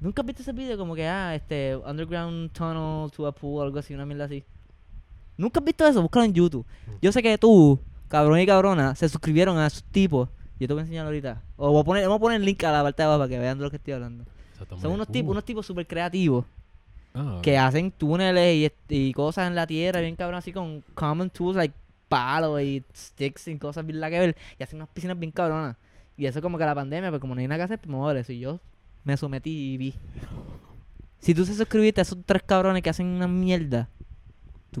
¿Nunca 0.00 0.22
viste 0.22 0.42
ese 0.42 0.52
video 0.52 0.76
como 0.76 0.94
que, 0.94 1.06
ah, 1.06 1.34
este, 1.34 1.76
underground 1.76 2.50
tunnel 2.52 3.10
to 3.12 3.26
a 3.26 3.32
pool, 3.32 3.62
algo 3.64 3.78
así, 3.78 3.94
una 3.94 4.04
mierda 4.04 4.24
así? 4.26 4.44
¿Nunca 5.36 5.60
has 5.60 5.64
visto 5.64 5.86
eso? 5.86 6.02
Búscalo 6.02 6.24
en 6.24 6.32
YouTube. 6.32 6.66
Yo 7.02 7.12
sé 7.12 7.22
que 7.22 7.36
tú, 7.38 7.78
cabrón 8.08 8.40
y 8.40 8.46
cabrona, 8.46 8.94
se 8.94 9.08
suscribieron 9.08 9.58
a 9.58 9.66
esos 9.66 9.84
tipos. 9.84 10.28
Yo 10.58 10.66
te 10.66 10.72
voy 10.72 10.80
a 10.80 10.84
enseñar 10.84 11.06
ahorita. 11.06 11.42
O 11.56 11.70
voy 11.70 11.80
a 11.80 11.84
poner, 11.84 12.02
vamos 12.04 12.16
a 12.16 12.20
poner 12.20 12.40
el 12.40 12.46
link 12.46 12.64
a 12.64 12.72
la 12.72 12.82
parte 12.82 13.02
de 13.02 13.04
abajo 13.04 13.20
para 13.20 13.28
que 13.28 13.38
vean 13.38 13.58
de 13.58 13.64
lo 13.64 13.70
que 13.70 13.76
estoy 13.76 13.94
hablando. 13.94 14.24
Son 14.80 14.92
unos 14.92 15.08
tipos, 15.08 15.30
unos 15.30 15.44
tipos 15.44 15.66
súper 15.66 15.86
creativos 15.86 16.46
ah, 17.14 17.40
que 17.42 17.58
hacen 17.58 17.90
túneles 17.90 18.72
y, 18.88 18.94
y 19.08 19.12
cosas 19.12 19.48
en 19.48 19.54
la 19.54 19.66
tierra, 19.66 20.00
bien 20.00 20.16
cabrón, 20.16 20.38
así 20.38 20.50
con 20.50 20.82
common 20.94 21.28
tools, 21.28 21.56
like 21.56 21.74
palos 22.08 22.62
y 22.62 22.82
sticks 22.94 23.48
y 23.48 23.58
cosas 23.58 23.84
bien 23.84 24.00
la 24.00 24.08
que 24.08 24.18
ver. 24.18 24.36
Y 24.58 24.62
hacen 24.62 24.78
unas 24.78 24.88
piscinas 24.88 25.18
bien 25.18 25.32
cabronas. 25.32 25.76
Y 26.16 26.24
eso 26.24 26.40
como 26.40 26.56
que 26.56 26.64
la 26.64 26.74
pandemia, 26.74 27.10
pues 27.10 27.20
como 27.20 27.34
no 27.34 27.40
hay 27.40 27.48
nada 27.48 27.58
que 27.58 27.64
hacer, 27.64 27.78
pues 27.78 27.90
me 27.90 27.96
voy 27.96 28.10
a 28.10 28.14
ver 28.14 28.22
eso. 28.22 28.32
Y 28.32 28.40
yo 28.40 28.60
me 29.04 29.16
sometí 29.16 29.74
y 29.74 29.76
vi. 29.76 29.94
Si 31.18 31.34
tú 31.34 31.44
te 31.44 31.52
suscribiste 31.52 32.00
a 32.00 32.02
esos 32.02 32.18
tres 32.24 32.42
cabrones 32.42 32.82
que 32.82 32.90
hacen 32.90 33.06
una 33.06 33.28
mierda, 33.28 33.88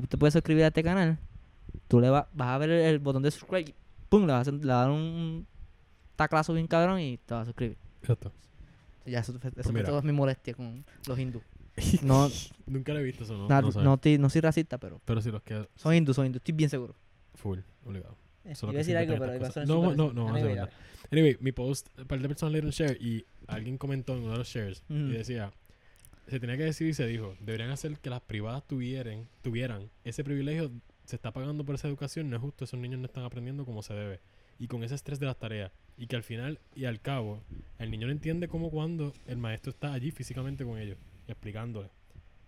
tú 0.00 0.06
te 0.06 0.16
puedes 0.18 0.32
suscribir 0.32 0.64
a 0.64 0.68
este 0.68 0.82
canal. 0.82 1.18
Tú 1.88 2.00
le 2.00 2.08
va- 2.10 2.28
vas 2.32 2.48
a 2.48 2.58
ver 2.58 2.70
el, 2.70 2.80
el 2.82 2.98
botón 2.98 3.22
de 3.22 3.30
subscribe 3.30 3.70
y 3.70 3.74
pum, 4.08 4.26
le 4.26 4.32
vas 4.32 4.46
a, 4.48 4.52
le 4.52 4.58
vas 4.58 4.66
a 4.68 4.80
dar 4.82 4.90
un 4.90 5.46
taclazo 6.16 6.54
bien 6.54 6.66
cabrón 6.66 7.00
y 7.00 7.18
te 7.18 7.34
vas 7.34 7.42
a 7.42 7.46
suscribir. 7.46 7.76
Exacto. 8.00 8.32
Ya, 9.04 9.20
eso, 9.20 9.32
eso 9.32 9.72
Pues 9.72 9.84
toda 9.84 10.02
mi 10.02 10.12
molestia 10.12 10.54
con 10.54 10.84
los 11.06 11.18
hindús. 11.18 11.42
No, 12.02 12.28
Nunca 12.66 12.92
lo 12.94 13.00
he 13.00 13.02
visto 13.02 13.24
eso, 13.24 13.36
no. 13.36 13.48
na- 13.48 13.60
no, 13.60 13.70
no, 13.70 13.98
te- 13.98 14.18
no 14.18 14.30
soy 14.30 14.40
racista, 14.40 14.78
pero 14.78 15.00
Pero 15.04 15.20
si 15.20 15.30
los 15.30 15.42
queda 15.42 15.68
son 15.76 15.94
hindús, 15.94 16.16
son 16.16 16.26
hindús, 16.26 16.40
estoy 16.40 16.54
bien 16.54 16.70
seguro. 16.70 16.94
full, 17.34 17.58
obligado. 17.84 18.16
Eh, 18.44 18.54
iba 18.62 18.68
a 18.68 18.72
que 18.72 18.78
decir 18.78 18.84
siempre 18.96 19.00
algo, 19.02 19.12
tiene 19.14 19.20
pero 19.20 19.36
iba 19.36 19.46
a 19.46 19.48
estas 19.48 19.68
sonar 19.68 19.76
cosas. 19.76 19.96
súper 19.96 20.14
No, 20.14 20.30
no, 20.30 20.56
no, 20.56 20.68
anyway, 21.10 21.36
mi 21.40 21.52
post, 21.52 21.88
un 21.98 22.06
par 22.06 22.20
de 22.20 22.28
personas 22.28 22.52
le 22.52 22.56
dieron 22.60 22.70
share 22.70 22.96
y 23.00 23.24
alguien 23.46 23.76
comentó 23.76 24.14
en 24.14 24.22
uno 24.22 24.32
de 24.32 24.38
los 24.38 24.48
shares 24.48 24.82
y 24.88 25.10
decía, 25.10 25.52
se 26.26 26.40
tenía 26.40 26.56
que 26.56 26.64
decir 26.64 26.86
y 26.88 26.94
se 26.94 27.06
dijo, 27.06 27.36
deberían 27.40 27.70
hacer 27.70 27.98
que 27.98 28.10
las 28.10 28.20
privadas 28.20 28.66
tuvieran, 28.66 29.28
tuvieran 29.42 29.90
ese 30.04 30.24
privilegio, 30.24 30.70
se 31.04 31.16
está 31.16 31.32
pagando 31.32 31.64
por 31.64 31.74
esa 31.74 31.88
educación, 31.88 32.30
no 32.30 32.36
es 32.36 32.42
justo, 32.42 32.64
esos 32.64 32.80
niños 32.80 32.98
no 33.00 33.06
están 33.06 33.24
aprendiendo 33.24 33.64
como 33.64 33.82
se 33.82 33.94
debe. 33.94 34.20
Y 34.58 34.68
con 34.68 34.82
ese 34.82 34.94
estrés 34.94 35.20
de 35.20 35.26
las 35.26 35.38
tareas. 35.38 35.70
Y 35.98 36.06
que 36.06 36.16
al 36.16 36.22
final 36.22 36.58
y 36.74 36.86
al 36.86 37.00
cabo, 37.00 37.42
el 37.78 37.90
niño 37.90 38.06
no 38.06 38.12
entiende 38.12 38.48
cómo 38.48 38.70
cuando 38.70 39.12
el 39.26 39.36
maestro 39.36 39.70
está 39.70 39.92
allí 39.92 40.10
físicamente 40.10 40.64
con 40.64 40.78
ellos 40.78 40.98
y 41.28 41.30
explicándole. 41.30 41.90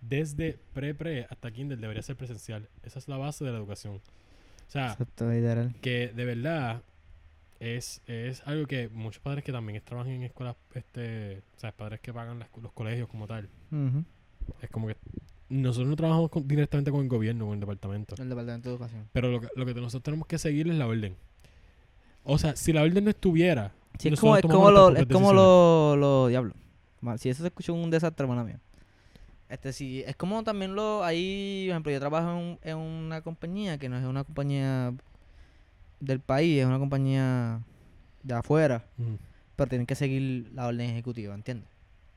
Desde 0.01 0.59
pre-pre 0.73 1.27
hasta 1.29 1.51
kinder 1.51 1.79
debería 1.79 2.03
ser 2.03 2.17
presencial. 2.17 2.69
Esa 2.83 2.99
es 2.99 3.09
la 3.09 3.17
base 3.17 3.45
de 3.45 3.53
la 3.53 3.59
educación. 3.59 3.97
O 3.97 4.71
sea, 4.71 4.93
Exacto, 4.93 5.29
que 5.81 6.09
de 6.09 6.25
verdad 6.25 6.83
es, 7.61 8.03
es 8.07 8.43
algo 8.47 8.67
que 8.67 8.89
muchos 8.89 9.21
padres 9.23 9.43
que 9.45 9.53
también 9.53 9.83
trabajan 9.85 10.13
en 10.13 10.23
escuelas, 10.23 10.57
este, 10.75 11.43
o 11.57 11.61
sea, 11.61 11.73
padres 11.73 12.01
que 12.01 12.13
pagan 12.13 12.39
las- 12.39 12.49
los 12.63 12.73
colegios 12.73 13.09
como 13.09 13.27
tal, 13.27 13.49
es 14.63 14.71
como 14.71 14.87
que 14.89 14.97
nosotros 15.49 15.89
no 15.89 15.97
trabajamos 15.97 16.31
con- 16.31 16.47
directamente 16.47 16.91
con 16.91 17.01
el 17.03 17.09
gobierno, 17.09 17.47
con 17.47 17.55
el 17.55 17.61
departamento, 17.61 18.15
El 18.21 18.29
departamento 18.29 18.69
de 18.69 18.75
educación. 18.77 19.09
pero 19.13 19.31
lo 19.31 19.41
que, 19.41 19.49
lo 19.57 19.67
que 19.67 19.75
nosotros 19.75 20.03
tenemos 20.03 20.27
que 20.27 20.39
seguir 20.39 20.69
es 20.69 20.75
la 20.77 20.87
orden. 20.87 21.17
O 22.25 22.37
sea, 22.39 22.55
si 22.57 22.73
la 22.73 22.83
orden 22.83 23.05
no 23.05 23.11
estuviera, 23.11 23.73
Sí, 23.99 24.09
es 24.09 24.21
como, 24.21 24.37
es 24.37 24.43
como, 24.43 24.71
lo, 24.71 24.95
es 24.95 25.07
como 25.07 25.33
lo, 25.33 25.97
lo 25.97 26.29
diablo. 26.29 26.55
Si 27.17 27.29
eso 27.31 27.43
se 27.43 27.49
escuchó 27.49 27.75
un 27.75 27.91
desastre, 27.91 28.27
mala 28.27 28.45
mía. 28.45 28.61
Este 29.49 29.73
sí, 29.73 30.03
es 30.07 30.15
como 30.15 30.45
también 30.45 30.75
lo, 30.75 31.03
ahí, 31.03 31.65
por 31.67 31.73
ejemplo, 31.73 31.93
yo 31.93 31.99
trabajo 32.01 32.31
en, 32.39 32.59
en 32.63 32.77
una 32.77 33.23
compañía 33.23 33.79
que 33.79 33.89
no 33.89 33.97
es 33.99 34.05
una 34.05 34.23
compañía 34.25 34.93
del 36.01 36.21
país, 36.21 36.61
es 36.61 36.67
una 36.67 36.79
compañía 36.79 37.61
de 38.23 38.35
afuera, 38.35 38.85
pero 39.57 39.69
tienen 39.69 39.87
que 39.87 39.95
seguir 39.95 40.51
la 40.55 40.67
orden 40.67 40.91
ejecutiva, 40.91 41.35
¿entiendes? 41.35 41.69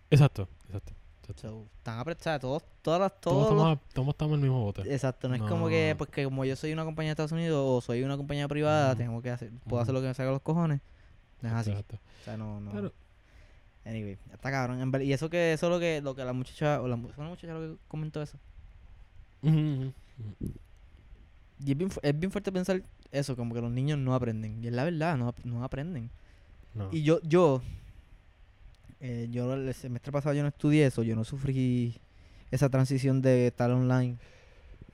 Exacto, 0.10 0.48
exacto. 0.68 0.94
exacto. 1.22 1.42
So, 1.42 1.66
están 1.78 1.98
apretados, 2.00 2.42
todos, 2.42 2.64
todas 2.82 3.00
las, 3.00 3.22
Todos, 3.22 3.48
todos 3.48 3.50
los- 3.54 3.62
estamos, 3.74 3.80
todos 3.94 4.08
estamos 4.10 4.34
en 4.34 4.40
el 4.44 4.50
mismo 4.50 4.62
bote. 4.64 4.82
Exacto, 4.94 5.30
no 5.30 5.36
es 5.36 5.42
como 5.42 5.70
que, 5.70 5.92
no. 5.92 5.98
pues 5.98 6.10
que 6.10 6.24
como 6.26 6.44
yo 6.46 6.56
soy 6.56 6.74
una 6.74 6.84
compañía 6.84 7.10
de 7.10 7.14
Estados 7.14 7.32
Unidos 7.32 7.64
o 7.66 7.80
soy 7.82 8.04
una 8.04 8.18
compañía 8.18 8.48
privada, 8.48 8.96
tengo 8.96 9.22
que 9.22 9.30
hacer, 9.32 9.50
puedo 9.68 9.82
hacer 9.82 9.94
lo 9.94 10.02
que 10.02 10.08
me 10.08 10.14
salga 10.14 10.32
los 10.34 10.42
cojones. 10.42 10.82
No 11.42 11.50
es 11.50 11.56
así. 11.56 11.70
Exacto. 11.72 11.96
O 12.22 12.24
sea, 12.26 12.38
no, 12.38 12.60
no. 12.60 12.72
Pero- 12.72 12.94
Anyway, 13.84 14.20
está 14.32 14.52
cabrón. 14.52 15.02
y 15.02 15.12
eso 15.12 15.28
que 15.30 15.54
eso 15.54 15.66
es 15.66 15.72
lo 15.72 15.80
que, 15.80 16.02
lo 16.02 16.14
que 16.14 16.24
la 16.24 16.34
muchacha, 16.34 16.80
o 16.82 16.88
la, 16.88 16.98
fue 16.98 17.26
muchacha 17.26 17.54
lo 17.54 17.60
que 17.62 17.78
comentó 17.88 18.22
eso. 18.22 18.38
Y 21.64 21.72
es 21.72 21.78
bien, 21.78 21.90
es 22.02 22.20
bien 22.20 22.32
fuerte 22.32 22.52
pensar 22.52 22.82
eso, 23.12 23.36
como 23.36 23.54
que 23.54 23.62
los 23.62 23.72
niños 23.72 23.98
no 24.00 24.16
aprenden. 24.16 24.64
Y 24.64 24.68
es 24.68 24.74
la 24.74 24.84
verdad, 24.84 25.18
no, 25.18 25.34
no 25.44 25.64
aprenden. 25.64 26.10
No. 26.74 26.90
Y 26.92 27.04
yo, 27.04 27.20
yo, 27.24 27.62
eh, 29.00 29.28
yo 29.32 29.54
el 29.54 29.74
semestre 29.74 30.12
pasado 30.12 30.34
yo 30.36 30.42
no 30.42 30.50
estudié 30.50 30.86
eso, 30.86 31.04
yo 31.04 31.16
no 31.16 31.24
sufrí 31.24 31.96
esa 32.52 32.70
transición 32.70 33.22
de 33.22 33.48
estar 33.48 33.72
online 33.72 34.18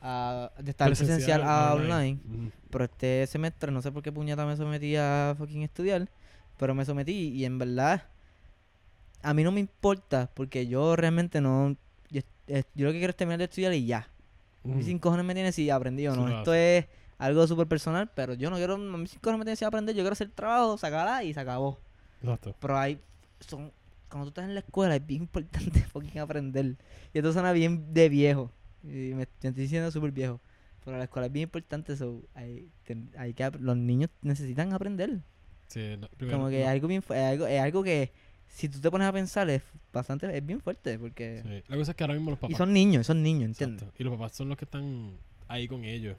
a, 0.02 0.52
de 0.60 0.72
estar 0.72 0.88
presencial, 0.88 1.44
a 1.44 1.74
online. 1.76 2.20
Pero 2.70 2.86
este 2.86 3.28
semestre, 3.28 3.72
no 3.72 3.82
sé 3.82 3.92
por 3.92 4.04
qué 4.04 4.12
puñeta 4.12 4.46
me 4.46 4.56
sometí 4.56 4.96
a 4.96 5.36
fucking 5.38 5.64
estudiar, 5.64 6.10
pero 6.58 6.76
me 6.76 6.86
sometí 6.86 7.30
y 7.30 7.46
en 7.46 7.58
verdad 7.58 8.04
a 9.22 9.34
mí 9.34 9.44
no 9.44 9.52
me 9.52 9.60
importa 9.60 10.30
porque 10.34 10.68
yo 10.68 10.96
realmente 10.96 11.42
no, 11.42 11.76
yo, 12.10 12.22
eh, 12.48 12.64
yo 12.76 12.86
lo 12.86 12.92
que 12.92 13.00
quiero 13.00 13.12
es 13.12 13.18
terminar 13.18 13.40
de 13.40 13.46
estudiar 13.46 13.74
y 13.74 13.86
ya. 13.86 14.08
Mí 14.64 14.74
Ujú. 14.74 14.84
sin 14.84 15.00
cojones 15.00 15.26
me 15.26 15.34
tiene 15.34 15.52
si 15.52 15.70
aprendí 15.70 16.08
o 16.08 16.16
no. 16.16 16.28
Esto 16.30 16.54
es 16.54 16.86
algo 17.18 17.48
súper 17.48 17.68
personal, 17.68 18.10
pero 18.14 18.34
yo 18.34 18.50
no 18.50 18.58
quiero, 18.58 18.76
a 18.76 18.78
mí 18.78 19.08
sin 19.08 19.20
cojones 19.20 19.40
me 19.40 19.46
tiene 19.46 19.56
si 19.56 19.66
aprender, 19.66 19.96
yo 19.96 20.04
quiero 20.04 20.14
hacer 20.14 20.30
trabajo, 20.30 20.78
sacarla 20.78 21.24
y 21.24 21.34
se 21.34 21.40
acabó. 21.40 21.80
Exacto. 22.22 22.56
Pero 22.60 22.78
hay, 22.78 23.00
son, 23.40 23.72
cuando 24.10 24.26
tú 24.26 24.30
estás 24.30 24.46
en 24.46 24.54
la 24.54 24.62
escuela 24.62 24.96
es 24.96 25.06
bien 25.06 25.24
importante 25.24 25.80
fucking 25.92 26.20
aprender. 26.20 26.76
Y 27.14 27.18
esto 27.18 27.34
suena 27.34 27.52
bien 27.52 27.94
de 27.94 28.10
viejo. 28.10 28.52
Y 28.84 29.14
me, 29.14 29.24
estoy 29.24 29.52
diciendo 29.52 29.92
súper 29.92 30.12
viejo. 30.12 30.40
Pero 30.86 30.98
la 30.98 31.04
escuela 31.04 31.26
es 31.26 31.34
bien 31.34 31.44
importante, 31.44 31.98
so, 31.98 32.24
hay, 32.34 32.70
hay 33.18 33.34
que, 33.34 33.52
los 33.60 33.76
niños 33.76 34.10
necesitan 34.22 34.72
aprender. 34.72 35.20
Sí, 35.68 35.98
no, 36.00 36.08
primero, 36.10 36.38
Como 36.38 36.50
que 36.50 36.62
es 36.62 36.66
no. 36.66 36.72
algo 36.72 36.88
bien, 36.88 37.04
es 37.10 37.12
algo, 37.12 37.46
es 37.46 37.60
algo 37.60 37.84
que 37.84 38.14
si 38.48 38.70
tú 38.70 38.80
te 38.80 38.90
pones 38.90 39.06
a 39.06 39.12
pensar 39.12 39.50
es 39.50 39.62
bastante, 39.92 40.36
es 40.36 40.46
bien 40.46 40.62
fuerte 40.62 40.98
porque... 40.98 41.42
Sí. 41.44 41.64
La 41.68 41.76
cosa 41.76 41.92
es 41.92 41.98
que 41.98 42.04
ahora 42.06 42.14
mismo 42.14 42.32
los 42.32 42.40
papás. 42.40 42.54
Y 42.54 42.58
son 42.58 42.72
niños, 42.72 43.06
son 43.06 43.22
niños, 43.22 43.50
¿entiendes? 43.50 43.82
Exacto. 43.84 44.02
Y 44.02 44.04
los 44.06 44.14
papás 44.14 44.34
son 44.34 44.48
los 44.48 44.58
que 44.58 44.64
están 44.64 45.18
ahí 45.50 45.68
con 45.68 45.84
ellos. 45.84 46.16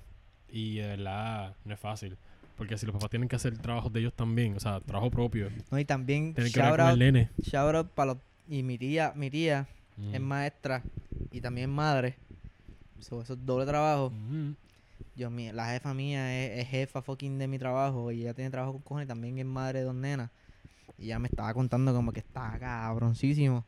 Y 0.50 0.76
de 0.76 0.86
verdad 0.88 1.54
no 1.64 1.74
es 1.74 1.80
fácil. 1.80 2.16
Porque 2.56 2.76
si 2.76 2.86
los 2.86 2.92
papás 2.94 3.10
tienen 3.10 3.28
que 3.28 3.36
hacer 3.36 3.56
trabajos 3.58 3.92
de 3.92 4.00
ellos 4.00 4.14
también, 4.14 4.56
o 4.56 4.60
sea, 4.60 4.80
trabajo 4.80 5.10
propio, 5.10 5.48
No, 5.70 5.78
y 5.78 5.84
también 5.84 6.34
tienen 6.34 6.52
que 6.52 6.60
hablar 6.60 6.80
con 6.92 6.92
el 6.94 6.98
nene. 6.98 7.30
shout 7.40 7.74
out 7.74 7.90
para 7.92 8.14
los... 8.14 8.22
Y 8.48 8.62
mi 8.62 8.78
tía, 8.78 9.12
mi 9.14 9.30
tía 9.30 9.68
es 10.12 10.20
Mm. 10.20 10.24
maestra 10.24 10.82
y 11.30 11.40
también 11.40 11.70
madre. 11.70 12.16
So, 13.00 13.20
eso 13.22 13.34
es 13.34 13.46
doble 13.46 13.66
trabajo. 13.66 14.06
Ujú. 14.06 14.54
Dios 15.14 15.30
mío, 15.30 15.52
la 15.52 15.70
jefa 15.70 15.92
mía 15.94 16.44
es, 16.46 16.60
es 16.60 16.68
jefa 16.68 17.02
fucking 17.02 17.38
de 17.38 17.46
mi 17.48 17.58
trabajo 17.58 18.10
y 18.10 18.22
ella 18.22 18.34
tiene 18.34 18.50
trabajo 18.50 18.72
con 18.74 18.82
cojones 18.82 19.04
y 19.06 19.08
también 19.08 19.38
es 19.38 19.44
madre 19.44 19.80
de 19.80 19.84
dos 19.84 19.94
nenas. 19.94 20.30
Y 20.98 21.04
ella 21.06 21.18
me 21.18 21.28
estaba 21.28 21.52
contando 21.54 21.92
como 21.94 22.12
que 22.12 22.20
está 22.20 22.56
cabroncísimo. 22.58 23.64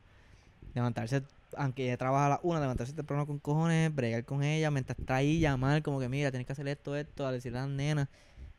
Levantarse, 0.75 1.23
aunque 1.56 1.84
ella 1.84 1.96
trabaja 1.96 2.26
a 2.26 2.28
la 2.30 2.40
una, 2.42 2.60
levantarse 2.60 2.92
temprano 2.92 3.26
con 3.26 3.38
cojones, 3.38 3.94
bregar 3.94 4.24
con 4.24 4.42
ella, 4.42 4.70
mientras 4.70 4.98
está 4.98 5.16
ahí, 5.16 5.40
llamar 5.40 5.82
como 5.82 6.00
que 6.00 6.08
mira, 6.08 6.30
tienes 6.30 6.46
que 6.46 6.52
hacer 6.52 6.68
esto, 6.68 6.96
esto, 6.96 7.26
a 7.26 7.32
decirle 7.32 7.58
a 7.58 7.62
las 7.62 7.70
nenas. 7.70 8.08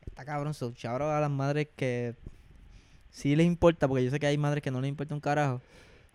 Está 0.05 0.25
cabrón, 0.25 0.53
so, 0.53 0.73
a 0.83 1.19
las 1.19 1.31
madres 1.31 1.67
que 1.75 2.15
sí 3.09 3.35
les 3.35 3.45
importa, 3.45 3.87
porque 3.87 4.03
yo 4.03 4.11
sé 4.11 4.19
que 4.19 4.27
hay 4.27 4.37
madres 4.37 4.63
que 4.63 4.71
no 4.71 4.81
les 4.81 4.89
importa 4.89 5.13
un 5.13 5.21
carajo, 5.21 5.61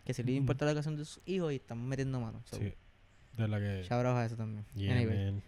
que 0.04 0.14
sí 0.14 0.22
les 0.22 0.36
importa 0.36 0.64
la 0.64 0.72
educación 0.72 0.96
de 0.96 1.04
sus 1.04 1.22
hijos 1.26 1.52
y 1.52 1.56
están 1.56 1.86
metiendo 1.86 2.20
manos. 2.20 2.42
So, 2.46 2.56
Sí. 2.56 2.74
De 3.36 3.46
verdad 3.46 3.58
que. 3.58 3.94
a 3.94 4.24
eso 4.24 4.36
también. 4.36 4.64
Yeah, 4.74 4.96
Anyway. 4.96 5.42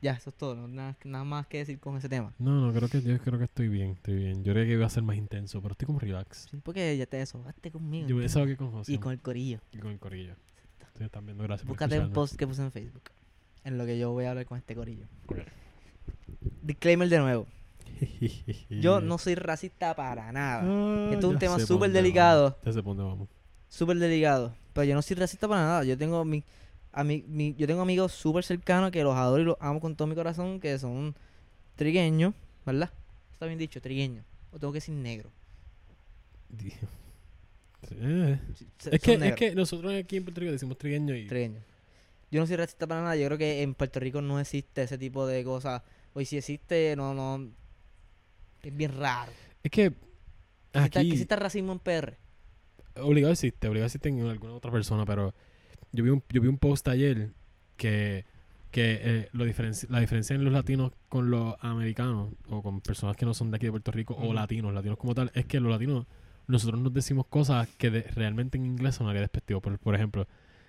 Ya, 0.00 0.12
eso 0.12 0.30
es 0.30 0.36
todo. 0.36 0.54
no- 0.54 0.68
nada, 0.68 0.96
nada 1.04 1.24
más 1.24 1.46
que 1.46 1.58
decir 1.58 1.78
con 1.78 1.96
ese 1.96 2.08
tema. 2.08 2.32
No, 2.38 2.66
no, 2.66 2.72
creo 2.72 2.88
que 2.88 3.02
yo 3.02 3.18
creo 3.18 3.38
que 3.38 3.44
estoy 3.44 3.68
bien, 3.68 3.90
estoy 3.90 4.14
bien. 4.14 4.44
Yo 4.44 4.52
creo 4.52 4.64
que 4.64 4.72
iba 4.72 4.86
a 4.86 4.90
ser 4.90 5.02
más 5.02 5.16
intenso, 5.16 5.60
pero 5.60 5.72
estoy 5.72 5.86
como 5.86 5.98
relax. 5.98 6.48
Sí, 6.50 6.58
porque 6.62 6.96
ya 6.96 7.06
te 7.06 7.16
desahogaste 7.18 7.70
conmigo. 7.70 8.08
Yo 8.08 8.56
con 8.56 8.70
José. 8.72 8.92
y 8.92 8.98
con 8.98 9.12
el 9.12 9.20
corillo. 9.20 9.60
y 9.72 9.78
con 9.78 9.90
el 9.90 9.98
corillo. 9.98 10.34
Ustedes 10.80 11.06
están 11.06 11.26
viendo, 11.26 11.44
gracias 11.44 11.66
Búscate 11.68 11.96
por 11.96 12.06
un 12.06 12.12
post 12.12 12.36
que 12.36 12.46
puse 12.46 12.62
en 12.62 12.72
Facebook. 12.72 13.02
En 13.64 13.78
lo 13.78 13.86
que 13.86 13.98
yo 13.98 14.10
voy 14.12 14.24
a 14.24 14.30
hablar 14.30 14.46
con 14.46 14.58
este 14.58 14.74
corillo. 14.74 15.06
Disclaimer 16.62 17.08
de 17.08 17.18
nuevo. 17.18 17.46
Yo 18.70 19.00
no 19.00 19.18
soy 19.18 19.34
racista 19.34 19.94
para 19.94 20.30
nada. 20.32 20.62
Ah, 20.64 21.10
Esto 21.12 21.28
es 21.28 21.32
un 21.34 21.38
tema 21.38 21.58
súper 21.58 21.90
delicado. 21.90 22.56
Ya 22.64 22.72
sé 22.72 22.82
por 22.82 22.96
dónde 22.96 23.10
vamos. 23.10 23.28
Súper 23.68 23.98
delicado. 23.98 24.54
Pero 24.72 24.84
yo 24.84 24.94
no 24.94 25.02
soy 25.02 25.16
racista 25.16 25.48
para 25.48 25.62
nada. 25.62 25.84
Yo 25.84 25.98
tengo 25.98 26.24
mi, 26.24 26.44
a 26.92 27.04
mi- 27.04 27.54
yo 27.56 27.66
tengo 27.66 27.82
amigos 27.82 28.12
súper 28.12 28.44
cercanos 28.44 28.90
que 28.90 29.02
los 29.02 29.14
adoro 29.16 29.42
y 29.42 29.46
los 29.46 29.56
amo 29.60 29.80
con 29.80 29.96
todo 29.96 30.08
mi 30.08 30.14
corazón. 30.14 30.60
Que 30.60 30.78
son 30.78 31.14
trigueños, 31.76 32.34
¿verdad? 32.66 32.90
Está 33.32 33.46
bien 33.46 33.58
dicho, 33.58 33.80
trigueños. 33.80 34.24
O 34.52 34.58
tengo 34.58 34.72
que 34.72 34.78
decir 34.78 34.94
negro. 34.94 35.30
Eh. 37.90 38.38
Es 38.90 39.00
que, 39.00 39.14
es 39.14 39.34
que 39.34 39.54
nosotros 39.54 39.94
aquí 39.94 40.16
en 40.16 40.24
Puerto 40.24 40.40
Rico 40.40 40.52
decimos 40.52 40.76
trigueño 40.76 41.14
y... 41.14 41.26
Trigueño. 41.26 41.60
Yo 42.30 42.40
no 42.40 42.46
soy 42.46 42.56
racista 42.56 42.86
para 42.86 43.02
nada. 43.02 43.16
Yo 43.16 43.26
creo 43.26 43.38
que 43.38 43.62
en 43.62 43.74
Puerto 43.74 44.00
Rico 44.00 44.20
no 44.20 44.38
existe 44.40 44.82
ese 44.82 44.98
tipo 44.98 45.26
de 45.26 45.44
cosas. 45.44 45.82
O 46.12 46.20
si 46.22 46.36
existe, 46.36 46.94
no, 46.96 47.14
no. 47.14 47.48
Es 48.62 48.76
bien 48.76 48.98
raro. 48.98 49.30
Es 49.62 49.70
que 49.70 49.92
aquí 50.74 50.90
que 50.90 51.12
exista 51.12 51.36
racismo 51.36 51.72
en 51.72 51.78
PR. 51.78 52.16
obligado 52.96 53.32
existe, 53.32 53.68
obligado 53.68 53.86
existe 53.86 54.08
en 54.08 54.26
alguna 54.26 54.54
otra 54.54 54.70
persona, 54.72 55.06
pero 55.06 55.32
yo 55.92 56.04
vi 56.04 56.10
un, 56.10 56.22
yo 56.30 56.40
vi 56.40 56.48
un 56.48 56.58
post 56.58 56.86
ayer 56.88 57.30
que, 57.76 58.24
que 58.70 58.98
eh, 59.02 59.28
lo 59.32 59.46
diferenci- 59.46 59.88
la 59.88 60.00
diferencia 60.00 60.34
en 60.34 60.44
los 60.44 60.52
latinos 60.52 60.92
con 61.08 61.30
los 61.30 61.54
americanos 61.60 62.30
o 62.48 62.62
con 62.62 62.80
personas 62.80 63.16
que 63.16 63.24
no 63.24 63.34
son 63.34 63.50
de 63.50 63.56
aquí 63.56 63.66
de 63.66 63.72
Puerto 63.72 63.90
Rico 63.92 64.14
o 64.18 64.32
latinos, 64.32 64.72
latinos 64.74 64.98
como 64.98 65.14
tal, 65.14 65.30
es 65.34 65.46
que 65.46 65.60
los 65.60 65.70
latinos, 65.70 66.06
nosotros 66.46 66.80
nos 66.80 66.92
decimos 66.92 67.26
cosas 67.26 67.68
que 67.78 67.90
de- 67.90 68.02
realmente 68.02 68.58
en 68.58 68.66
inglés 68.66 68.96
sonaría 68.96 69.20
despectivo. 69.20 69.60
Por, 69.60 69.78
por 69.78 69.94
ejemplo, 69.94 70.26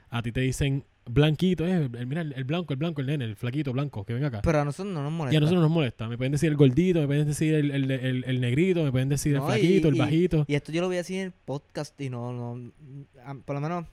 a 0.09 0.21
ti 0.21 0.31
te 0.31 0.41
dicen 0.41 0.83
blanquito, 1.05 1.65
eh, 1.65 1.89
el- 1.91 2.07
mira 2.07 2.21
el, 2.21 2.33
el 2.33 2.43
blanco, 2.43 2.71
el 2.73 2.77
blanco, 2.77 3.01
el 3.01 3.07
nene, 3.07 3.25
el 3.25 3.35
flaquito 3.35 3.73
blanco, 3.73 4.05
que 4.05 4.13
venga 4.13 4.27
acá. 4.27 4.41
Pero 4.43 4.59
a 4.61 4.65
nosotros 4.65 4.93
no 4.93 5.01
nos 5.03 5.11
molesta. 5.11 5.33
Y 5.33 5.37
a 5.37 5.39
nosotros 5.39 5.61
nos 5.63 5.71
molesta. 5.71 6.07
Me 6.07 6.17
pueden 6.17 6.31
decir 6.33 6.49
el 6.49 6.55
gordito, 6.57 6.99
me 6.99 7.07
pueden 7.07 7.27
decir 7.27 7.53
el, 7.55 7.71
el, 7.71 7.89
el- 7.91 8.23
el 8.25 8.41
negrito, 8.41 8.83
me 8.83 8.91
pueden 8.91 9.09
decir 9.09 9.33
el 9.33 9.39
No, 9.39 9.47
flaquito, 9.47 9.87
y- 9.87 9.91
el 9.91 9.97
bajito. 9.97 10.45
Y 10.47 10.55
esto 10.55 10.71
yo 10.71 10.81
lo 10.81 10.87
voy 10.87 10.97
a 10.97 10.99
decir 10.99 11.17
en 11.17 11.25
el 11.27 11.31
podcast 11.31 11.99
y 11.99 12.09
no, 12.09 12.31
no. 12.31 12.71
Por 13.45 13.55
lo 13.55 13.61
menos. 13.61 13.85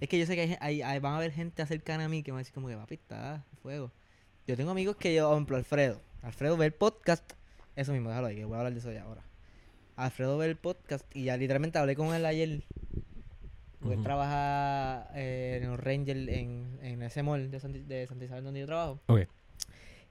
Es 0.00 0.08
que 0.08 0.18
yo 0.18 0.26
sé 0.26 0.34
que 0.34 0.42
hay, 0.42 0.56
hay- 0.60 0.82
hay- 0.82 0.98
van 1.00 1.14
a 1.14 1.16
haber 1.16 1.32
gente 1.32 1.64
cercana 1.66 2.04
a 2.04 2.08
mí 2.08 2.22
que 2.22 2.32
va 2.32 2.38
a 2.38 2.40
decir 2.40 2.54
como 2.54 2.68
que 2.68 2.76
papi 2.76 2.94
está 2.94 3.44
fuego. 3.62 3.90
Yo 4.46 4.56
tengo 4.56 4.70
amigos 4.70 4.96
que 4.96 5.14
yo, 5.14 5.26
por 5.28 5.34
ejemplo, 5.36 5.56
Alfredo. 5.56 6.00
Alfredo 6.22 6.56
ve 6.56 6.66
el 6.66 6.72
podcast. 6.72 7.32
Eso 7.76 7.92
mismo, 7.92 8.08
déjalo 8.10 8.26
ahí, 8.28 8.36
que 8.36 8.44
voy 8.44 8.54
a 8.54 8.58
hablar 8.58 8.72
de 8.72 8.78
eso 8.78 8.92
ya 8.92 9.02
ahora. 9.02 9.22
Alfredo 9.96 10.36
ve 10.38 10.46
el 10.46 10.56
podcast 10.56 11.04
y 11.14 11.24
ya 11.24 11.36
literalmente 11.36 11.78
hablé 11.78 11.96
con 11.96 12.14
él 12.14 12.24
ayer. 12.26 12.62
Porque 13.80 13.96
él 13.96 14.02
trabaja 14.02 15.08
eh, 15.14 15.60
en 15.62 15.68
los 15.70 15.78
Rangers 15.78 16.28
en, 16.28 16.78
en 16.82 17.02
ese 17.02 17.22
mall 17.22 17.50
de, 17.50 17.60
Santi, 17.60 17.80
de 17.80 18.06
Santa 18.06 18.24
Isabel 18.24 18.44
donde 18.44 18.60
yo 18.60 18.66
trabajo. 18.66 19.00
Ok. 19.06 19.20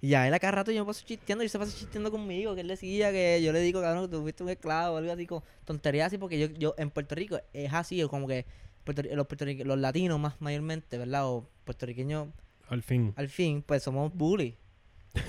Y 0.02 0.10
ya 0.10 0.28
él 0.28 0.34
a 0.34 0.40
cada 0.40 0.52
rato 0.52 0.72
yo 0.72 0.84
me 0.84 0.88
paso 0.88 1.04
chisteando 1.06 1.44
y 1.46 1.50
se 1.50 1.58
pasa 1.58 1.76
chisteando 1.76 2.12
conmigo, 2.12 2.54
que 2.56 2.62
él 2.62 2.68
decía 2.68 3.12
que 3.12 3.42
yo 3.42 3.54
le 3.54 3.62
digo, 3.62 3.82
cabrón, 3.82 4.06
que 4.06 4.12
tú 4.12 4.22
fuiste 4.22 4.44
un 4.44 4.50
esclavo, 4.50 4.98
algo 4.98 5.12
así, 5.12 5.26
como 5.26 5.44
tonterías 5.66 6.08
así, 6.08 6.18
porque 6.18 6.38
yo, 6.38 6.48
yo 6.48 6.76
en 6.78 6.90
Puerto 6.92 7.16
Rico 7.16 7.40
es 7.54 7.74
así, 7.74 8.04
o 8.04 8.10
como 8.10 8.28
que 8.28 8.46
los, 8.86 9.28
los 9.66 9.78
latinos 9.78 10.20
más 10.20 10.40
mayormente, 10.42 10.98
¿verdad? 10.98 11.28
O 11.28 11.48
puertorriqueños, 11.66 12.28
Al 12.70 12.82
fin. 12.84 13.14
al 13.16 13.30
fin, 13.30 13.62
pues 13.66 13.84
somos 13.84 14.14
bullies 14.14 14.56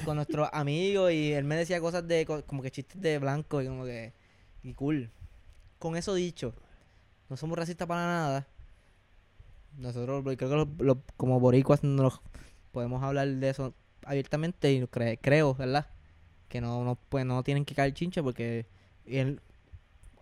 con 0.05 0.17
nuestros 0.17 0.49
amigos 0.53 1.13
y 1.13 1.33
él 1.33 1.45
me 1.45 1.57
decía 1.57 1.81
cosas 1.81 2.07
de, 2.09 2.25
co- 2.27 2.45
como 2.45 2.63
que 2.63 2.71
chistes 2.71 3.01
de 3.01 3.19
blanco 3.19 3.61
y 3.63 3.67
como 3.67 3.85
que, 3.85 4.13
y 4.63 4.73
cool. 4.75 5.11
Con 5.79 5.97
eso 5.97 6.15
dicho, 6.15 6.55
no 7.29 7.37
somos 7.37 7.59
racistas 7.59 7.87
para 7.87 8.07
nada. 8.07 8.47
Nosotros, 9.77 10.23
creo 10.23 10.37
que 10.37 10.57
los- 10.57 10.69
los- 10.79 10.99
como 11.17 11.41
boricuas 11.41 11.83
nos 11.83 12.21
podemos 12.73 13.03
hablar 13.03 13.29
de 13.29 13.49
eso 13.51 13.75
abiertamente 14.05 14.73
y 14.73 14.83
cre- 14.83 15.19
creo, 15.21 15.55
¿verdad? 15.55 15.87
Que 16.49 16.61
no, 16.61 16.85
no, 16.85 16.97
pues, 17.09 17.25
no 17.27 17.43
tienen 17.43 17.65
que 17.65 17.75
caer 17.75 17.93
chinche 17.95 18.23
porque 18.23 18.67
el, 19.07 19.41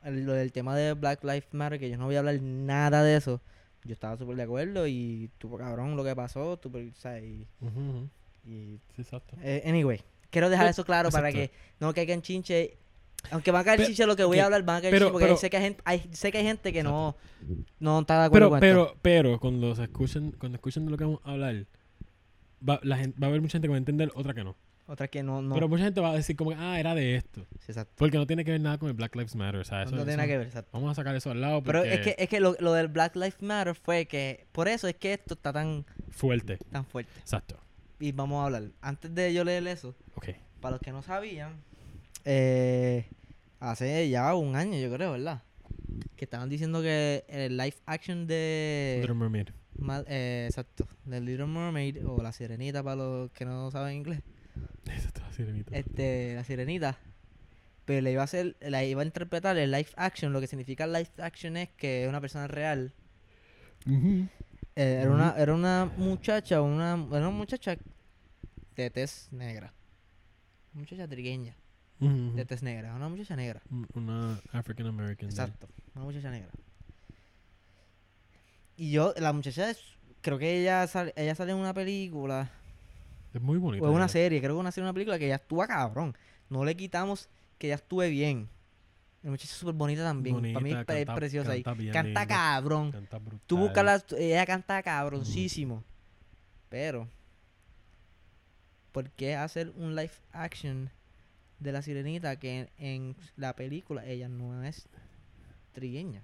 el- 0.05 0.24
lo 0.24 0.32
del 0.32 0.53
tema 0.53 0.76
de 0.76 0.94
Black 0.94 1.22
Lives 1.24 1.48
Matter, 1.53 1.78
que 1.78 1.90
yo 1.90 1.96
no 1.96 2.07
voy 2.07 2.16
a 2.16 2.20
hablar 2.20 2.40
nada 2.40 3.03
de 3.03 3.16
eso, 3.16 3.40
yo 3.84 3.92
estaba 3.92 4.16
súper 4.16 4.36
de 4.36 4.42
acuerdo 4.44 4.86
y 4.86 5.30
tuvo 5.38 5.59
cabrón 5.59 5.96
lo 5.96 6.05
que 6.05 6.14
pasó, 6.14 6.59
súper, 6.62 6.88
o 6.88 7.00
sea, 7.00 7.18
y, 7.20 7.46
Ujú, 7.61 7.80
ujú. 7.80 8.09
y 8.46 8.78
Sí, 8.94 9.03
exacto. 9.03 9.36
eh, 9.42 9.62
anyway, 9.66 10.00
quiero 10.30 10.48
dejar 10.50 10.66
eso 10.68 10.84
claro 10.84 11.11
para 11.11 11.30
exacto. 11.30 11.50
que 11.53 11.59
no 11.80 11.92
caigan 11.94 12.22
chinche. 12.22 12.76
Aunque 13.30 13.53
van 13.53 13.61
a 13.61 13.64
caer 13.64 13.78
Pe- 13.78 13.86
chinche 13.86 14.05
lo 14.05 14.16
que 14.16 14.24
voy 14.24 14.40
a 14.40 14.46
hablar, 14.46 14.64
van 14.64 14.76
a 14.76 14.80
caer 14.80 14.92
pero- 14.92 15.07
chinche 15.07 15.12
porque 15.12 15.26
pero- 15.26 15.36
sé, 15.36 15.48
que 15.50 15.57
hay 15.57 15.62
gente, 15.62 15.82
hay, 15.84 16.09
sé 16.12 16.32
que 16.32 16.38
hay 16.38 16.44
gente 16.44 16.72
que 16.72 16.82
no, 16.82 17.16
no 17.78 18.00
está 18.00 18.18
de 18.18 18.26
acuerdo 18.26 18.48
Pero, 18.48 18.50
con 18.50 18.57
esto. 18.88 18.94
pero, 19.00 19.28
pero, 19.30 19.40
cuando 19.40 19.74
se 19.76 19.84
escuchen, 19.84 20.32
cuando 20.32 20.57
escuchen 20.57 20.84
de 20.86 20.90
lo 20.90 20.96
que 20.96 21.05
vamos 21.05 21.20
a 21.24 21.30
hablar, 21.30 21.66
va, 22.68 22.80
la 22.82 22.96
gente, 22.96 23.16
va 23.20 23.26
a 23.26 23.30
haber 23.30 23.40
mucha 23.40 23.53
gente 23.53 23.68
que 23.68 23.70
va 23.70 23.76
a 23.76 23.78
entender, 23.78 24.11
otra 24.16 24.34
que 24.34 24.42
no. 24.42 24.57
Otra 24.93 25.09
que 25.09 25.22
no, 25.22 25.40
no. 25.40 25.55
Pero 25.55 25.68
mucha 25.70 25.84
gente 25.84 26.03
va 26.03 26.11
a 26.11 26.14
decir 26.16 26.36
como, 26.36 26.51
que, 26.51 26.57
ah, 26.59 26.78
era 26.78 26.95
de 26.95 27.16
esto. 27.16 27.47
Sí, 27.61 27.72
exacto. 27.72 27.95
Porque 27.97 28.18
no 28.18 28.26
tiene 28.26 28.45
que 28.45 28.51
ver 28.51 28.61
nada 28.61 28.76
con 28.76 28.88
el 28.90 28.95
Black 28.95 29.14
Lives 29.16 29.34
Matter, 29.34 29.61
o 29.61 29.64
sea, 29.64 29.78
No, 29.78 29.84
eso, 29.84 29.97
no 29.97 30.03
tiene 30.03 30.16
nada 30.18 30.28
que 30.28 30.36
ver, 30.36 30.47
exacto. 30.49 30.68
Vamos 30.74 30.90
a 30.90 30.95
sacar 30.95 31.16
eso 31.16 31.30
al 31.30 31.40
lado 31.40 31.62
Pero 31.62 31.82
es 31.82 32.01
que, 32.01 32.14
es 32.18 32.28
que 32.28 32.40
lo, 32.40 32.55
lo 32.61 32.74
del 32.74 32.88
Black 32.88 33.16
Lives 33.16 33.40
Matter 33.40 33.74
fue 33.74 34.05
que, 34.05 34.47
por 34.53 34.68
eso 34.68 34.86
es 34.88 34.97
que 34.97 35.14
esto 35.14 35.32
está 35.32 35.51
tan, 35.51 35.86
fuerte. 36.11 36.59
tan 36.70 36.84
fuerte. 36.84 37.11
Exacto. 37.20 37.57
Y 38.01 38.12
vamos 38.12 38.43
a 38.43 38.47
hablar. 38.47 38.64
Antes 38.82 39.14
de 39.14 39.32
yo 39.32 39.45
leer 39.45 39.66
eso, 39.66 39.95
Ok. 40.16 40.28
para 40.61 40.72
los 40.72 40.80
que 40.82 40.93
no 40.93 41.03
sabían, 41.03 41.55
eh, 42.26 43.07
hace 43.61 44.09
ya 44.11 44.34
un 44.34 44.57
año, 44.57 44.78
yo 44.78 44.93
creo, 44.95 45.12
¿verdad? 45.12 45.43
que 46.16 46.24
estaban 46.26 46.49
diciendo 46.51 46.82
que 46.82 47.24
el 47.28 47.57
live 47.57 47.74
action 47.86 48.26
de... 48.26 48.99
Little 49.01 49.14
Mermaid. 49.14 49.49
mal- 49.78 50.05
eh, 50.07 50.47
exacto, 50.49 50.86
de 51.07 51.20
Little 51.20 51.47
Mermaid 51.47 52.07
o 52.07 52.22
La 52.22 52.32
Sirenita 52.32 52.82
para 52.82 52.97
los 52.97 53.30
que 53.32 53.45
no 53.47 53.70
saben 53.70 53.97
inglés. 53.97 54.20
La 55.20 55.33
sirenita. 55.33 55.76
Este, 55.76 56.35
La 56.35 56.45
Sirenita. 56.45 56.99
Pero 57.85 58.01
le 58.01 58.12
iba 58.12 58.20
a 58.22 58.24
hacer, 58.24 58.57
la 58.61 58.85
iba 58.85 59.03
a 59.03 59.05
interpretar 59.05 59.57
el 59.57 59.70
live 59.70 59.89
action. 59.97 60.33
Lo 60.33 60.41
que 60.41 60.47
significa 60.47 60.87
live 60.87 61.11
action 61.18 61.57
es 61.57 61.68
que 61.70 62.05
es 62.05 62.09
una 62.09 62.20
persona 62.20 62.47
real. 62.47 62.93
Eh, 63.87 64.28
era, 64.76 65.11
una, 65.11 65.35
era 65.37 65.53
una 65.55 65.91
muchacha, 65.97 66.62
una, 66.62 66.93
era 66.95 67.28
una 67.28 67.30
muchacha 67.30 67.76
de 68.76 68.91
tez 68.91 69.28
negra. 69.33 69.72
Muchacha 70.74 71.09
trigueña, 71.09 71.57
Ujú. 72.01 72.35
de 72.37 72.45
tez 72.45 72.62
negra. 72.62 72.95
Una 72.95 73.09
muchacha 73.09 73.35
negra. 73.37 73.61
Un- 73.70 73.89
Una 73.95 74.41
African 74.53 74.87
American. 74.87 75.28
Exacto, 75.28 75.68
una 75.95 76.05
muchacha 76.05 76.30
negra. 76.30 76.51
Y 78.76 78.91
yo, 78.93 79.12
la 79.18 79.33
muchacha 79.33 79.70
es, 79.70 79.78
creo 80.20 80.39
que 80.39 80.61
ella 80.61 80.87
sale, 80.87 81.12
ella 81.16 81.35
sale 81.35 81.53
en 81.53 81.59
una 81.59 81.74
película, 81.74 82.51
Es 83.33 83.41
muy 83.41 83.59
bonita. 83.59 83.85
o 83.85 83.89
en 83.89 83.95
una 83.95 84.09
serie, 84.09 84.41
creo 84.41 84.55
que 84.57 84.61
una 84.61 84.72
serie, 84.72 84.85
una 84.87 84.93
película 84.93 85.18
que 85.18 85.26
ella 85.26 85.37
actúa 85.37 85.66
cabrón. 85.66 86.16
No 86.51 86.64
le 86.64 86.76
quitamos 86.76 87.28
que 87.59 87.68
ella 87.68 87.76
actúe 87.76 88.03
bien. 88.11 88.49
La 89.22 89.30
muchacha 89.30 89.53
es 89.53 89.57
súper 89.59 89.74
bonita 89.74 90.03
también. 90.03 90.37
Para 90.37 90.61
mí 90.64 90.70
es 90.72 90.78
es 90.78 90.85
canta- 90.87 91.14
preciosa. 91.14 91.53
canta 91.55 91.74
bien 91.74 91.93
canta 91.93 92.20
lindo, 92.20 92.35
cabrón. 92.35 92.93
Canta 92.93 93.18
brutal. 93.18 93.41
Tú 93.47 93.57
búscala, 93.59 94.03
ella 94.18 94.45
canta 94.47 94.83
cabroncísimo. 94.83 95.85
Pero, 96.68 97.09
¿por 98.93 99.11
qué 99.11 99.35
hacer 99.37 99.72
un 99.76 99.95
live 99.95 100.11
action 100.33 100.91
de 101.61 101.72
la 101.72 101.83
sirenita 101.83 102.37
que 102.39 102.61
en, 102.61 102.68
en 102.78 103.16
la 103.37 103.55
película 103.55 104.05
ella 104.05 104.28
no 104.28 104.62
es 104.64 104.89
trigueña? 105.72 106.22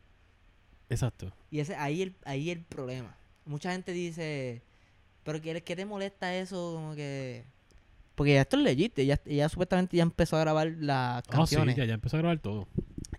Exacto. 0.91 1.33
Y 1.51 1.61
ese 1.61 1.77
ahí 1.77 2.03
el, 2.03 2.15
ahí 2.25 2.51
el 2.51 2.61
problema. 2.65 3.15
Mucha 3.45 3.73
gente 3.73 3.93
dice, 3.93 4.63
pero 5.29 5.41
¿qué, 5.43 5.61
qué 5.62 5.76
te 5.76 5.85
molesta 5.85 6.35
eso? 6.35 6.72
Como 6.74 6.95
que... 6.95 7.45
Porque 8.14 8.33
ya 8.35 8.41
esto 8.41 8.57
es 8.57 8.62
legit, 8.64 8.99
ella, 8.99 9.20
ella 9.26 9.49
supuestamente 9.49 9.97
ya 9.97 10.03
empezó 10.03 10.37
a 10.37 10.41
grabar 10.41 10.72
las 10.81 11.18
Ah, 11.18 11.22
sí, 11.24 11.31
canciones. 11.31 11.76
ya, 11.76 11.85
ya 11.85 11.95
empezó 11.95 12.16
a 12.16 12.20
grabar 12.20 12.39
todo. 12.41 12.66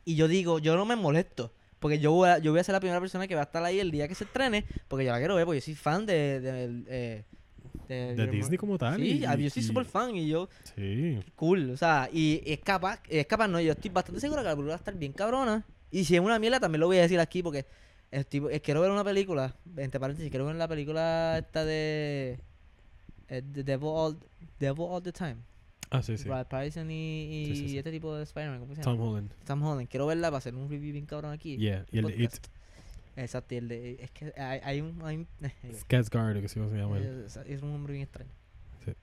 Y 0.03 0.15
yo 0.15 0.27
digo, 0.27 0.59
yo 0.59 0.75
no 0.75 0.85
me 0.85 0.95
molesto. 0.97 1.53
Porque 1.79 1.99
yo 1.99 2.11
voy, 2.11 2.27
a, 2.27 2.39
yo 2.39 2.51
voy 2.51 2.59
a 2.59 2.63
ser 2.65 2.73
la 2.73 2.79
primera 2.81 2.99
persona 2.99 3.25
que 3.27 3.35
va 3.35 3.41
a 3.41 3.43
estar 3.45 3.63
ahí 3.63 3.79
el 3.79 3.91
día 3.91 4.07
que 4.09 4.15
se 4.15 4.25
estrene. 4.25 4.65
Porque 4.89 5.05
yo 5.05 5.11
la 5.13 5.19
quiero 5.19 5.35
ver, 5.35 5.45
porque 5.45 5.59
yo 5.61 5.65
soy 5.65 5.75
fan 5.75 6.05
de... 6.05 6.41
de, 6.41 6.83
eh, 6.89 7.23
de, 7.87 8.15
De 8.15 8.27
Disney 8.27 8.57
como 8.57 8.77
tal. 8.77 8.97
Sí, 8.97 9.19
y- 9.19 9.25
a- 9.25 9.35
yo 9.35 9.49
soy 9.49 9.63
súper 9.63 9.85
fan 9.85 10.13
y 10.15 10.27
yo... 10.27 10.49
Sí. 10.75 11.19
Cool, 11.35 11.69
o 11.71 11.77
sea, 11.77 12.09
y 12.11 12.41
es 12.45 12.59
capaz, 12.59 12.99
es 13.07 13.25
capaz 13.25 13.47
no, 13.47 13.61
yo 13.61 13.71
estoy 13.71 13.91
bastante 13.91 14.19
seguro 14.19 14.41
que 14.41 14.47
la 14.49 14.55
película 14.55 14.71
va 14.73 14.75
a 14.75 14.79
estar 14.79 14.95
bien 14.95 15.13
cabrona. 15.13 15.63
Y 15.91 16.03
si 16.03 16.15
es 16.15 16.21
una 16.21 16.37
mierda, 16.39 16.59
también 16.59 16.81
lo 16.81 16.87
voy 16.87 16.97
a 16.97 17.01
decir 17.03 17.19
aquí 17.21 17.41
porque 17.41 17.65
estoy- 18.11 18.47
eh, 18.51 18.61
quiero 18.61 18.81
ver 18.81 18.91
una 18.91 19.03
película, 19.03 19.55
entre 19.77 19.99
paréntesis, 19.99 20.29
quiero 20.29 20.45
ver 20.45 20.55
la 20.55 20.67
película 20.67 21.37
esta 21.39 21.65
de... 21.65 22.39
eh, 23.27 23.41
The 23.53 23.63
Devil 23.63 23.89
All, 23.91 24.19
Devil 24.59 24.85
All 24.89 25.03
the 25.03 25.11
Time. 25.11 25.37
Ah, 25.91 26.03
sí, 26.03 26.17
sí. 26.17 26.27
Brad 26.29 26.47
Pattinson 26.47 26.91
y, 26.91 27.23
y 27.31 27.45
Sí, 27.47 27.55
sí, 27.55 27.69
sí. 27.69 27.77
este 27.79 27.91
tipo 27.91 28.15
de 28.15 28.21
Spider-Man, 28.23 28.59
¿cómo 28.59 28.75
se 28.75 28.83
llama? 28.83 28.95
Tom 28.97 29.07
Holland. 29.07 29.31
Tom 29.45 29.63
Holland. 29.63 29.87
Quiero 29.89 30.05
verla 30.05 30.27
para 30.27 30.37
hacer 30.37 30.53
un 30.53 30.69
review 30.69 30.93
bien 30.93 31.05
cabrón 31.07 31.31
aquí. 31.31 31.57
Yeah. 31.57 31.85
Y 31.91 31.97
el 31.99 32.05
de 32.05 32.23
It. 32.23 32.33
Exacto, 33.15 33.55
y 33.55 33.57
el 33.57 33.67
de... 33.67 33.97
Es 33.99 34.11
que 34.11 34.31
hay, 34.37 34.59
hay 34.63 34.81
un... 34.81 35.01
Hay 35.03 35.17
un 35.17 35.27
Skarsgård, 35.89 36.39
que 36.41 36.47
sí, 36.47 36.59
cómo 36.59 36.69
se 36.69 36.77
llama. 36.77 36.99
es, 36.99 37.37
es 37.37 37.61
un 37.63 37.71
hombre 37.73 37.93
bien 37.93 38.03
extraño. 38.03 38.29
Sí. 38.85 38.93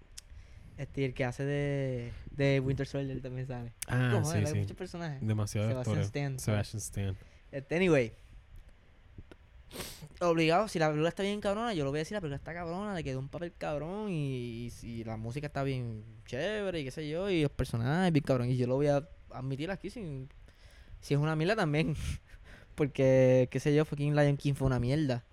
Este, 0.78 1.00
y 1.00 1.04
el 1.04 1.12
que 1.14 1.24
hace 1.24 1.44
de, 1.44 2.12
de 2.30 2.61
Winter 2.61 2.86
Soldier 2.86 3.20
también 3.20 3.48
sabe. 3.48 3.72
Ah, 3.88 4.11
Cojones, 4.12 4.28
sí, 4.42 4.46
hay 4.46 4.52
sí. 4.52 4.59
muchos 4.61 4.76
personajes. 4.76 5.26
Demasiado 5.26 5.68
Sebastian. 5.68 6.02
Stan. 6.02 6.38
Sebastian 6.38 6.78
Stan. 6.80 7.16
Este, 7.50 7.74
anyway. 7.76 8.12
Obligado, 10.20 10.68
si 10.68 10.78
la 10.78 10.88
película 10.88 11.08
está 11.08 11.22
bien 11.22 11.40
cabrona, 11.40 11.74
yo 11.74 11.84
lo 11.84 11.90
voy 11.90 11.98
a 11.98 12.00
decir, 12.00 12.14
la 12.14 12.20
película 12.20 12.36
está 12.36 12.54
cabrona, 12.54 12.94
le 12.94 13.04
quedó 13.04 13.18
un 13.18 13.28
papel 13.28 13.52
cabrón 13.56 14.08
y, 14.08 14.66
y 14.66 14.70
si 14.70 15.04
la 15.04 15.16
música 15.16 15.48
está 15.48 15.62
bien 15.62 16.04
chévere 16.24 16.80
y 16.80 16.84
qué 16.84 16.90
sé 16.90 17.08
yo, 17.08 17.28
y 17.28 17.42
los 17.42 17.50
personajes 17.50 18.12
bien 18.12 18.24
cabrón. 18.24 18.50
Y 18.50 18.56
yo 18.56 18.66
lo 18.66 18.76
voy 18.76 18.86
a 18.86 19.06
admitir 19.30 19.70
aquí 19.70 19.90
sin... 19.90 20.28
Si 21.00 21.14
es 21.14 21.20
una 21.20 21.36
mierda 21.36 21.56
también. 21.56 21.94
Porque, 22.74 23.48
qué 23.50 23.60
sé 23.60 23.74
yo, 23.74 23.84
fucking 23.84 24.14
Lion 24.14 24.36
King 24.36 24.54
fue 24.54 24.66
una 24.66 24.78
mierda. 24.78 25.24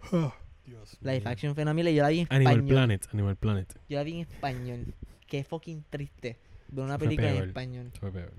Dios 0.66 0.98
Live 1.02 1.20
mío. 1.20 1.30
Action 1.30 1.54
fue 1.54 1.64
una 1.64 1.74
mierda 1.74 1.92
y 1.92 1.96
yo 1.96 2.04
la 2.04 2.10
vi 2.10 2.20
en 2.22 2.28
Animal 2.30 2.54
español. 2.54 2.76
Planet. 2.76 3.08
Animal 3.12 3.36
Planet. 3.36 3.80
Yo 3.90 3.98
la 3.98 4.04
vi 4.04 4.14
en 4.14 4.20
español. 4.20 4.94
Qué 5.28 5.44
fucking 5.44 5.84
triste 5.90 6.38
ver 6.70 6.86
una 6.86 6.98
Fue 6.98 7.08
película 7.08 7.32
en 7.32 7.44
español. 7.44 7.92
Fue 8.00 8.12
peor. 8.12 8.34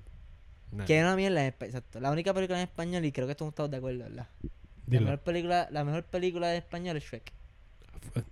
Nah. 0.72 0.84
Que 0.84 0.97
era 0.97 1.09
una 1.09 1.16
mierda 1.16 1.47
exacto. 1.47 2.01
La 2.01 2.11
única 2.11 2.32
película 2.32 2.59
en 2.59 2.64
español, 2.64 3.05
y 3.05 3.12
creo 3.12 3.26
que 3.26 3.32
estamos 3.32 3.55
todos 3.55 3.70
de 3.70 3.76
acuerdo, 3.76 4.05
¿verdad? 4.05 4.28
La 4.87 5.01
mejor 5.01 5.18
película, 5.20 5.68
la 5.70 5.85
mejor 5.85 6.05
película 6.05 6.51
en 6.53 6.59
español 6.59 6.97
es 6.97 7.05
Shrek. 7.05 7.32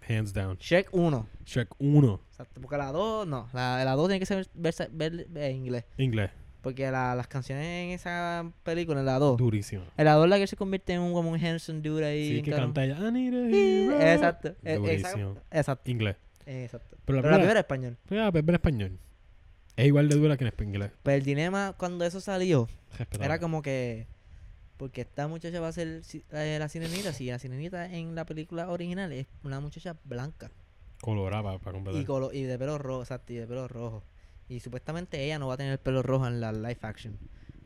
Hands 0.09 0.33
down. 0.33 0.57
Shrek 0.59 0.89
1. 0.93 1.27
Shrek 1.47 1.69
1. 1.79 2.21
Exacto, 2.29 2.61
porque 2.61 2.77
la 2.77 2.93
2, 2.93 3.27
no. 3.27 3.49
La, 3.53 3.83
la 3.85 3.93
2 3.93 4.09
tiene 4.09 4.21
que 4.21 4.27
ser 4.27 4.47
versa- 4.55 4.89
ver, 4.93 5.27
ver 5.29 5.51
en 5.51 5.57
inglés. 5.57 5.85
Inglés. 5.97 6.31
Porque 6.61 6.91
la- 6.91 7.15
las 7.15 7.27
canciones 7.27 7.65
en 7.65 7.91
esa 7.91 8.51
película, 8.63 9.01
en 9.01 9.07
la 9.07 9.19
2. 9.19 9.39
Durísimo. 9.39 9.85
En 9.97 10.05
la 10.05 10.13
2 10.15 10.29
la 10.29 10.39
que 10.39 10.47
se 10.47 10.57
convierte 10.57 10.93
en 10.93 11.01
un 11.01 11.13
como 11.13 11.31
un 11.31 11.43
Hanson 11.45 11.83
dude 11.83 12.05
ahí. 12.05 12.37
Sí, 12.37 12.43
que 12.43 12.51
cabrón. 12.51 12.73
canta 12.75 12.85
ella. 12.85 13.09
I 13.09 13.13
need 13.13 13.35
a 13.35 13.49
hero. 13.49 14.13
Exacto. 14.13 14.55
eh, 14.63 14.77
Durísimo. 14.77 15.37
Exacto. 15.51 15.91
Inglés. 15.91 16.17
exacto. 16.47 16.97
Pero 17.05 17.17
la 17.17 17.23
Pero 17.23 17.31
la 17.33 17.39
primera- 17.39 17.39
primera 17.39 17.61
es 17.61 17.65
español. 17.65 17.97
Pues 18.07 18.19
ya, 18.21 18.31
pues, 18.31 18.45
en 18.47 18.55
español. 18.55 18.99
Es 19.75 19.87
igual 19.87 20.09
de 20.09 20.17
dura 20.17 20.37
que 20.37 20.45
en 20.45 20.69
inglés. 20.69 20.91
Pero 21.03 21.17
el 21.17 21.23
dilema 21.25 21.75
cuando 21.79 22.05
eso 22.05 22.21
salió, 22.21 22.69
Respetable. 22.99 23.25
Era 23.25 23.39
como 23.41 23.63
que. 23.63 24.07
Porque 24.83 25.03
esta 25.03 25.29
muchacha 25.29 25.61
va 25.61 25.69
a 25.69 25.73
ser 25.73 26.03
eh, 26.33 26.57
la 26.59 26.69
sirenita. 26.69 27.13
Si 27.13 27.27
la 27.31 27.39
sirenita 27.39 27.87
en 27.87 28.17
la 28.17 28.27
película 28.27 28.69
original 28.69 29.13
es 29.13 29.29
una 29.45 29.61
muchacha 29.61 29.95
blanca. 30.03 30.51
Coloraba 31.01 31.57
para 31.61 31.75
completar. 31.75 32.03
Y, 32.03 32.05
colo- 32.05 32.33
y 32.33 32.43
de 32.43 32.59
pelo 32.59 32.79
rojo, 32.79 33.03
exacto, 33.03 33.33
y 33.33 33.37
de 33.37 33.47
pelo 33.47 33.69
rojo. 33.69 34.03
Y 34.49 34.59
supuestamente 34.59 35.23
ella 35.25 35.39
no 35.39 35.47
va 35.47 35.55
a 35.55 35.57
tener 35.57 35.71
el 35.71 35.79
pelo 35.79 36.03
rojo 36.03 36.27
en 36.27 36.41
la 36.41 36.51
live 36.51 36.79
action. 36.83 37.17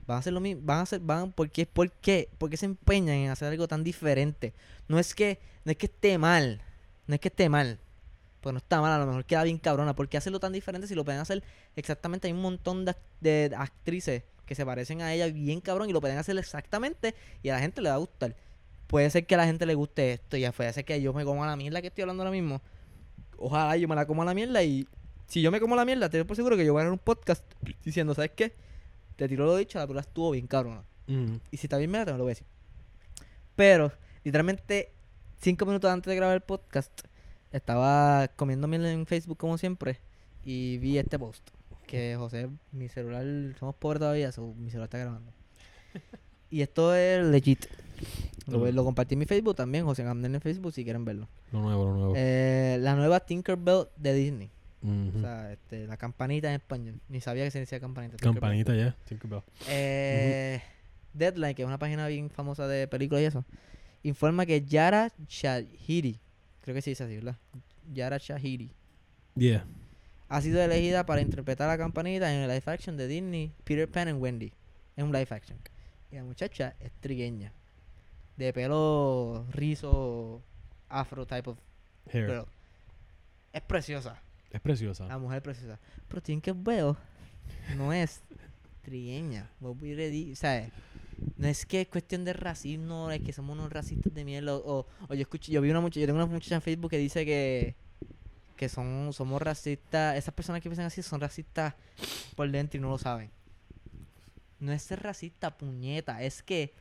Van 0.06 0.16
a 0.16 0.18
hacer 0.18 0.34
lo 0.34 0.40
mismo. 0.40 0.60
Van 0.66 0.80
a 0.80 0.82
hacer. 0.82 1.00
Van, 1.00 1.32
¿por, 1.32 1.48
qué, 1.50 1.64
¿Por 1.64 1.90
qué? 1.90 2.28
¿Por 2.36 2.50
qué 2.50 2.58
se 2.58 2.66
empeñan 2.66 3.16
en 3.16 3.30
hacer 3.30 3.48
algo 3.50 3.66
tan 3.66 3.82
diferente? 3.82 4.52
No 4.86 4.98
es 4.98 5.14
que. 5.14 5.38
No 5.64 5.72
es 5.72 5.78
que 5.78 5.86
esté 5.86 6.18
mal. 6.18 6.60
No 7.06 7.14
es 7.14 7.20
que 7.22 7.28
esté 7.28 7.48
mal. 7.48 7.78
Pues 8.42 8.52
no 8.52 8.58
está 8.58 8.82
mal, 8.82 8.92
a 8.92 8.98
lo 8.98 9.06
mejor 9.06 9.24
queda 9.24 9.42
bien 9.42 9.56
cabrona. 9.56 9.96
¿Por 9.96 10.10
qué 10.10 10.18
hacerlo 10.18 10.38
tan 10.38 10.52
diferente 10.52 10.86
si 10.86 10.94
lo 10.94 11.02
pueden 11.02 11.22
hacer 11.22 11.42
exactamente? 11.76 12.26
Hay 12.28 12.34
un 12.34 12.42
montón 12.42 12.84
de 13.22 13.52
actrices 13.56 14.22
que 14.46 14.54
se 14.54 14.64
parecen 14.64 15.02
a 15.02 15.12
ella 15.12 15.26
bien 15.26 15.60
cabrón 15.60 15.90
y 15.90 15.92
lo 15.92 16.00
pueden 16.00 16.18
hacer 16.18 16.38
exactamente 16.38 17.14
y 17.42 17.50
a 17.50 17.54
la 17.54 17.60
gente 17.60 17.82
le 17.82 17.90
va 17.90 17.96
a 17.96 17.98
gustar. 17.98 18.34
Puede 18.86 19.10
ser 19.10 19.26
que 19.26 19.34
a 19.34 19.38
la 19.38 19.46
gente 19.46 19.66
le 19.66 19.74
guste 19.74 20.12
esto, 20.12 20.36
ya 20.36 20.52
puede 20.52 20.72
ser 20.72 20.84
que 20.84 21.00
yo 21.02 21.12
me 21.12 21.24
coma 21.24 21.46
la 21.46 21.56
mierda 21.56 21.80
que 21.80 21.88
estoy 21.88 22.02
hablando 22.02 22.22
ahora 22.22 22.30
mismo. 22.30 22.62
Ojalá 23.36 23.76
yo 23.76 23.88
me 23.88 23.96
la 23.96 24.06
coma 24.06 24.24
la 24.24 24.32
mierda 24.32 24.62
y 24.62 24.86
si 25.26 25.42
yo 25.42 25.50
me 25.50 25.60
como 25.60 25.74
la 25.76 25.84
mierda, 25.84 26.08
te 26.08 26.24
por 26.24 26.36
seguro 26.36 26.56
que 26.56 26.64
yo 26.64 26.72
voy 26.72 26.80
a 26.80 26.82
hacer 26.84 26.92
un 26.92 26.98
podcast 26.98 27.44
diciendo, 27.84 28.14
¿sabes 28.14 28.30
qué? 28.36 28.54
Te 29.16 29.28
tiro 29.28 29.44
lo 29.44 29.56
dicho, 29.56 29.78
la 29.78 29.84
película 29.84 30.02
estuvo 30.02 30.30
bien 30.30 30.46
cabrona. 30.46 30.84
Mm. 31.08 31.36
Y 31.50 31.56
si 31.56 31.66
está 31.66 31.78
bien 31.78 31.90
mierda, 31.90 32.12
te 32.12 32.18
lo 32.18 32.24
voy 32.24 32.30
a 32.30 32.34
decir. 32.34 32.46
Pero, 33.56 33.92
literalmente, 34.22 34.92
cinco 35.40 35.66
minutos 35.66 35.90
antes 35.90 36.10
de 36.10 36.16
grabar 36.16 36.36
el 36.36 36.42
podcast, 36.42 37.00
estaba 37.50 38.28
comiendo 38.36 38.68
miel 38.68 38.86
en 38.86 39.06
Facebook 39.06 39.38
como 39.38 39.58
siempre 39.58 39.98
y 40.44 40.78
vi 40.78 40.98
este 40.98 41.18
post. 41.18 41.50
Que 41.86 42.16
José, 42.16 42.48
mi 42.72 42.88
celular, 42.88 43.24
somos 43.58 43.74
pobres 43.76 44.00
todavía, 44.00 44.32
so, 44.32 44.54
mi 44.54 44.70
celular 44.70 44.86
está 44.86 44.98
grabando. 44.98 45.32
Y 46.50 46.62
esto 46.62 46.94
es 46.94 47.24
legit. 47.24 47.66
Lo, 48.46 48.70
lo 48.70 48.84
compartí 48.84 49.14
en 49.14 49.20
mi 49.20 49.26
Facebook 49.26 49.56
también, 49.56 49.84
José 49.84 50.04
Gamden 50.04 50.34
en 50.34 50.40
Facebook 50.40 50.72
si 50.72 50.84
quieren 50.84 51.04
verlo. 51.04 51.28
Lo 51.52 51.60
nuevo, 51.60 51.84
lo 51.84 51.94
nuevo. 51.94 52.14
Eh, 52.16 52.78
la 52.80 52.94
nueva 52.94 53.20
Tinkerbell 53.20 53.86
de 53.96 54.14
Disney. 54.14 54.50
O 54.82 55.20
sea, 55.20 55.52
este, 55.52 55.86
la 55.88 55.96
campanita 55.96 56.48
en 56.48 56.54
español. 56.54 57.00
Ni 57.08 57.20
sabía 57.20 57.42
que 57.42 57.50
se 57.50 57.58
decía 57.58 57.80
campanita. 57.80 58.16
Campanita 58.18 58.72
ya. 58.76 58.96
Tinkerbell. 59.04 59.42
Eh, 59.68 60.62
Deadline, 61.12 61.54
que 61.54 61.62
es 61.62 61.66
una 61.66 61.78
página 61.78 62.06
bien 62.06 62.30
famosa 62.30 62.68
de 62.68 62.86
películas 62.86 63.22
y 63.22 63.24
eso, 63.24 63.44
informa 64.04 64.46
que 64.46 64.62
Yara 64.64 65.12
Shahidi, 65.28 66.20
creo 66.60 66.74
que 66.74 66.82
se 66.82 66.90
dice 66.90 67.04
así, 67.04 67.16
¿verdad? 67.16 67.36
Yara 67.92 68.18
Shahidi, 68.18 68.70
Yeah. 69.34 69.66
Ha 70.28 70.40
sido 70.40 70.60
elegida 70.62 71.06
para 71.06 71.20
interpretar 71.20 71.68
a 71.68 71.72
la 71.72 71.78
campanita 71.78 72.32
en 72.34 72.42
el 72.42 72.48
live 72.48 72.62
action 72.66 72.96
de 72.96 73.06
Disney, 73.06 73.52
Peter 73.64 73.88
Pan 73.90 74.08
and 74.08 74.20
Wendy. 74.20 74.52
Es 74.96 75.04
un 75.04 75.12
live 75.12 75.28
action. 75.30 75.58
Y 76.10 76.16
la 76.16 76.24
muchacha 76.24 76.74
es 76.80 76.90
trigueña, 77.00 77.52
de 78.36 78.52
pelo 78.52 79.44
rizo, 79.52 80.42
afro 80.88 81.26
type 81.26 81.50
of 81.50 81.58
Hair. 82.12 82.26
girl. 82.28 82.44
Es 83.52 83.62
preciosa, 83.62 84.20
Es 84.52 84.60
preciosa. 84.60 85.06
la 85.06 85.18
mujer 85.18 85.38
es 85.38 85.42
preciosa. 85.42 85.78
Pero 86.08 86.22
tiene 86.22 86.40
que 86.42 86.52
veo, 86.52 86.96
no 87.76 87.92
es 87.92 88.20
trigueña. 88.82 89.50
¿sabes? 90.34 90.70
No 91.38 91.48
es 91.48 91.64
que 91.66 91.80
es 91.82 91.88
cuestión 91.88 92.24
de 92.24 92.32
racismo, 92.34 93.10
es 93.10 93.20
que 93.22 93.32
somos 93.32 93.58
unos 93.58 93.72
racistas 93.72 94.12
de 94.12 94.24
mierda. 94.24 94.54
O, 94.56 94.80
o- 94.80 94.86
o 95.08 95.14
yo 95.14 95.22
escuché, 95.22 95.50
yo 95.52 95.60
vi 95.62 95.70
una 95.70 95.80
muchacha, 95.80 96.00
yo 96.00 96.06
tengo 96.06 96.18
una 96.22 96.26
muchacha 96.26 96.54
en 96.56 96.62
Facebook 96.62 96.90
que 96.90 96.98
dice 96.98 97.24
que, 97.24 97.74
que 98.56 98.68
son, 98.68 99.12
somos 99.12 99.40
racistas. 99.40 100.16
Esas 100.16 100.34
personas 100.34 100.62
que 100.62 100.68
piensan 100.68 100.86
así 100.86 101.02
son 101.02 101.20
racistas 101.20 101.74
por 102.34 102.50
dentro 102.50 102.78
y 102.78 102.80
no 102.80 102.88
lo 102.88 102.98
saben. 102.98 103.30
No 104.58 104.72
es 104.72 104.82
ser 104.82 105.02
racista, 105.02 105.56
puñeta, 105.56 106.22
es 106.22 106.42
que 106.42 106.72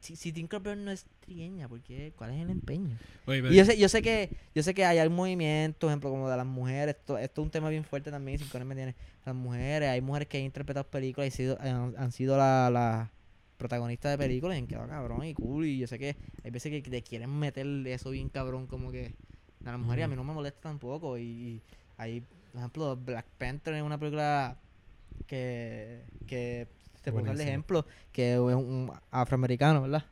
si, 0.00 0.14
si 0.14 0.30
Tinkerbell 0.32 0.84
no 0.84 0.90
es 0.90 1.06
trigueña, 1.20 1.68
¿por 1.68 1.80
qué? 1.80 2.12
¿Cuál 2.16 2.32
es 2.32 2.42
el 2.42 2.50
empeño? 2.50 2.96
Oye, 3.26 3.42
Y 3.50 3.56
yo 3.56 3.64
sé, 3.64 3.76
yo 3.78 3.88
sé 3.88 4.02
que, 4.02 4.30
yo 4.54 4.62
sé 4.62 4.74
que 4.74 4.84
hay 4.84 5.04
un 5.04 5.14
movimiento, 5.14 5.80
por 5.80 5.90
ejemplo, 5.90 6.10
como 6.10 6.30
de 6.30 6.36
las 6.36 6.46
mujeres, 6.46 6.94
esto, 6.96 7.18
esto 7.18 7.40
es 7.40 7.44
un 7.44 7.50
tema 7.50 7.70
bien 7.70 7.82
fuerte 7.82 8.10
también, 8.10 8.38
sin 8.38 8.66
me 8.66 8.74
tiene. 8.74 8.94
Las 9.24 9.34
mujeres, 9.34 9.88
hay 9.88 10.00
mujeres 10.00 10.28
que 10.28 10.38
han 10.38 10.44
interpretado 10.44 10.86
películas 10.86 11.28
y 11.28 11.30
sido, 11.30 11.58
han, 11.60 11.94
han 11.96 12.12
sido 12.12 12.36
las 12.36 12.70
la 12.70 13.10
protagonistas 13.56 14.12
de 14.12 14.18
películas 14.18 14.56
y 14.56 14.60
han 14.60 14.66
quedado 14.66 14.88
cabrón 14.88 15.24
y 15.24 15.34
cool. 15.34 15.66
Y 15.66 15.78
yo 15.78 15.86
sé 15.86 15.98
que 15.98 16.16
hay 16.44 16.50
veces 16.50 16.70
que 16.70 16.90
te 16.90 17.02
quieren 17.02 17.36
meter 17.36 17.66
eso 17.86 18.10
bien 18.10 18.28
cabrón, 18.28 18.66
como 18.66 18.92
que 18.92 19.14
a 19.68 19.72
la 19.72 19.78
mujer 19.78 19.98
y 19.98 20.02
a 20.02 20.08
mí 20.08 20.16
no 20.16 20.24
me 20.24 20.32
molesta 20.32 20.60
tampoco. 20.68 21.18
Y, 21.18 21.60
hay, 21.98 22.20
por 22.20 22.58
ejemplo, 22.60 22.96
Black 22.96 23.26
Panther 23.38 23.74
es 23.74 23.82
una 23.82 23.98
película 23.98 24.56
que, 25.26 26.02
que 26.26 26.66
te 27.02 27.10
pongo 27.12 27.26
el 27.32 27.36
ejemplo, 27.48 27.86
que 28.12 28.32
es 28.34 28.38
un 28.38 28.90
afroamericano, 29.10 29.82
¿verdad? 29.82 30.04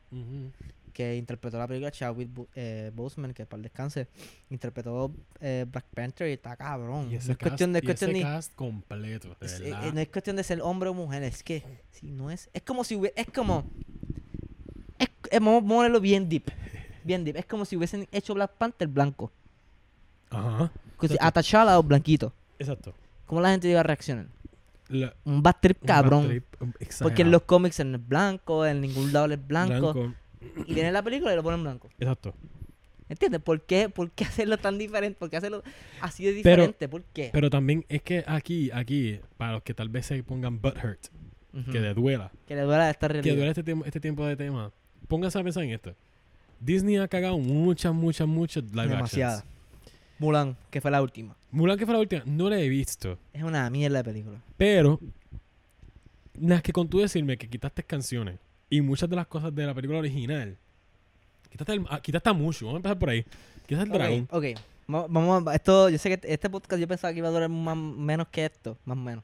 Que 0.93 1.17
interpretó 1.17 1.57
la 1.57 1.67
película 1.67 1.91
Chadwick 1.91 2.29
eh, 2.55 2.89
Boseman, 2.95 3.33
que 3.33 3.45
para 3.45 3.57
el 3.57 3.63
descanse, 3.63 4.07
interpretó 4.49 5.11
eh, 5.41 5.65
Black 5.69 5.85
Panther 5.93 6.29
y 6.29 6.33
está 6.33 6.55
cabrón. 6.55 7.07
Y 7.11 7.15
no 7.15 7.17
ese 7.19 7.31
es 7.33 7.37
cuestión 7.37 7.73
de 7.73 7.79
cast- 7.79 7.83
y 7.83 7.85
cuestión 7.87 8.09
ese 8.11 8.17
ni- 8.19 8.23
cast 8.23 8.55
completo, 8.55 9.35
es- 9.41 9.59
eh, 9.59 9.91
no 9.93 9.99
es 9.99 10.07
cuestión 10.07 10.35
de 10.37 10.43
ser 10.45 10.61
hombre 10.61 10.87
o 10.89 10.93
mujer, 10.93 11.23
es 11.23 11.43
que 11.43 11.63
si 11.91 12.07
no 12.11 12.31
es 12.31 12.49
es 12.53 12.61
como 12.61 12.83
si 12.85 12.95
hubie- 12.95 13.11
es 13.17 13.27
como 13.27 13.65
es, 14.97 15.09
vamos 15.41 15.63
a 15.63 15.67
ponerlo 15.67 15.99
bien 15.99 16.29
deep. 16.29 16.45
Bien 17.03 17.23
deep, 17.25 17.35
es 17.35 17.45
como 17.45 17.65
si 17.65 17.75
hubiesen 17.75 18.07
hecho 18.13 18.33
Black 18.33 18.53
Panther 18.53 18.87
blanco, 18.87 19.31
Ajá. 20.29 20.71
que 20.99 21.07
si- 21.07 21.13
Exacto. 21.15 21.39
a 21.39 21.41
T'Challa 21.43 21.79
o 21.79 21.83
blanquito. 21.83 22.33
Exacto. 22.59 22.93
¿Cómo 23.25 23.41
la 23.41 23.51
gente 23.51 23.69
iba 23.69 23.79
a 23.79 23.83
reaccionar? 23.83 24.27
La- 24.89 25.13
Un 25.23 25.41
bad 25.41 25.55
trip 25.61 25.77
un 25.81 25.87
cabrón. 25.87 26.21
bad 26.23 26.29
trip, 26.29 26.61
um, 26.61 26.71
Porque 27.01 27.21
en 27.23 27.31
los 27.31 27.41
cómics 27.43 27.83
no 27.83 27.97
es 27.97 28.07
blanco, 28.07 28.65
en 28.65 28.81
ningún 28.81 29.11
lado 29.11 29.31
es 29.33 29.47
blanco, 29.47 29.93
Blanco. 29.93 30.13
y 30.67 30.73
viene 30.73 30.91
la 30.91 31.01
película 31.01 31.33
y 31.33 31.35
lo 31.35 31.43
ponen 31.43 31.63
blanco. 31.63 31.89
Exacto. 31.99 32.33
¿Entiendes? 33.09 33.41
¿Por 33.41 33.61
qué, 33.61 33.89
¿Por 33.89 34.09
qué 34.11 34.23
hacerlo 34.25 34.57
tan 34.57 34.77
diferente? 34.77 35.17
¿Por 35.19 35.29
qué 35.29 35.37
hacerlo 35.37 35.63
así 36.01 36.23
de 36.25 36.31
Pero- 36.41 36.55
diferente? 36.63 36.87
¿Por 36.89 37.03
qué? 37.03 37.29
Pero 37.33 37.49
también 37.49 37.85
es 37.89 38.01
que 38.01 38.23
aquí, 38.27 38.71
aquí, 38.71 39.19
para 39.37 39.53
los 39.53 39.63
que 39.63 39.73
tal 39.73 39.89
vez 39.89 40.05
se 40.07 40.23
pongan 40.23 40.59
butthurt, 40.61 41.07
Ujú. 41.53 41.71
que 41.71 41.79
le 41.79 41.93
duela, 41.93 42.31
Que 42.47 42.55
le 42.55 42.61
duela 42.61 42.89
esta 42.89 43.07
que 43.07 43.13
realidad. 43.13 43.35
duele 43.35 43.49
este, 43.51 43.63
tiempo- 43.63 43.85
este 43.85 43.99
tiempo 43.99 44.25
de 44.25 44.35
tema, 44.35 44.71
pónganse 45.07 45.37
a 45.39 45.43
pensar 45.43 45.63
en 45.63 45.71
esto. 45.71 45.95
Disney 46.59 46.97
ha 46.97 47.07
cagado 47.07 47.37
muchas, 47.37 47.93
muchas, 47.93 48.27
muchas 48.27 48.63
live 48.71 48.87
Demasiada. 48.87 49.37
actions. 49.39 49.54
Mulan, 50.19 50.55
que 50.69 50.81
fue 50.81 50.91
la 50.91 51.01
última. 51.01 51.35
Mulan, 51.51 51.77
que 51.77 51.85
fue 51.85 51.93
la 51.93 51.99
última, 51.99 52.23
no 52.25 52.49
la 52.49 52.59
he 52.59 52.69
visto. 52.69 53.17
Es 53.33 53.43
una 53.43 53.69
mierda 53.69 53.97
de 53.99 54.03
película. 54.03 54.41
Pero, 54.57 54.99
las 56.39 56.61
que 56.61 56.71
con 56.73 56.87
tú 56.87 56.99
decirme 56.99 57.37
que 57.37 57.47
quitaste 57.49 57.83
canciones 57.83 58.39
y 58.69 58.81
muchas 58.81 59.09
de 59.09 59.15
las 59.15 59.27
cosas 59.27 59.53
de 59.55 59.65
la 59.65 59.73
película 59.73 59.99
original, 59.99 60.57
quitaste, 61.49 61.73
el, 61.73 61.85
ah, 61.89 62.01
quitaste 62.01 62.29
a 62.29 62.33
Mushu, 62.33 62.65
vamos 62.65 62.75
a 62.75 62.79
empezar 62.79 62.99
por 62.99 63.09
ahí. 63.09 63.25
Quitaste 63.67 63.83
el 63.91 63.97
dragón. 63.97 64.27
Ok, 64.31 64.43
ok. 64.53 64.59
Va- 64.93 65.07
Vamos 65.07 65.47
a, 65.47 65.55
esto, 65.55 65.89
yo 65.89 65.97
sé 65.97 66.17
que 66.17 66.31
este 66.33 66.49
podcast 66.49 66.79
yo 66.79 66.87
pensaba 66.87 67.11
que 67.13 67.19
iba 67.19 67.27
a 67.27 67.31
durar 67.31 67.49
más, 67.49 67.75
menos 67.77 68.27
que 68.27 68.45
esto, 68.45 68.77
más 68.85 68.97
o 68.97 69.01
menos. 69.01 69.23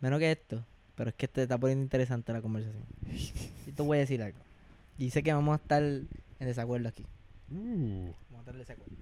Menos 0.00 0.18
que 0.18 0.32
esto. 0.32 0.64
Pero 0.96 1.10
es 1.10 1.16
que 1.16 1.28
te 1.28 1.42
está 1.42 1.56
poniendo 1.58 1.82
interesante 1.84 2.32
la 2.32 2.42
conversación. 2.42 2.82
Y 3.66 3.70
te 3.72 3.82
voy 3.82 3.96
a 3.98 4.00
decir 4.00 4.20
algo. 4.22 4.38
Y 4.98 5.10
sé 5.10 5.22
que 5.22 5.32
vamos 5.32 5.52
a 5.54 5.62
estar 5.62 5.82
en 5.82 6.08
desacuerdo 6.40 6.88
aquí. 6.88 7.04
Uh, 7.50 8.10
Vamos 8.30 8.36
a 8.36 8.38
estar 8.40 8.54
en 8.54 8.58
desacuerdo. 8.60 8.94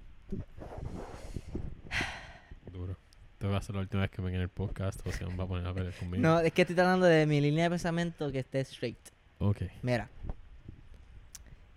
Duro. 2.71 2.97
Esta 3.33 3.47
va 3.47 3.57
a 3.57 3.61
ser 3.61 3.75
la 3.75 3.81
última 3.81 4.01
vez 4.01 4.11
que 4.11 4.21
venga 4.21 4.37
en 4.37 4.43
el 4.43 4.49
podcast 4.49 5.05
o 5.05 5.11
se 5.11 5.25
van 5.25 5.39
a 5.39 5.47
poner 5.47 5.65
a 5.67 5.73
pelear 5.73 5.93
conmigo. 5.95 6.21
No, 6.21 6.39
es 6.39 6.51
que 6.53 6.61
estoy 6.61 6.75
tratando 6.75 7.05
de 7.05 7.25
mi 7.25 7.41
línea 7.41 7.63
de 7.65 7.69
pensamiento 7.71 8.31
que 8.31 8.39
esté 8.39 8.59
straight. 8.61 8.99
Ok. 9.39 9.63
Mira. 9.81 10.09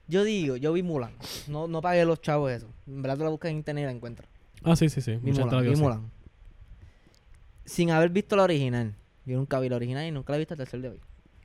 Yo 0.06 0.22
digo, 0.24 0.56
yo 0.56 0.72
vi 0.74 0.82
Mulan. 0.82 1.12
No, 1.48 1.66
no 1.66 1.80
pagué 1.80 2.04
los 2.04 2.20
chavos 2.20 2.52
eso. 2.52 2.68
En 2.86 3.00
verdad 3.00 3.16
tú 3.16 3.24
la 3.24 3.30
buscas 3.30 3.50
en 3.50 3.56
internet 3.56 3.82
y 3.82 3.86
la 3.86 3.92
encuentras. 3.92 4.28
Ah, 4.62 4.76
sí, 4.76 4.88
sí, 4.90 5.00
sí. 5.00 5.16
Vi 5.22 5.32
Mulan, 5.32 5.62
vi. 5.64 5.76
Mulan. 5.76 6.10
Sin 7.64 7.90
haber 7.90 8.10
visto 8.10 8.36
la 8.36 8.42
original. 8.42 8.94
Yo 9.24 9.38
nunca 9.38 9.58
vi 9.60 9.70
la 9.70 9.76
original 9.76 10.06
y 10.06 10.10
nunca 10.10 10.32
la 10.32 10.36
he 10.36 10.40
visto 10.40 10.52
hasta 10.52 10.64
el 10.64 10.68
sol 10.68 10.82
de 10.82 10.88
hoy. 10.90 11.00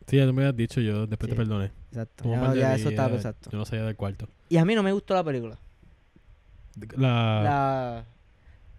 Sí, 0.07 0.17
ya 0.17 0.25
tú 0.25 0.33
me 0.33 0.41
habías 0.41 0.57
dicho, 0.57 0.81
yo 0.81 1.07
después 1.07 1.29
Sí. 1.29 1.35
te 1.37 1.41
perdoné. 1.41 1.71
Exacto. 1.91 2.23
Ya, 2.29 2.53
ya 2.55 2.75
eso 2.75 2.89
estaba 2.89 3.15
exacto. 3.15 3.49
Yo 3.51 3.57
no 3.57 3.63
sabía 3.65 3.85
del 3.85 3.95
cuarto. 3.95 4.27
Y 4.49 4.57
a 4.57 4.65
mí 4.65 4.75
no 4.75 4.83
me 4.83 4.91
gustó 4.91 5.13
la 5.13 5.23
película. 5.23 5.57
La... 6.97 7.41
La, 7.43 8.05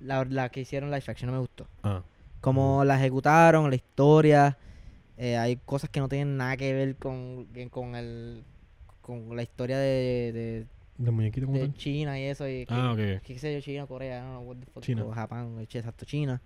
la, 0.00 0.24
la 0.24 0.48
que 0.48 0.60
hicieron 0.60 0.90
live 0.90 1.04
action 1.06 1.26
no 1.28 1.32
me 1.34 1.40
gustó. 1.40 1.66
Ah. 1.82 2.02
Como 2.40 2.84
la 2.84 2.96
ejecutaron, 2.98 3.68
la 3.68 3.76
historia. 3.76 4.56
eh, 5.18 5.36
hay 5.36 5.56
cosas 5.56 5.90
que 5.90 6.00
no 6.00 6.08
tienen 6.08 6.36
nada 6.36 6.56
que 6.56 6.72
ver 6.72 6.96
con, 6.96 7.46
con 7.70 7.94
el 7.96 8.42
con 9.02 9.34
la 9.34 9.42
historia 9.42 9.76
de, 9.78 10.32
de, 10.32 10.66
¿De 10.98 11.10
muñequito 11.10 11.46
como 11.46 11.58
de 11.58 11.66
tal? 11.66 11.74
China 11.74 12.18
y 12.20 12.24
eso. 12.24 12.46
Y 12.48 12.64
que- 12.64 12.74
Ah, 12.74 12.92
ok. 12.92 12.96
que 12.96 13.20
qué 13.24 13.38
sé 13.38 13.52
yo, 13.52 13.60
China, 13.60 13.86
Corea, 13.86 14.22
no, 14.22 14.40
what 14.40 14.56
the 14.56 14.66
fuck, 14.66 14.82
China. 14.82 15.04
Japón, 15.12 15.58
exacto, 15.60 16.04
China. 16.06 16.40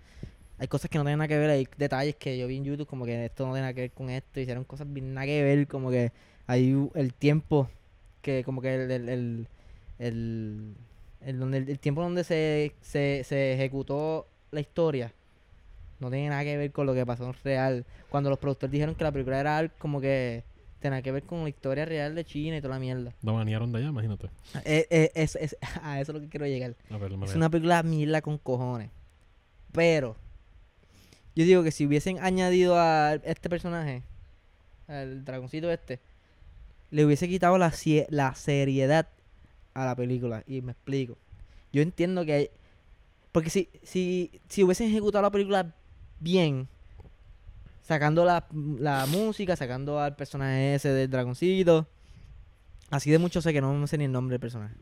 Hay 0.57 0.67
cosas 0.67 0.89
que 0.89 0.97
no 0.97 1.03
tienen 1.03 1.19
nada 1.19 1.27
que 1.27 1.37
ver, 1.37 1.49
hay 1.49 1.67
detalles 1.77 2.15
que 2.15 2.37
yo 2.37 2.47
vi 2.47 2.57
en 2.57 2.63
YouTube 2.63 2.87
como 2.87 3.05
que 3.05 3.25
esto 3.25 3.45
no 3.45 3.51
tiene 3.53 3.61
nada 3.63 3.73
que 3.73 3.81
ver 3.81 3.91
con 3.91 4.09
esto, 4.09 4.39
hicieron 4.39 4.63
cosas 4.63 4.91
bien 4.91 5.13
nada 5.13 5.27
que 5.27 5.43
ver, 5.43 5.67
como 5.67 5.91
que 5.91 6.11
hay 6.47 6.73
el 6.95 7.13
tiempo 7.13 7.69
que 8.21 8.43
como 8.45 8.61
que 8.61 8.73
el 8.75 8.89
el, 8.91 9.09
el, 9.09 9.47
el, 9.99 10.75
el 11.25 11.39
donde 11.39 11.57
el, 11.57 11.79
tiempo 11.79 12.01
donde 12.01 12.23
se, 12.23 12.73
se, 12.81 13.23
se 13.25 13.53
ejecutó 13.53 14.27
la 14.51 14.59
historia 14.61 15.13
no 15.99 16.09
tiene 16.09 16.29
nada 16.29 16.43
que 16.43 16.57
ver 16.57 16.71
con 16.71 16.85
lo 16.85 16.93
que 16.93 17.05
pasó 17.05 17.25
en 17.27 17.33
real. 17.43 17.85
Cuando 18.09 18.29
los 18.29 18.39
productores 18.39 18.71
dijeron 18.71 18.95
que 18.95 19.03
la 19.03 19.11
película 19.11 19.39
era 19.39 19.69
como 19.77 20.01
que 20.01 20.43
tenía 20.79 21.01
que 21.01 21.11
ver 21.11 21.23
con 21.23 21.41
la 21.43 21.49
historia 21.49 21.85
real 21.85 22.13
de 22.15 22.25
China 22.25 22.57
y 22.57 22.61
toda 22.61 22.75
la 22.75 22.79
mierda. 22.79 23.13
La 23.21 23.31
banearon 23.31 23.71
de 23.71 23.79
allá, 23.79 23.87
imagínate. 23.87 24.29
Eh, 24.65 24.85
eh, 24.89 25.11
es, 25.15 25.35
es- 25.35 25.57
a 25.81 25.99
eso 25.99 26.11
es 26.11 26.15
lo 26.15 26.21
que 26.21 26.29
quiero 26.29 26.45
llegar. 26.45 26.75
Ver, 26.89 27.11
Es 27.23 27.35
una 27.35 27.49
película 27.49 27.81
mierda 27.83 28.21
con 28.21 28.37
cojones. 28.37 28.91
Pero, 29.71 30.15
yo 31.35 31.43
digo 31.43 31.63
que 31.63 31.71
si 31.71 31.85
hubiesen 31.85 32.19
añadido 32.19 32.77
a 32.77 33.15
este 33.23 33.49
personaje, 33.49 34.03
al 34.87 35.25
dragoncito 35.25 35.71
este, 35.71 35.99
le 36.91 37.05
hubiese 37.05 37.27
quitado 37.27 37.57
la, 37.57 37.73
la 38.09 38.35
seriedad 38.35 39.07
a 39.75 39.85
la 39.85 39.95
película. 39.95 40.43
Y 40.47 40.61
me 40.61 40.71
explico. 40.71 41.17
Yo 41.71 41.83
entiendo 41.83 42.25
que 42.25 42.33
hay. 42.33 42.49
Porque 43.31 43.51
si, 43.51 43.69
si, 43.83 44.31
si 44.49 44.63
hubiesen 44.63 44.87
ejecutado 44.89 45.21
la 45.21 45.29
película 45.29 45.75
bien, 46.19 46.67
sacando 47.83 48.25
la, 48.25 48.47
la 48.79 49.05
música, 49.05 49.55
sacando 49.55 49.99
al 49.99 50.15
personaje 50.15 50.75
ese 50.75 50.89
del 50.89 51.11
dragoncito, 51.11 51.85
así 52.89 53.11
de 53.11 53.19
mucho 53.19 53.41
sé 53.41 53.53
que 53.53 53.61
no 53.61 53.73
me 53.73 53.87
sé 53.87 53.97
ni 53.97 54.05
el 54.05 54.11
nombre 54.11 54.33
del 54.33 54.39
personaje. 54.39 54.75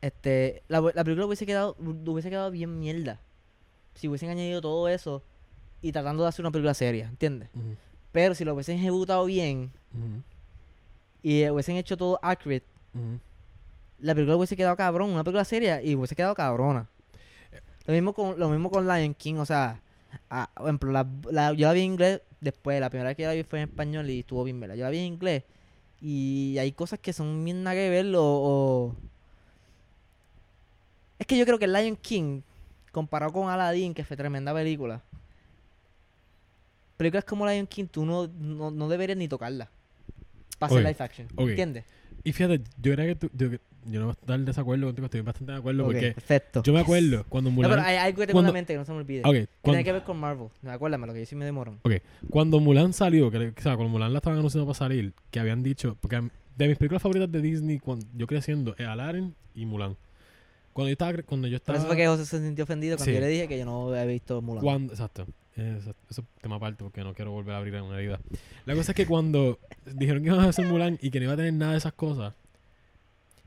Este, 0.00 0.62
la, 0.68 0.80
la 0.80 1.04
película 1.04 1.26
hubiese 1.26 1.44
quedado, 1.44 1.76
hubiese 1.80 2.30
quedado 2.30 2.50
bien 2.52 2.78
mierda. 2.78 3.20
Si 3.96 4.06
hubiesen 4.06 4.30
añadido 4.30 4.60
todo 4.60 4.88
eso 4.88 5.24
y 5.82 5.90
tratando 5.90 6.22
de 6.22 6.28
hacer 6.28 6.44
una 6.44 6.52
película 6.52 6.74
seria, 6.74 7.08
¿entiendes? 7.08 7.48
Pero 8.12 8.34
si 8.34 8.44
lo 8.44 8.54
hubiesen 8.54 8.78
ejecutado 8.78 9.24
bien 9.24 9.72
y 11.22 11.48
hubiesen 11.48 11.76
hecho 11.76 11.96
todo 11.96 12.20
accurate. 12.22 12.64
La 14.00 14.14
película 14.14 14.36
hubiese 14.36 14.56
quedado 14.56 14.76
cabrón, 14.76 15.10
una 15.10 15.24
película 15.24 15.44
seria 15.44 15.82
y 15.82 15.94
hubiese 15.94 16.14
quedado 16.16 16.34
cabrona. 16.34 16.88
Lo 17.86 17.94
mismo 17.94 18.12
con, 18.12 18.38
lo 18.38 18.48
mismo 18.48 18.70
con 18.70 18.86
Lion 18.86 19.14
King, 19.14 19.36
o 19.36 19.46
sea, 19.46 19.80
por 20.54 20.64
ejemplo, 20.66 20.90
la, 20.92 21.06
la- 21.30 21.52
yo 21.52 21.66
la 21.68 21.72
vi 21.72 21.80
en 21.80 21.86
inglés 21.92 22.20
después, 22.40 22.80
la 22.80 22.90
primera 22.90 23.08
vez 23.10 23.16
que 23.16 23.24
la 23.26 23.32
vi 23.32 23.42
fue 23.44 23.60
en 23.62 23.68
español 23.68 24.10
y 24.10 24.20
estuvo 24.20 24.42
bien 24.44 24.58
verla. 24.60 24.76
Yo 24.76 24.84
la 24.84 24.90
vi 24.90 24.98
en 24.98 25.04
inglés 25.04 25.44
y 26.00 26.56
hay 26.58 26.72
cosas 26.72 26.98
que 26.98 27.12
son 27.12 27.44
bien 27.44 27.62
nada 27.62 27.76
que 27.76 27.88
ver 27.88 28.06
o, 28.16 28.22
o- 28.24 28.96
Es 31.18 31.26
que 31.26 31.38
yo 31.38 31.44
creo 31.46 31.58
que 31.58 31.66
Lion 31.66 31.96
King, 31.96 32.42
comparado 32.92 33.32
con 33.32 33.48
Aladdin, 33.48 33.94
que 33.94 34.04
fue 34.04 34.16
tremenda 34.16 34.52
película, 34.52 35.00
películas 36.96 37.24
como 37.24 37.46
Lion 37.46 37.66
King 37.66 37.86
tú 37.86 38.04
no, 38.04 38.26
no, 38.26 38.70
no 38.70 38.88
deberías 38.88 39.16
ni 39.18 39.28
tocarla 39.28 39.68
para 40.58 40.72
hacer 40.72 40.82
live 40.92 41.04
action. 41.04 41.28
¿entiendes? 41.50 41.84
Y 42.24 42.32
fíjate, 42.32 42.62
yo 42.80 42.94
creo 42.94 43.06
que 43.06 43.14
tú, 43.16 43.30
yo, 43.34 43.48
yo 43.90 44.00
no 44.00 44.06
voy 44.06 44.14
a 44.16 44.20
estar 44.20 44.34
en 44.38 44.44
desacuerdo 44.44 44.86
contigo, 44.86 45.04
estoy 45.06 45.20
bastante 45.22 45.52
de 45.52 45.58
acuerdo 45.58 45.82
Ok, 45.84 45.92
porque 45.92 46.12
perfecto. 46.12 46.62
yo 46.62 46.72
me 46.72 46.80
acuerdo 46.80 47.24
cuando 47.28 47.50
No, 47.50 47.56
Mulan... 47.56 47.70
pero 47.70 47.82
hay 47.82 47.96
algo 47.96 48.20
que 48.20 48.26
tengo 48.26 48.40
en 48.40 48.44
cuando- 48.44 48.48
la 48.52 48.52
mente 48.52 48.72
que 48.74 48.78
no 48.78 48.84
se 48.84 48.92
me 48.92 48.98
olvide. 48.98 49.20
Ok, 49.20 49.32
Que 49.32 49.46
cuando, 49.62 49.76
tiene 49.76 49.84
que 49.84 49.92
ver 49.92 50.02
con 50.04 50.16
Marvel. 50.18 50.48
No, 50.62 50.70
acuérdame 50.72 51.06
lo 51.06 51.12
que 51.12 51.20
yo 51.20 51.26
sí 51.26 51.34
me 51.36 51.44
demoro. 51.44 51.78
cuando 52.30 52.60
Mulan 52.60 52.92
salió, 52.92 53.30
que, 53.30 53.38
o 53.38 53.52
sea, 53.62 53.76
cuando 53.76 53.88
Mulan 53.88 54.12
la 54.12 54.18
estaban 54.18 54.38
anunciando 54.38 54.66
para 54.66 54.78
salir, 54.78 55.12
que 55.30 55.40
habían 55.40 55.62
dicho, 55.62 55.96
porque 56.00 56.28
de 56.56 56.68
mis 56.68 56.78
películas 56.78 57.02
favoritas 57.02 57.30
de 57.30 57.40
Disney, 57.42 57.78
cuando 57.78 58.06
yo 58.14 58.26
creciendo, 58.26 58.74
es 58.78 58.86
Aladdin 58.86 59.34
y 59.54 59.66
Mulan. 59.66 59.96
Cuando 60.72 60.88
yo 60.88 60.92
estaba, 60.92 61.22
cuando 61.22 61.48
yo 61.48 61.52
Por 61.54 61.56
estaba... 61.62 61.78
eso 61.78 61.86
fue 61.86 61.96
que 61.96 62.06
José 62.06 62.26
se 62.26 62.38
sintió 62.40 62.64
ofendido 62.64 62.96
cuando 62.96 63.10
Sí. 63.10 63.14
yo 63.14 63.20
le 63.20 63.28
dije 63.28 63.48
que 63.48 63.58
yo 63.58 63.64
no 63.64 63.88
había 63.88 64.04
visto 64.04 64.42
Mulan. 64.42 64.62
Cuando, 64.62 64.92
exacto. 64.92 65.26
Eso, 65.56 65.94
eso 66.10 66.20
es 66.20 66.42
tema 66.42 66.56
aparte 66.56 66.84
porque 66.84 67.02
no 67.02 67.14
quiero 67.14 67.30
volver 67.30 67.54
a 67.54 67.58
abrir 67.58 67.74
una 67.80 67.98
herida. 67.98 68.20
La 68.66 68.74
cosa 68.74 68.92
es 68.92 68.96
que 68.96 69.06
cuando 69.06 69.58
dijeron 69.94 70.22
que 70.22 70.28
iban 70.28 70.40
a 70.40 70.48
hacer 70.50 70.66
Mulan 70.66 70.98
y 71.00 71.10
que 71.10 71.18
no 71.18 71.24
iba 71.24 71.32
a 71.32 71.36
tener 71.36 71.54
nada 71.54 71.72
de 71.72 71.78
esas 71.78 71.94
cosas, 71.94 72.34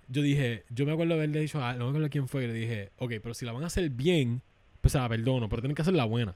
yo 0.09 0.21
dije, 0.21 0.65
yo 0.69 0.85
me 0.85 0.93
acuerdo 0.93 1.13
haberle 1.15 1.39
dicho 1.41 1.63
a 1.63 1.73
no 1.73 1.85
me 1.85 1.89
acuerdo 1.91 2.09
quién 2.09 2.27
fue, 2.27 2.41
que 2.41 2.47
le 2.49 2.53
dije, 2.53 2.91
ok, 2.97 3.13
pero 3.21 3.33
si 3.33 3.45
la 3.45 3.51
van 3.53 3.63
a 3.63 3.67
hacer 3.67 3.89
bien, 3.91 4.41
pues 4.81 4.95
la 4.95 5.07
perdono, 5.09 5.49
pero 5.49 5.61
tienen 5.61 5.75
que 5.75 5.81
hacerla 5.83 6.05
buena. 6.05 6.35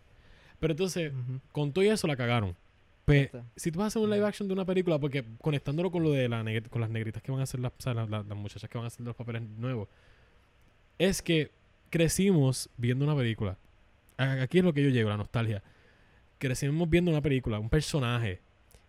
Pero 0.60 0.74
entonces, 0.74 1.14
con 1.52 1.74
todo 1.74 1.84
eso 1.86 2.08
la 2.08 2.16
cagaron. 2.16 2.56
Pues, 3.06 3.30
si 3.58 3.72
tú 3.72 3.80
vas 3.80 3.86
a 3.86 3.88
hacer 3.90 4.02
un 4.02 4.10
live 4.12 4.26
action 4.26 4.48
de 4.48 4.54
una 4.54 4.66
película, 4.66 5.00
porque 5.00 5.26
conectándolo 5.42 5.92
con 5.92 6.04
lo 6.04 6.12
de 6.12 6.30
la 6.30 6.44
con 6.70 6.82
las 6.82 6.90
negritas 6.90 7.22
que 7.24 7.32
van 7.32 7.42
a 7.42 7.44
hacer 7.44 7.60
las, 7.60 7.74
o 7.74 7.82
sea, 7.82 7.94
las, 7.94 8.10
las- 8.10 8.26
muchachas 8.38 8.70
que 8.70 8.78
van 8.78 8.86
a 8.86 8.88
hacer 8.88 9.06
los 9.06 9.16
papeles 9.16 9.42
nuevos, 9.44 9.90
es 10.98 11.22
que 11.22 11.52
crecimos 11.90 12.70
viendo 12.78 13.06
una 13.06 13.16
película. 13.16 13.58
Aquí 14.18 14.60
es 14.60 14.64
lo 14.64 14.74
que 14.74 14.84
yo 14.84 14.90
llego, 14.90 15.10
la 15.10 15.18
nostalgia. 15.18 15.64
Crecimos 16.40 16.90
viendo 16.90 17.12
una 17.12 17.22
película, 17.22 17.60
un 17.60 17.70
personaje. 17.70 18.42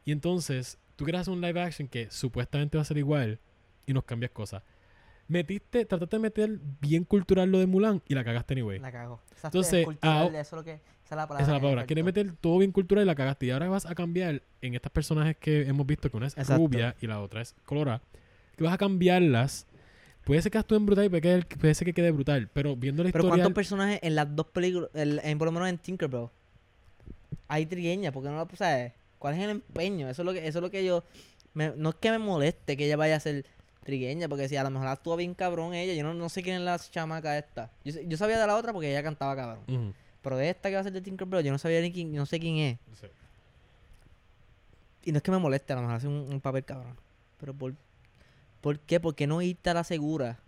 Y 0.05 0.13
entonces, 0.13 0.79
tú 0.97 1.05
quieres 1.05 1.23
hacer 1.23 1.35
un 1.35 1.41
live 1.41 1.61
action 1.61 1.89
que 1.89 2.11
supuestamente 2.11 2.77
va 2.79 2.83
a 2.83 2.87
ser 2.87 2.99
igual 2.99 3.39
y 3.87 3.93
nos 3.93 4.05
cambias 4.05 4.33
cosas. 4.33 4.63
Metiste, 5.27 5.85
trataste 5.87 6.17
de 6.17 6.21
meter 6.21 6.59
bien 6.81 7.05
cultural 7.05 7.51
lo 7.51 7.59
de 7.59 7.67
Mulan 7.67 8.03
y 8.07 8.15
la 8.15 8.25
cagaste 8.25 8.55
anyway. 8.55 8.79
La 8.79 8.93
cago. 8.93 9.21
Exacto, 9.31 9.59
Entonces, 9.59 9.81
es 9.81 9.85
cultural, 9.87 10.31
ah, 10.35 10.41
eso 10.41 10.41
es 10.41 10.53
lo 10.53 10.65
que... 10.65 10.73
Esa 10.73 11.15
es 11.15 11.17
la 11.17 11.27
palabra. 11.29 11.43
Esa 11.43 11.51
es 11.53 11.55
la 11.57 11.61
palabra. 11.61 11.87
Quieres 11.87 12.05
meter 12.05 12.33
todo 12.41 12.59
bien 12.59 12.73
cultural 12.73 13.05
y 13.05 13.07
la 13.07 13.15
cagaste. 13.15 13.47
Y 13.47 13.51
ahora 13.51 13.69
vas 13.69 13.85
a 13.87 13.95
cambiar 13.95 14.43
en 14.63 14.75
estas 14.75 14.91
personajes 14.93 15.37
que 15.37 15.63
hemos 15.67 15.87
visto, 15.87 16.11
que 16.11 16.17
una 16.17 16.27
es 16.27 16.37
Exacto. 16.37 16.57
rubia 16.67 16.95
y 17.01 17.07
la 17.07 17.21
otra 17.21 17.41
es 17.43 17.55
colorada. 17.67 18.01
Que 18.57 18.65
vas 18.65 18.73
a 18.73 18.79
cambiarlas. 18.79 19.67
Puede 20.25 20.41
ser 20.41 20.51
que 20.53 20.57
actúen 20.59 20.87
brutal 20.87 21.05
y 21.05 21.09
puede, 21.11 21.43
que- 21.43 21.57
puede 21.57 21.75
ser 21.75 21.85
que 21.87 21.93
quede 21.93 22.11
brutal. 22.11 22.49
Pero 22.53 22.75
viendo 22.77 23.03
la 23.03 23.11
Pero 23.13 23.25
historia. 23.25 23.43
¿cuántos 23.45 23.55
personajes 23.55 23.99
en 24.03 24.15
las 24.15 24.35
dos 24.35 24.47
películas, 24.47 24.89
en, 24.95 25.21
en- 25.23 25.39
por 25.39 25.47
lo 25.47 25.53
menos 25.53 25.69
en 25.69 25.77
Tinkerbell, 25.79 26.29
hay 27.49 27.67
trigueñas? 27.67 28.13
porque 28.13 28.29
no 28.31 28.37
la 28.37 28.49
sabes? 28.57 28.93
¿Cuál 29.19 29.35
es 29.35 29.41
el 29.41 29.51
empeño? 29.51 30.09
Eso 30.09 30.23
es 30.23 30.27
lo 30.27 30.33
que, 30.33 30.47
eso 30.47 30.59
es 30.59 30.63
lo 30.63 30.71
que 30.71 30.85
yo... 30.85 31.05
me- 31.53 31.73
no 31.77 31.91
es 31.91 31.95
que 31.97 32.11
me 32.11 32.19
moleste 32.19 32.77
que 32.77 32.87
ella 32.87 32.97
vaya 32.97 33.17
a 33.17 33.21
ser 33.21 33.45
trigueña, 33.85 34.29
porque 34.29 34.49
si 34.49 34.57
a 34.57 34.65
lo 34.65 34.71
mejor 34.71 34.89
actúa 34.89 35.17
bien 35.17 35.35
cabrón 35.35 35.75
ella, 35.75 35.95
yo 35.95 36.03
no, 36.03 36.15
no 36.15 36.29
sé 36.29 36.43
quién 36.43 36.57
es 36.57 36.63
la 36.63 36.79
chamaca 36.79 37.39
esta. 37.39 37.71
Yo, 37.85 38.01
yo 38.03 38.17
sabía 38.17 38.39
de 38.39 38.47
la 38.47 38.57
otra 38.57 38.73
porque 38.73 38.91
ella 38.91 39.03
cantaba 39.03 39.37
cabrón. 39.37 39.95
Pero 40.23 40.37
de 40.39 40.51
esta 40.51 40.71
que 40.71 40.75
va 40.75 40.81
a 40.81 40.85
ser 40.85 40.93
de 40.93 41.03
Tinkerbell, 41.03 41.45
yo 41.45 41.53
no 41.53 41.59
sabía 41.59 41.81
ni 41.83 41.93
quién, 41.93 42.13
no 42.15 42.27
sé 42.27 42.41
quién 42.41 42.57
es. 42.57 42.79
Sí. 42.99 43.07
Y 45.05 45.13
no 45.13 45.19
es 45.19 45.23
que 45.23 45.31
me 45.31 45.39
moleste, 45.39 45.73
a 45.73 45.77
lo 45.77 45.83
mejor 45.83 45.97
hace 45.97 46.09
un, 46.09 46.15
un 46.33 46.41
papel 46.41 46.65
cabrón. 46.65 46.97
Pero 47.39 47.53
por, 47.53 47.75
¿por 48.63 48.79
qué? 48.81 49.01
Porque 49.01 49.27
no 49.27 49.43
irte 49.43 49.69
a 49.69 49.75
la 49.75 49.85
segura 49.85 50.39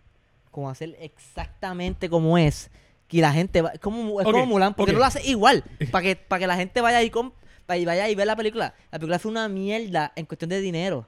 como 0.49 0.69
hacer 0.69 0.97
exactamente 0.99 2.09
como 2.09 2.37
es. 2.37 2.71
Que 3.07 3.21
la 3.21 3.31
gente 3.31 3.61
va, 3.61 3.69
es 3.69 3.79
como, 3.79 4.19
es 4.19 4.25
Ok, 4.25 4.33
como 4.33 4.45
Mulan, 4.47 4.73
porque 4.73 4.91
ok. 4.91 4.95
no 4.95 4.99
lo 4.99 5.05
hace 5.05 5.25
igual. 5.29 5.63
Para 5.91 6.01
que, 6.03 6.15
para 6.15 6.39
que 6.39 6.47
la 6.47 6.55
gente 6.57 6.81
vaya 6.81 6.97
ahí 6.97 7.09
con, 7.11 7.31
vaya 7.67 8.09
y 8.09 8.15
ver 8.15 8.25
la 8.27 8.35
película. 8.35 8.73
La 8.91 8.97
película 8.99 9.19
fue 9.19 9.31
una 9.31 9.47
mierda 9.47 10.11
en 10.15 10.25
cuestión 10.25 10.49
de 10.49 10.59
dinero. 10.59 11.07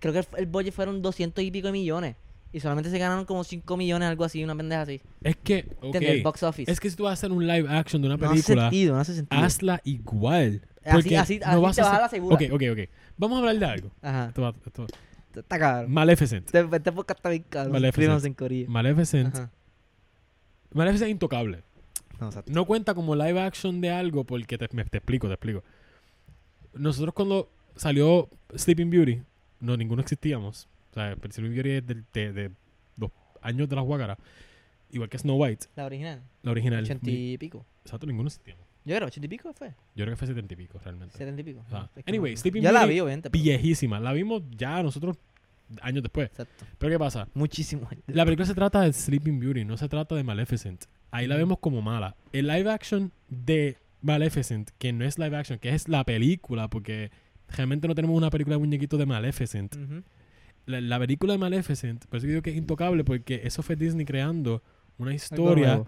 Creo 0.00 0.12
que 0.12 0.18
el, 0.20 0.26
el 0.36 0.46
budget 0.46 0.72
fueron 0.72 1.02
200 1.02 1.42
y 1.44 1.50
pico 1.50 1.66
de 1.68 1.72
millones. 1.72 2.16
Y 2.52 2.60
solamente 2.60 2.88
se 2.90 2.98
ganaron 2.98 3.26
como 3.26 3.44
5 3.44 3.76
millones, 3.76 4.08
algo 4.08 4.24
así, 4.24 4.42
una 4.42 4.56
pendeja 4.56 4.82
así. 4.82 5.00
Es 5.22 5.36
que. 5.36 5.66
ok, 5.80 5.84
¿Entiendes? 5.86 6.10
El 6.12 6.22
box 6.22 6.42
office. 6.44 6.70
Es 6.72 6.80
que 6.80 6.88
si 6.88 6.96
tú 6.96 7.02
vas 7.04 7.10
a 7.10 7.12
hacer 7.14 7.30
un 7.32 7.46
live 7.46 7.68
action 7.68 8.00
de 8.00 8.08
una 8.08 8.16
no 8.16 8.26
hace 8.26 8.34
película, 8.42 8.62
sentido, 8.62 8.94
no 8.94 9.00
hace 9.00 9.14
sentido. 9.14 9.42
hazla 9.42 9.80
igual. 9.84 10.62
Así, 10.84 10.92
Porque 10.96 11.18
así, 11.18 11.38
no 11.40 11.46
así 11.46 11.60
vas 11.60 11.76
te 11.76 11.82
a 11.82 11.84
vas 11.84 11.92
a 11.92 11.96
hacer- 11.96 12.02
la 12.02 12.08
segura. 12.08 12.34
Ok, 12.36 12.42
ok, 12.52 12.62
ok. 12.72 12.78
Vamos 13.18 13.36
a 13.36 13.38
hablar 13.40 13.58
de 13.58 13.64
algo. 13.66 13.90
Ajá. 14.00 14.26
Esto 14.28 14.42
va- 14.42 14.54
esto- 14.64 14.86
Está 15.36 15.58
cabrón. 15.58 15.92
Maleficent. 15.92 16.46
Este, 16.46 16.60
este 16.76 16.92
podcast 16.92 17.18
está 17.18 17.28
bien 17.28 17.44
cabrón. 17.48 17.72
Maleficent. 17.72 18.40
En. 18.40 18.72
Maleficent. 18.72 19.34
Ajá. 19.36 19.50
Maleficent 20.72 21.08
es 21.08 21.12
intocable. 21.12 21.62
No. 22.20 22.30
No 22.46 22.64
cuenta 22.64 22.94
como 22.94 23.14
live 23.14 23.40
action 23.40 23.80
de 23.80 23.90
algo 23.90 24.24
porque 24.24 24.56
te, 24.58 24.68
me- 24.72 24.84
te 24.86 24.98
explico, 24.98 25.28
te 25.28 25.34
explico. 25.34 25.62
Nosotros 26.74 27.12
cuando 27.14 27.50
salió 27.76 28.28
Sleeping 28.56 28.90
Beauty, 28.90 29.20
no, 29.60 29.76
ninguno 29.76 30.02
existíamos. 30.02 30.68
O 30.90 30.94
sea, 30.94 31.14
Sleeping 31.30 31.54
Beauty 31.54 31.70
es 31.70 31.86
de, 31.86 32.32
de 32.32 32.50
los 32.96 33.10
años 33.42 33.68
de 33.68 33.76
las 33.76 33.84
guácaras. 33.84 34.18
Igual 34.90 35.08
que 35.10 35.18
Snow 35.18 35.36
White, 35.36 35.66
La 35.76 35.84
original. 35.84 36.22
la 36.42 36.50
original. 36.50 36.82
Ochenta 36.84 37.10
y 37.10 37.36
pico. 37.38 37.64
Exacto, 37.84 38.06
ninguno 38.06 38.28
existíamos. 38.28 38.64
Yo 38.84 38.96
creo, 38.96 39.06
ochenta 39.08 39.26
y 39.26 39.28
pico 39.28 39.52
fue. 39.52 39.68
Yo 39.68 40.04
creo 40.04 40.10
que 40.10 40.16
fue 40.16 40.26
setenta 40.28 40.54
y 40.54 40.56
pico 40.56 40.80
realmente. 40.82 41.16
Setenta 41.18 41.40
y 41.42 41.44
pico. 41.44 41.62
Ah, 41.70 41.90
Es 41.94 42.04
que 42.04 42.10
anyway, 42.10 42.32
no- 42.34 42.40
Sleeping 42.40 42.62
Yo 42.62 42.72
la 42.72 42.80
Beauty, 42.80 42.94
vi, 42.94 43.00
obviamente. 43.00 43.30
pero- 43.30 43.42
Viejísima. 43.44 44.00
La 44.00 44.12
vimos 44.14 44.42
ya 44.56 44.82
nosotros 44.82 45.18
años 45.82 46.02
después. 46.02 46.30
Exacto. 46.30 46.64
Pero 46.78 46.92
¿qué 46.92 46.98
pasa? 46.98 47.28
Muchísimo. 47.34 47.86
La 48.06 48.24
película 48.24 48.46
se 48.46 48.54
trata 48.54 48.80
de 48.80 48.92
Sleeping 48.94 49.38
Beauty, 49.38 49.66
no 49.66 49.76
se 49.76 49.88
trata 49.90 50.14
de 50.14 50.24
Maleficent. 50.24 50.84
Ahí 51.10 51.26
la 51.26 51.36
vemos 51.36 51.58
como 51.58 51.82
mala. 51.82 52.16
El 52.32 52.46
live 52.46 52.70
action 52.70 53.12
de 53.28 53.76
Maleficent, 54.00 54.70
que 54.78 54.92
no 54.94 55.04
es 55.04 55.18
live 55.18 55.36
action, 55.36 55.58
que 55.58 55.74
es 55.74 55.86
la 55.88 56.04
película, 56.04 56.68
porque 56.68 57.10
realmente 57.48 57.88
no 57.88 57.94
tenemos 57.94 58.16
una 58.16 58.30
película 58.30 58.56
de 58.56 58.60
muñequitos 58.60 58.98
de 58.98 59.06
Maleficent. 59.06 59.76
La, 60.66 60.80
la 60.80 60.98
película 60.98 61.32
de 61.32 61.38
Maleficent, 61.38 62.06
por 62.06 62.18
eso 62.18 62.26
digo 62.26 62.42
que 62.42 62.50
es 62.50 62.56
intocable, 62.56 63.04
porque 63.04 63.40
eso 63.44 63.62
fue 63.62 63.76
Disney 63.76 64.04
creando 64.04 64.62
una 64.98 65.14
historia 65.14 65.84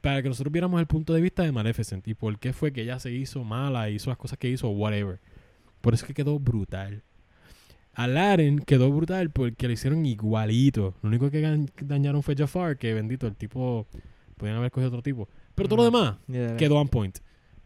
para 0.00 0.22
que 0.22 0.28
nosotros 0.28 0.52
viéramos 0.52 0.80
el 0.80 0.86
punto 0.86 1.12
de 1.14 1.20
vista 1.20 1.42
de 1.42 1.52
Maleficent 1.52 2.06
y 2.08 2.14
por 2.14 2.38
qué 2.38 2.52
fue 2.52 2.72
que 2.72 2.82
ella 2.82 2.98
se 2.98 3.12
hizo 3.12 3.44
mala, 3.44 3.90
hizo 3.90 4.10
las 4.10 4.18
cosas 4.18 4.38
que 4.38 4.48
hizo, 4.48 4.68
whatever. 4.70 5.20
Por 5.80 5.94
eso 5.94 6.04
es 6.04 6.08
que 6.08 6.14
quedó 6.14 6.38
brutal. 6.38 7.02
Aladdin 7.94 8.58
quedó 8.58 8.90
brutal 8.90 9.30
porque 9.30 9.66
lo 9.66 9.72
hicieron 9.72 10.04
igualito. 10.04 10.94
Lo 11.02 11.08
único 11.08 11.30
que 11.30 11.66
dañaron 11.82 12.22
fue 12.22 12.36
Jafar, 12.36 12.76
que 12.76 12.92
bendito, 12.92 13.26
el 13.26 13.36
tipo. 13.36 13.86
Podían 14.36 14.56
haber 14.56 14.70
cogido 14.70 14.88
otro 14.88 15.02
tipo. 15.02 15.28
Pero 15.54 15.68
todo 15.68 15.78
lo 15.78 15.84
demás 15.84 16.16
Yeah. 16.28 16.56
quedó 16.58 16.76
on 16.76 16.88
point. 16.88 17.18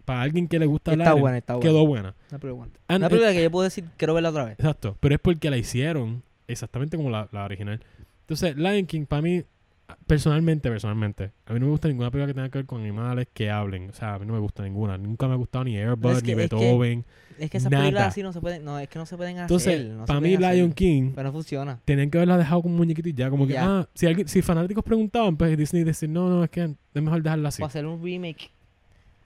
Para 0.05 0.23
alguien 0.23 0.49
que 0.49 0.59
le 0.59 0.67
gusta 0.67 0.93
Está 0.93 1.05
Aladdin, 1.05 1.21
buena, 1.21 1.39
está 1.39 1.55
buena. 1.55 1.71
quedó 1.71 1.87
buena. 1.87 2.15
Una 2.31 2.39
película 2.39 2.53
buena. 2.55 2.73
Una 2.97 3.09
película 3.09 3.33
que 3.33 3.43
yo 3.43 3.51
puedo 3.51 3.65
decir, 3.65 3.85
quiero 3.97 4.15
verla 4.15 4.31
otra 4.31 4.45
vez. 4.45 4.53
Exacto. 4.59 4.97
Pero 5.01 5.15
es 5.15 5.21
porque 5.21 5.51
la 5.51 5.57
hicieron 5.57 6.23
exactamente 6.49 6.97
como 6.97 7.11
la, 7.11 7.29
la 7.33 7.45
original. 7.45 7.81
Entonces, 8.23 8.57
Lion 8.57 8.87
King, 8.87 9.07
para 9.07 9.23
mí, 9.23 9.43
personalmente, 10.07 10.71
personalmente, 10.71 11.33
a 11.47 11.53
mí 11.53 11.61
no 11.61 11.67
me 11.67 11.73
gusta 11.73 11.89
ninguna 11.89 12.11
película 12.11 12.29
que 12.29 12.35
tenga 12.35 12.49
que 12.49 12.59
ver 12.59 12.67
con 12.67 12.81
animales 12.81 13.29
que 13.33 13.51
hablen. 13.51 13.91
O 13.91 13.93
sea, 13.93 14.15
a 14.15 14.19
mí 14.19 14.27
no 14.27 14.33
me 14.33 14.39
gusta 14.39 14.63
ninguna. 14.63 14.97
Nunca 14.99 15.27
me 15.29 15.35
ha 15.35 15.37
gustado 15.37 15.65
ni 15.65 15.77
Es 15.77 15.85
que- 15.85 15.97
ni 16.03 16.11
es 16.13 16.23
que 16.23 16.35
Beethoven. 16.35 17.05
Es 17.39 17.51
que 17.51 17.57
esas 17.57 17.71
Nada. 17.71 17.85
películas 17.85 18.09
así 18.09 18.23
no 18.23 18.33
se 18.35 18.41
pueden, 18.41 18.65
no, 18.65 18.79
es 18.79 18.89
que 18.89 18.99
no 18.99 19.07
se 19.07 19.17
pueden 19.17 19.37
hacer. 19.39 19.45
Entonces, 19.45 19.89
no 19.89 20.05
para 20.05 20.21
mí, 20.21 20.35
hacer. 20.35 20.55
Lion 20.57 20.73
King, 20.73 21.13
Pero 21.15 21.29
no 21.29 21.33
funciona. 21.33 21.81
tenían 21.87 22.11
que 22.11 22.19
haberla 22.19 22.37
dejado 22.37 22.61
como 22.63 22.75
un 22.75 22.79
muñequito 22.81 23.09
y 23.09 23.15
ya. 23.15 23.31
Como 23.31 23.47
que, 23.47 23.55
Ya. 23.55 23.79
ah, 23.81 23.89
si, 23.95 24.07
alguien, 24.07 24.29
si 24.29 24.43
fanáticos 24.43 24.85
preguntaban, 24.85 25.37
pues 25.39 25.57
Disney 25.57 25.83
decir, 25.83 26.11
no, 26.11 26.29
no, 26.29 26.45
es 26.45 26.51
que 26.51 26.65
es 26.95 27.03
mejor 27.03 27.23
dejarla 27.23 27.49
así. 27.49 27.63
O 27.63 27.67
hacer 27.67 27.87
un 27.87 28.03
remake 28.05 28.51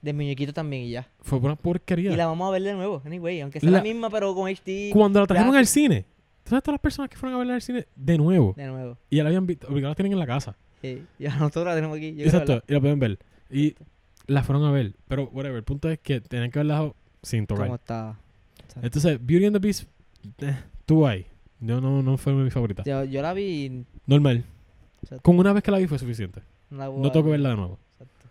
de 0.05 0.13
muñequito 0.13 0.53
también 0.53 0.83
y 0.85 0.91
ya. 0.91 1.09
Fue 1.23 1.39
una 1.39 1.57
porquería. 1.57 2.13
Y 2.13 2.17
la 2.17 2.27
vamos 2.27 2.47
a 2.47 2.53
ver 2.53 2.63
de 2.63 2.75
nuevo, 2.75 3.01
anyway. 3.05 3.41
Aunque 3.41 3.59
sea 3.61 3.71
La- 3.71 3.79
la, 3.79 3.83
misma, 3.83 4.11
pero 4.11 4.35
con 4.35 4.49
HD. 4.49 4.91
Cuando 4.93 5.21
la 5.21 5.27
trajeron 5.27 5.57
al 5.57 5.67
cine, 5.67 6.05
todas 6.45 6.59
estas 6.59 6.73
las 6.75 6.81
personas 6.81 7.09
que 7.11 7.17
fueron 7.17 7.37
a 7.37 7.39
verla 7.39 7.55
al 7.55 7.63
cine 7.63 7.87
de 7.97 8.19
nuevo. 8.19 8.53
De 8.57 8.67
nuevo. 8.67 8.99
Y 9.09 9.17
ya 9.17 9.23
la 9.23 9.31
habían 9.31 9.47
visto, 9.47 9.67
obligado 9.67 9.93
la 9.93 9.95
tienen 9.95 10.13
en 10.13 10.19
la 10.19 10.27
casa. 10.27 10.57
Sí. 10.83 11.03
Y 11.19 11.25
nosotros 11.41 11.65
la 11.65 11.75
tenemos 11.75 11.97
aquí. 11.97 12.15
Yo 12.15 12.25
Exacto, 12.25 12.53
verla. 12.53 12.65
y 12.69 12.73
la 12.75 12.81
pueden 12.81 12.99
ver. 12.99 13.19
Y 13.51 13.75
la 14.27 14.43
fueron 14.43 14.65
a 14.65 14.71
ver. 14.71 14.95
Pero, 15.09 15.29
whatever, 15.33 15.57
el 15.57 15.65
punto 15.65 15.89
es 15.89 15.99
que 15.99 16.21
tenían 16.21 16.51
que 16.51 16.59
dejado 16.63 16.95
sin 17.23 17.47
tocar. 17.47 17.67
¿Cómo 17.67 17.77
está? 17.77 18.19
Exacto. 18.59 18.87
Entonces, 18.87 19.19
Beauty 19.25 19.47
and 19.47 19.57
the 19.57 19.61
Beast, 19.61 19.89
eh, 20.39 20.57
estuvo 20.81 21.07
ahí. 21.07 21.27
Yo 21.61 21.81
no, 21.81 22.03
no 22.03 22.19
fue 22.19 22.35
mi 22.35 22.51
favorita. 22.51 22.83
Yo, 22.85 23.05
yo 23.05 23.23
la 23.23 23.33
vi 23.33 23.85
Normal. 24.07 24.45
Exacto. 25.03 25.23
Con 25.23 25.39
una 25.39 25.55
vez 25.55 25.63
que 25.63 25.71
la 25.71 25.79
vi 25.79 25.87
fue 25.87 25.99
suficiente. 25.99 26.43
no 26.69 26.91
tengo 27.11 27.13
que 27.13 27.23
ver. 27.23 27.31
verla 27.31 27.49
de 27.51 27.57
nuevo. 27.57 27.79
Exacto. 27.99 28.29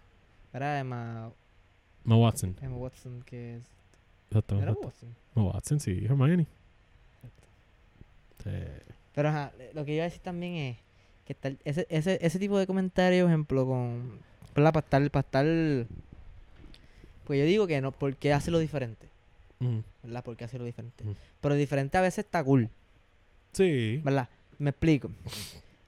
Era 0.53 0.79
Emma, 0.79 1.31
Emma 2.05 2.17
Watson. 2.17 2.55
Emma 2.61 2.75
Watson, 2.77 3.23
que 3.25 3.55
es... 3.57 3.63
Exacto. 4.29 4.61
Era. 4.61 4.73
Watson. 4.73 5.09
Emma 5.35 5.45
Watson, 5.47 5.79
sí. 5.79 6.05
Hermione. 6.05 6.47
Sí. 8.43 8.49
Pero 9.15 9.29
ajá, 9.29 9.51
lo 9.73 9.85
que 9.85 9.93
iba 9.93 10.03
a 10.03 10.05
decir 10.05 10.21
también 10.21 10.53
es 10.55 10.77
que 11.25 11.35
el- 11.47 11.59
ese, 11.63 11.87
ese, 11.89 12.19
ese 12.21 12.39
tipo 12.39 12.57
de 12.57 12.67
comentarios, 12.67 13.27
ejemplo, 13.27 13.65
con... 13.65 14.19
Para 14.53 14.69
estar, 14.79 15.11
para 15.11 15.21
estar... 15.25 15.45
Pues 17.25 17.39
yo 17.39 17.45
digo 17.45 17.67
que 17.67 17.79
no, 17.79 17.91
porque 17.93 18.33
hace 18.33 18.51
lo 18.51 18.59
diferente, 18.59 19.07
Ujú. 19.61 19.81
¿verdad? 20.03 20.23
Porque 20.25 20.43
hace 20.43 20.59
lo 20.59 20.65
diferente. 20.65 21.05
Pero 21.39 21.55
diferente 21.55 21.97
a 21.97 22.01
veces 22.01 22.25
está 22.25 22.43
cool, 22.43 22.69
Sí. 23.53 24.01
¿verdad? 24.03 24.27
Me 24.59 24.71
explico. 24.71 25.09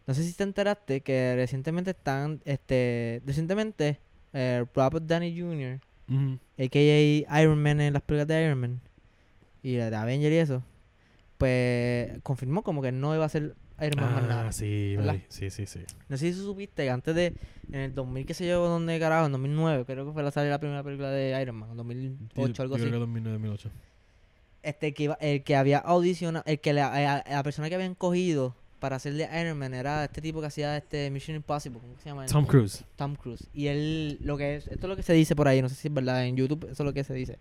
No 0.07 0.13
sé 0.13 0.23
si 0.23 0.31
te 0.33 0.43
enteraste 0.43 1.01
que 1.01 1.33
recientemente 1.35 1.91
están, 1.91 2.39
este, 2.45 3.21
recientemente, 3.25 3.97
eh, 4.33 4.63
Robert 4.73 5.05
Downey 5.05 5.37
Jr., 5.37 5.79
Ujú. 6.09 6.39
a.k.a. 6.57 7.41
Iron 7.41 7.61
Man 7.61 7.81
en 7.81 7.93
las 7.93 8.01
películas 8.03 8.27
de 8.27 8.43
Iron 8.45 8.59
Man 8.59 8.81
y 9.63 9.77
la 9.77 9.89
de 9.89 9.95
Avenger 9.95 10.31
y 10.31 10.35
eso, 10.37 10.63
pues 11.37 12.19
confirmó 12.23 12.63
como 12.63 12.81
que 12.81 12.91
no 12.91 13.15
iba 13.15 13.25
a 13.25 13.29
ser 13.29 13.55
Iron 13.81 13.99
Man 13.99 14.13
más 14.13 14.23
nada. 14.27 14.47
Ah, 14.47 14.51
sí, 14.51 14.95
sí, 15.29 15.49
sí, 15.49 15.65
sí. 15.65 15.79
No 16.07 16.17
sé 16.17 16.31
si 16.31 16.39
supiste 16.39 16.83
que 16.83 16.89
antes 16.89 17.13
de, 17.15 17.33
en 17.71 17.79
el 17.81 17.93
2000, 17.95 18.25
qué 18.25 18.33
sé 18.33 18.47
yo, 18.47 18.65
donde 18.67 18.99
carajo, 18.99 19.25
en 19.25 19.31
2009, 19.33 19.85
creo 19.85 20.05
que 20.05 20.13
fue 20.13 20.23
la 20.23 20.31
salir 20.31 20.49
la 20.51 20.59
primera 20.59 20.83
película 20.83 21.09
de 21.09 21.41
Iron 21.41 21.55
Man, 21.57 21.71
en 21.71 21.77
2008, 21.77 22.61
algo 22.61 22.77
Yo 22.77 22.83
así. 22.83 22.89
creo 22.89 22.99
que 22.99 23.05
2009, 23.05 23.33
2008. 23.37 23.71
Este, 24.63 24.93
que 24.93 25.03
iba- 25.03 25.17
el 25.19 25.43
que 25.43 25.55
había 25.55 25.77
audicionado, 25.79 26.43
el 26.47 26.59
que 26.59 26.73
la, 26.73 27.17
a- 27.17 27.23
la 27.29 27.43
persona 27.43 27.67
que 27.69 27.75
habían 27.75 27.95
cogido 27.95 28.55
para 28.85 28.97
hacer 28.97 29.13
de 29.15 29.27
Iron 29.41 29.57
Man 29.57 29.73
era 29.73 30.05
este 30.05 30.21
tipo 30.21 30.39
que 30.41 30.45
hacía 30.47 30.77
este 30.77 31.09
Mission 31.09 31.35
Impossible, 31.35 31.79
¿cómo 31.79 31.93
se 31.97 32.07
llama? 32.07 32.27
Tom 32.27 32.45
Cruise. 32.45 32.83
Tom 32.95 33.15
Cruise. 33.15 33.43
Y 33.51 33.65
él, 33.67 34.19
lo 34.21 34.37
que 34.37 34.57
es, 34.57 34.67
esto 34.67 34.85
es 34.85 34.89
lo 34.89 34.95
que 34.95 35.01
se 35.01 35.13
dice 35.13 35.35
por 35.35 35.47
ahí, 35.47 35.61
no 35.61 35.69
sé 35.69 35.73
si 35.75 35.87
es 35.87 35.93
verdad, 35.93 36.23
en 36.25 36.35
YouTube 36.37 36.65
eso 36.65 36.83
es 36.83 36.85
lo 36.85 36.93
que 36.93 37.03
se 37.03 37.15
dice. 37.15 37.37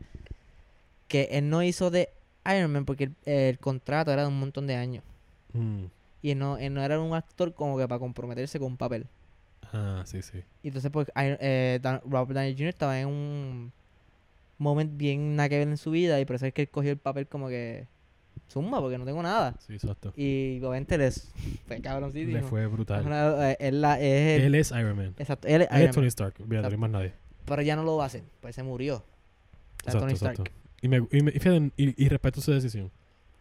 Que 1.09 1.28
él 1.32 1.51
no 1.51 1.62
hizo 1.62 1.90
de 1.90 2.09
Iron 2.47 2.72
Man 2.72 2.84
porque 2.86 3.05
el, 3.05 3.14
el 3.26 3.59
contrato 3.59 4.11
era 4.11 4.22
de 4.22 4.28
un 4.28 4.38
montón 4.40 4.66
de 4.66 4.74
años. 4.76 5.05
Mm. 5.53 5.84
Y 6.22 6.30
él 6.30 6.38
no, 6.38 6.57
él 6.57 6.72
no 6.72 6.82
era 6.82 6.99
un 6.99 7.12
actor 7.14 7.53
como 7.55 7.76
que 7.76 7.86
para 7.86 7.99
comprometerse 7.99 8.59
con 8.59 8.68
un 8.72 8.76
papel. 8.78 9.07
Ah, 9.72 10.03
sí, 10.07 10.22
sí. 10.22 10.38
Y 10.62 10.68
entonces, 10.68 10.90
pues, 10.90 11.09
Iron- 11.16 11.38
eh, 11.40 11.78
Dan- 11.82 12.01
Robert 12.07 12.30
Downey 12.32 12.55
Jr. 12.55 12.68
estaba 12.68 12.99
en 12.99 13.09
un. 13.09 13.72
moment 14.57 14.97
bien 14.97 15.36
nada 15.36 15.49
que 15.49 15.59
ver 15.59 15.68
en 15.68 15.76
su 15.76 15.90
vida 15.90 16.18
y 16.20 16.24
por 16.24 16.36
eso 16.36 16.47
es 16.47 16.55
que 16.55 16.62
él 16.62 16.68
cogió 16.68 16.90
el 16.92 16.97
papel 16.99 17.26
como 17.26 17.49
que 17.49 17.86
zumba 18.51 18.80
porque 18.80 18.99
no 18.99 19.05
tengo 19.05 19.22
nada. 19.22 19.55
Sí, 19.66 19.74
exacto. 19.74 20.12
Y 20.16 20.59
obviamente 20.59 20.97
les 20.99 21.30
fue 21.66 21.80
cabroncísimo. 21.80 22.36
Le 22.38 22.42
fue 22.42 22.66
brutal. 22.66 23.05
una- 23.07 23.53
eh, 23.53 23.57
él 23.61 23.80
la- 23.80 24.01
es 24.01 24.38
el- 24.40 24.42
Él 24.47 24.55
es 24.55 24.70
Iron 24.70 24.97
Man. 24.97 25.14
exacto, 25.18 25.49
él 25.49 25.62
es 25.62 25.68
Él 25.70 25.76
Iron 25.78 25.88
es 25.90 25.95
Tony 25.95 26.07
Stark. 26.09 26.34
Olvídate, 26.40 26.68
no 26.68 26.72
hay 26.74 26.78
más 26.80 26.90
nadie. 26.90 27.12
pero 27.47 27.62
ya 27.62 27.76
no 27.76 27.82
lo 27.82 27.97
va 27.97 28.05
a 28.05 28.07
hacer, 28.07 28.22
pues 28.40 28.55
se 28.55 28.62
murió. 28.62 29.05
Exacto, 29.80 30.01
Tony 30.01 30.12
exacto. 30.12 30.42
Stark. 30.45 30.53
Y, 30.82 30.88
me, 30.88 30.97
y, 31.11 31.22
me- 31.22 31.72
y 31.76 32.05
y- 32.05 32.09
respeto 32.09 32.40
su 32.40 32.53
decisión. 32.53 32.90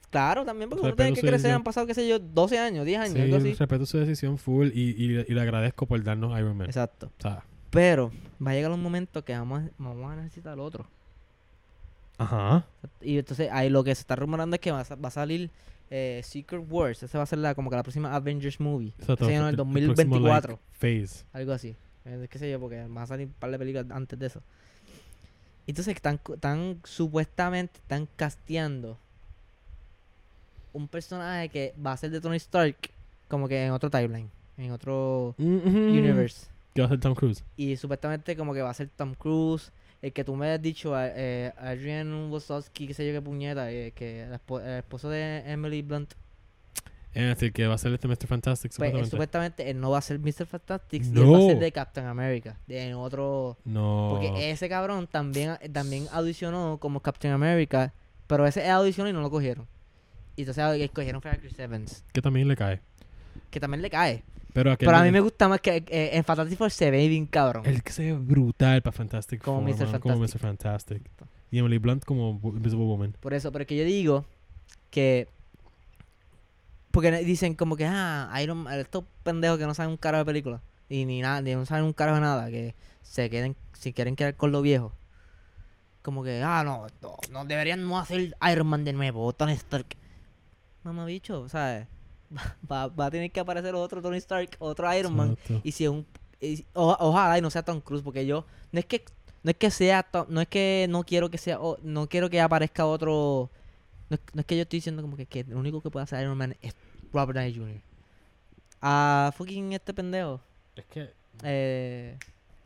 Claro, 0.09 0.45
también 0.45 0.69
porque 0.69 0.81
O 0.81 0.83
sea, 0.85 0.89
uno 0.93 0.95
tiene 0.95 1.13
que 1.13 1.21
crecer, 1.21 1.31
decisión- 1.39 1.55
han 1.55 1.63
pasado, 1.63 1.87
qué 1.87 1.93
sé 1.95 2.07
yo, 2.07 2.19
12 2.19 2.59
años, 2.59 2.85
10 2.85 2.99
años, 2.99 3.15
Sí, 3.15 3.21
algo 3.21 3.37
así. 3.37 3.53
respeto 3.53 3.85
su 3.85 3.97
decisión 3.97 4.37
full 4.37 4.67
y, 4.73 4.91
y, 4.91 5.05
y 5.27 5.33
le 5.33 5.41
agradezco 5.41 5.85
por 5.87 6.01
darnos 6.03 6.37
Iron 6.39 6.55
Man. 6.55 6.67
Exacto. 6.67 7.11
O 7.17 7.21
sea, 7.21 7.43
Pero 7.71 8.11
va 8.45 8.51
a 8.51 8.53
llegar 8.53 8.71
un 8.71 8.81
momento 8.83 9.25
que 9.25 9.33
vamos 9.33 9.63
a, 9.63 9.69
vamos 9.79 10.11
a 10.11 10.15
necesitar 10.17 10.53
al 10.53 10.59
otro. 10.59 10.85
Ajá. 12.17 12.65
Y 13.01 13.17
entonces 13.17 13.49
ahí 13.51 13.69
lo 13.69 13.83
que 13.83 13.93
se 13.95 14.01
está 14.01 14.15
rumorando 14.15 14.55
es 14.55 14.59
que 14.61 14.71
va 14.71 14.81
a, 14.81 14.95
va 14.95 15.07
a 15.07 15.11
salir 15.11 15.49
eh, 15.89 16.21
Secret 16.23 16.65
Wars. 16.69 17.03
Esa 17.03 17.17
va 17.17 17.23
a 17.23 17.27
ser 17.27 17.39
la, 17.39 17.55
como 17.55 17.69
que 17.69 17.75
la 17.75 17.83
próxima 17.83 18.15
Avengers 18.15 18.59
movie. 18.59 18.93
Exacto. 18.99 19.25
Se 19.25 19.31
llama 19.31 19.49
el 19.49 19.53
el 19.53 19.55
próximo, 19.57 19.73
like, 19.75 19.87
2024. 19.87 20.59
phase. 20.71 21.25
Algo 21.33 21.51
así. 21.53 21.75
Eh, 22.05 22.27
qué 22.29 22.39
sé 22.39 22.49
yo, 22.49 22.59
porque 22.59 22.81
van 22.81 22.97
a 22.97 23.07
salir 23.07 23.27
un 23.27 23.33
par 23.33 23.51
de 23.51 23.59
películas 23.59 23.85
antes 23.91 24.17
de 24.17 24.27
eso. 24.27 24.41
Entonces 25.67 25.95
están, 25.95 26.19
están 26.33 26.79
supuestamente 26.83 27.79
están 27.79 28.07
casteando 28.15 28.97
un 30.73 30.87
personaje 30.87 31.49
que 31.49 31.73
va 31.83 31.93
a 31.93 31.97
ser 31.97 32.09
de 32.09 32.19
Tony 32.19 32.35
Stark 32.37 32.75
como 33.29 33.47
que 33.47 33.65
en 33.65 33.71
otro 33.71 33.89
timeline, 33.89 34.29
en 34.57 34.71
otro 34.71 35.35
universe. 35.37 36.47
¿Qué 36.73 36.81
va 36.81 36.85
a 36.85 36.87
hacer 36.87 36.99
Tom 36.99 37.13
Cruise? 37.13 37.43
Y 37.55 37.77
supuestamente 37.77 38.35
como 38.35 38.53
que 38.53 38.61
va 38.61 38.71
a 38.71 38.73
ser 38.73 38.89
Tom 38.89 39.13
Cruise. 39.13 39.71
El 40.03 40.11
que 40.13 40.23
tú 40.23 40.35
me 40.35 40.51
has 40.51 40.61
dicho, 40.61 40.93
a- 40.93 41.07
eh, 41.07 41.53
Adrian 41.57 42.29
Wosowski, 42.29 42.85
qué 42.87 42.93
sé 42.93 43.07
yo 43.07 43.13
qué 43.13 43.21
puñeta, 43.21 43.71
eh, 43.71 43.93
que 43.95 44.23
el, 44.23 44.33
espo- 44.33 44.61
el 44.61 44.79
esposo 44.79 45.09
de 45.09 45.39
Emily 45.49 45.81
Blunt. 45.81 46.13
Es 47.13 47.23
decir, 47.27 47.53
que 47.53 47.67
va 47.67 47.75
a 47.75 47.77
ser 47.77 47.93
este 47.93 48.07
Mr. 48.07 48.27
Fantastic, 48.27 48.73
Pues 48.75 48.93
él 48.93 49.05
supuestamente. 49.05 49.69
él 49.69 49.79
no 49.79 49.91
va 49.91 49.99
a 49.99 50.01
ser 50.01 50.19
Mr. 50.19 50.45
Fantastic, 50.45 51.03
y 51.03 51.07
él 51.07 51.31
va 51.33 51.37
a 51.37 51.41
ser 51.41 51.55
No. 51.55 51.61
de 51.61 51.71
Captain 51.71 52.05
America, 52.07 52.57
de 52.67 52.89
en 52.89 52.95
otro... 52.95 53.57
No. 53.65 54.09
Porque 54.11 54.49
ese 54.51 54.67
cabrón 54.67 55.07
también, 55.07 55.57
también 55.71 56.07
audicionó 56.11 56.79
como 56.81 56.99
Captain 57.01 57.33
America, 57.33 57.93
pero 58.27 58.45
ese 58.45 58.69
audicionó 58.69 59.09
y 59.09 59.13
no 59.13 59.21
lo 59.21 59.29
cogieron. 59.29 59.67
Y 60.35 60.41
entonces 60.41 60.81
escogieron 60.81 61.21
a 61.23 61.37
Chris 61.37 61.57
Evans, 61.59 62.03
Que 62.11 62.21
también 62.21 62.47
le 62.47 62.55
cae. 62.57 62.81
que 63.51 63.59
también 63.59 63.81
le 63.83 63.89
cae. 63.91 64.23
Pero, 64.53 64.71
aquel 64.71 64.85
Pero 64.85 64.97
a 64.97 65.03
mí 65.03 65.11
me 65.11 65.19
gusta 65.19 65.47
más 65.47 65.59
que 65.59 65.83
eh, 65.87 66.11
en 66.13 66.23
Fantastic 66.23 66.57
Four 66.57 66.71
se 66.71 66.91
ve 66.91 67.07
bien 67.07 67.25
cabrón. 67.25 67.65
El 67.65 67.81
que 67.81 67.91
se 67.91 68.03
ve 68.03 68.13
brutal 68.13 68.81
para 68.81 68.95
Fantastic 68.95 69.41
Como 69.41 69.61
Four, 69.61 69.69
Mr. 69.69 69.85
mano, 69.87 69.99
Como 69.99 70.17
Mr. 70.17 70.39
Fantastic. 70.39 71.01
Fantastic. 71.03 71.43
Y 71.51 71.59
Emily 71.59 71.77
Blunt 71.77 72.03
como 72.03 72.39
Invisible 72.43 72.85
Woman. 72.85 73.15
Por 73.19 73.33
eso, 73.33 73.51
pero 73.51 73.63
es 73.63 73.67
que 73.67 73.77
yo 73.77 73.85
digo 73.85 74.25
que... 74.89 75.27
Porque 76.89 77.11
dicen 77.23 77.55
como 77.55 77.75
que, 77.75 77.85
ah, 77.85 78.31
Iron 78.41 78.59
Man, 78.59 78.79
estos 78.79 79.03
pendejos 79.23 79.57
que 79.57 79.65
no 79.65 79.73
saben 79.73 79.91
un 79.91 79.97
carajo 79.97 80.23
de 80.23 80.25
película. 80.25 80.61
Y 80.89 81.05
ni 81.05 81.21
nada, 81.21 81.41
ni 81.41 81.53
no 81.53 81.65
saben 81.65 81.85
un 81.85 81.93
carajo 81.93 82.15
de 82.15 82.21
nada, 82.21 82.49
que 82.49 82.75
se 83.01 83.29
queden, 83.29 83.55
si 83.73 83.93
quieren 83.93 84.15
quedar 84.15 84.35
con 84.35 84.51
lo 84.51 84.61
viejo. 84.61 84.93
Como 86.03 86.23
que, 86.23 86.41
ah, 86.43 86.63
no, 86.63 86.87
no, 87.01 87.17
no 87.31 87.45
deberían 87.45 87.87
no 87.87 87.99
hacer 87.99 88.35
Iron 88.51 88.67
Man 88.67 88.83
de 88.83 88.93
nuevo, 88.93 89.31
Tony 89.33 89.53
Stark. 89.53 89.95
Mamá 90.83 91.05
bicho, 91.05 91.47
¿sabes? 91.49 91.87
Va, 92.71 92.87
va 92.87 93.05
a 93.07 93.11
tener 93.11 93.31
que 93.31 93.39
aparecer 93.39 93.75
otro 93.75 94.01
Tony 94.01 94.17
Stark, 94.17 94.51
otro 94.59 94.93
Iron 94.97 95.15
Man. 95.15 95.31
Exacto. 95.33 95.61
Y 95.63 95.71
si 95.71 95.83
es 95.85 95.89
un 95.89 96.05
y- 96.41 96.65
o- 96.73 96.97
ojalá 96.99 97.37
y 97.37 97.41
no 97.41 97.49
sea 97.49 97.63
Tom 97.63 97.79
Cruise 97.81 98.03
porque 98.03 98.25
yo 98.25 98.45
no 98.71 98.79
es 98.79 98.85
que 98.85 99.05
no 99.43 99.51
es 99.51 99.57
que 99.57 99.69
sea 99.71 100.03
Tom- 100.03 100.25
no 100.29 100.41
es 100.41 100.47
que 100.47 100.87
no 100.89 101.03
quiero 101.03 101.29
que 101.29 101.37
sea 101.37 101.59
no 101.83 102.07
quiero 102.07 102.29
que 102.29 102.41
aparezca 102.41 102.85
otro 102.85 103.49
no 104.09 104.15
es, 104.15 104.21
no 104.33 104.39
es 104.41 104.45
que 104.45 104.55
yo 104.57 104.63
estoy 104.63 104.77
diciendo 104.77 105.01
como 105.01 105.15
que, 105.15 105.25
que 105.25 105.41
el 105.41 105.55
único 105.55 105.81
que 105.81 105.89
puede 105.89 106.03
hacer 106.03 106.21
Iron 106.21 106.37
Man 106.37 106.55
es 106.61 106.73
Robert 107.13 107.35
Downey 107.37 107.55
Jr. 107.55 107.81
A 108.81 109.31
fucking 109.37 109.73
este 109.73 109.93
pendejo 109.93 110.41
Es 110.75 110.85
que... 110.85 111.09
eh 111.43 112.17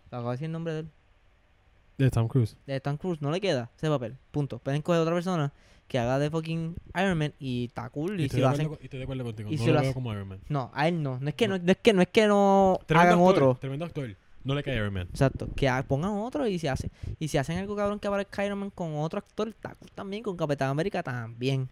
acabo 0.07 0.29
de 0.29 0.31
decir 0.33 0.45
el 0.45 0.51
nombre 0.53 0.73
de 0.73 0.79
él 0.81 0.87
De 1.97 2.09
Tom 2.09 2.27
Cruise. 2.27 2.55
de 2.65 2.79
Tom 2.79 2.97
Cruise 2.97 3.21
no 3.21 3.29
le 3.31 3.41
queda 3.41 3.69
ese 3.77 3.89
papel 3.89 4.15
punto 4.31 4.57
pueden 4.59 4.81
coger 4.81 5.01
otra 5.01 5.13
persona 5.13 5.51
que 5.87 5.97
haga 5.99 6.19
de 6.19 6.29
fucking 6.29 6.75
Iron 6.95 7.17
Man 7.17 7.33
y 7.39 7.65
está 7.65 7.89
cool 7.89 8.19
y, 8.19 8.25
Y 8.25 8.29
si 8.29 8.37
lo 8.37 8.47
de 8.49 8.53
hacen 8.53 8.67
con- 8.67 8.77
y 8.81 8.83
estoy 8.85 8.99
de 8.99 9.03
acuerdo 9.03 9.23
contigo. 9.23 9.49
y 9.49 9.55
no 9.55 9.61
si 9.63 9.67
lo 9.67 9.73
lo 9.75 9.81
veo 9.81 9.93
como 9.93 10.11
Iron 10.13 10.27
Man. 10.27 10.39
no 10.49 10.69
a 10.73 10.87
él 10.87 11.01
no 11.01 11.17
no 11.19 11.29
es 11.29 11.35
que 11.35 11.47
no, 11.47 11.57
no 11.57 11.71
es 11.71 11.77
que 11.77 11.93
no 11.93 12.01
es 12.01 12.07
que 12.09 12.27
no 12.27 12.79
Tremendo 12.85 13.13
hagan 13.13 13.19
actor, 13.27 13.43
otro 13.43 13.57
Tremendo 13.59 13.85
actor. 13.85 14.15
No 14.43 14.55
le 14.55 14.63
cae 14.63 14.75
Iron 14.77 14.93
Man. 14.93 15.07
Exacto, 15.09 15.49
que 15.55 15.69
pongan 15.89 16.11
otro 16.11 16.47
y 16.47 16.57
si 16.57 16.67
hace 16.67 16.89
y 17.19 17.27
si 17.27 17.37
hacen 17.37 17.57
algo 17.57 17.75
cabrón 17.75 17.99
que 17.99 18.07
aparezca 18.07 18.45
Iron 18.45 18.59
Man 18.59 18.69
con 18.69 18.95
otro 18.95 19.19
actor, 19.19 19.49
está 19.49 19.75
cool 19.75 19.89
también, 19.93 20.23
con 20.23 20.37
Capitán 20.37 20.69
América 20.69 21.03
también. 21.03 21.69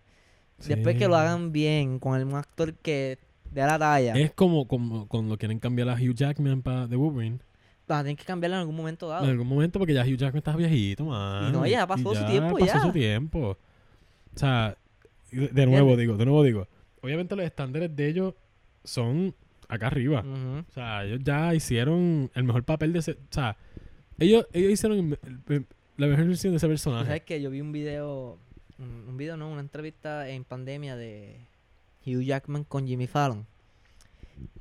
Después 0.65 0.97
que 0.97 1.07
lo 1.07 1.15
hagan 1.15 1.51
bien, 1.51 1.99
con 1.99 2.19
el- 2.19 2.25
un 2.25 2.35
actor 2.35 2.73
que 2.75 3.17
dé 3.51 3.61
la 3.61 3.77
talla, 3.79 4.13
Es 4.15 4.31
como, 4.31 4.67
como 4.67 5.07
cuando 5.07 5.37
quieren 5.37 5.59
cambiar 5.59 5.87
a 5.89 5.93
Hugh 5.95 6.15
Jackman 6.15 6.61
para 6.61 6.87
The 6.87 6.95
Wolverine. 6.97 7.39
van 7.87 7.99
a 7.99 8.03
tener 8.03 8.17
que 8.17 8.25
cambiarlo 8.25 8.55
en 8.57 8.61
algún 8.61 8.75
momento 8.75 9.07
dado. 9.07 9.23
En 9.25 9.29
algún 9.31 9.47
momento, 9.47 9.77
porque 9.79 9.93
ya 9.93 10.01
Hugh 10.03 10.17
Jackman 10.17 10.37
está 10.39 10.55
viejito, 10.55 11.05
man. 11.05 11.51
no, 11.53 11.65
ya 11.67 11.85
pasó 11.87 12.15
su 12.15 12.25
tiempo, 12.25 12.57
pasó 12.57 12.65
ya. 12.65 12.81
su 12.81 12.91
tiempo. 12.91 13.57
O 14.35 14.39
sea, 14.39 14.77
de, 15.31 15.65
nuevo 15.65 15.95
digo, 15.95 16.17
de 16.17 16.25
nuevo 16.25 16.43
digo. 16.43 16.67
Obviamente 17.01 17.35
los 17.35 17.45
estándares 17.45 17.95
de 17.95 18.07
ellos 18.07 18.33
son 18.83 19.35
acá 19.67 19.87
arriba. 19.87 20.23
O 20.67 20.71
sea, 20.73 21.05
ellos 21.05 21.19
ya 21.23 21.53
hicieron 21.53 22.31
el 22.33 22.43
mejor 22.43 22.63
papel 22.63 22.93
de 22.93 22.99
ese... 22.99 23.11
O 23.11 23.17
sea, 23.33 23.57
ellos, 24.17 24.47
ellos 24.53 24.71
hicieron 24.71 25.17
la 25.97 26.07
mejor 26.07 26.27
versión 26.27 26.53
de 26.53 26.57
ese 26.57 26.67
personaje. 26.67 27.05
sabes 27.05 27.23
que 27.23 27.41
yo 27.41 27.49
vi 27.49 27.61
un 27.61 27.71
video, 27.71 28.37
un, 28.77 29.05
un 29.09 29.17
video 29.17 29.37
no, 29.37 29.49
una 29.49 29.61
entrevista 29.61 30.29
en 30.29 30.43
pandemia 30.43 30.95
de 30.95 31.39
Hugh 32.05 32.21
Jackman 32.21 32.63
con 32.63 32.87
Jimmy 32.87 33.07
Fallon. 33.07 33.45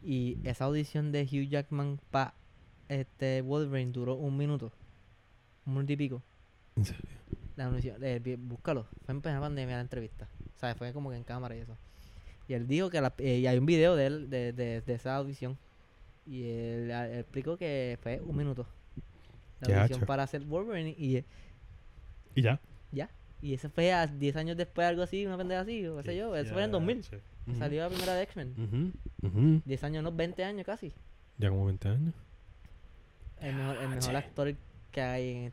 Y 0.02 0.38
esa 0.44 0.66
audición 0.66 1.12
de 1.12 1.22
Hugh 1.22 1.48
Jackman 1.48 1.98
para 2.10 2.34
este 2.88 3.42
Wolverine 3.42 3.92
duró 3.92 4.14
un 4.14 4.36
minuto, 4.36 4.72
un 5.66 5.74
minuto 5.74 5.92
y 5.92 5.96
pico. 5.96 6.22
En 6.76 6.84
serio. 6.84 7.02
La 7.56 7.66
anuncio, 7.66 7.94
eh, 8.00 8.36
búscalo. 8.38 8.86
Fue 9.04 9.14
en 9.14 9.20
plena 9.20 9.40
pandemia 9.40 9.76
la 9.76 9.82
entrevista. 9.82 10.28
O 10.56 10.58
sea, 10.58 10.74
fue 10.74 10.92
como 10.92 11.10
que 11.10 11.16
en 11.16 11.24
cámara 11.24 11.56
y 11.56 11.60
eso. 11.60 11.76
Y 12.48 12.54
él 12.54 12.66
dijo 12.66 12.90
que 12.90 13.00
la, 13.00 13.14
eh, 13.18 13.38
y 13.38 13.46
hay 13.46 13.58
un 13.58 13.66
video 13.66 13.96
de 13.96 14.06
él, 14.06 14.30
de, 14.30 14.52
de, 14.52 14.80
de 14.80 14.94
esa 14.94 15.16
audición. 15.16 15.56
Y 16.26 16.48
él, 16.48 16.90
explicó 16.90 17.56
que 17.56 17.98
fue 18.02 18.20
un 18.20 18.36
minuto. 18.36 18.66
La 19.60 19.82
audición 19.82 20.00
para 20.02 20.24
hacer 20.24 20.42
Wolverine 20.42 20.94
y 20.98 21.16
eh, 21.16 21.24
Y 22.34 22.42
ya. 22.42 22.60
ya. 22.92 23.08
Y 23.40 23.54
eso 23.54 23.70
fue 23.70 23.92
a 23.92 24.06
10 24.06 24.36
años 24.36 24.56
después, 24.56 24.86
algo 24.86 25.02
así, 25.02 25.24
una 25.26 25.36
pendeja 25.36 25.60
así, 25.60 25.86
o 25.86 25.98
qué 25.98 26.02
sé 26.02 26.16
yo. 26.16 26.34
Eso 26.34 26.52
fue 26.52 26.62
en 26.62 26.66
el 26.66 26.72
2000. 26.72 27.04
Ujú. 27.46 27.58
Salió 27.58 27.82
la 27.82 27.88
primera 27.88 28.14
de 28.14 28.22
X-Men. 28.22 28.92
Ujú, 29.22 29.28
ujú. 29.28 29.62
10 29.64 29.84
años, 29.84 30.02
no, 30.02 30.12
20 30.12 30.44
años 30.44 30.64
casi. 30.64 30.92
Ya 31.38 31.50
como 31.50 31.66
20 31.66 31.88
años. 31.88 32.14
El 33.40 33.54
mejor, 33.54 33.76
el 33.76 33.88
mejor 33.90 34.16
actor 34.16 34.54
que 34.90 35.00
hay 35.00 35.30
en. 35.30 35.52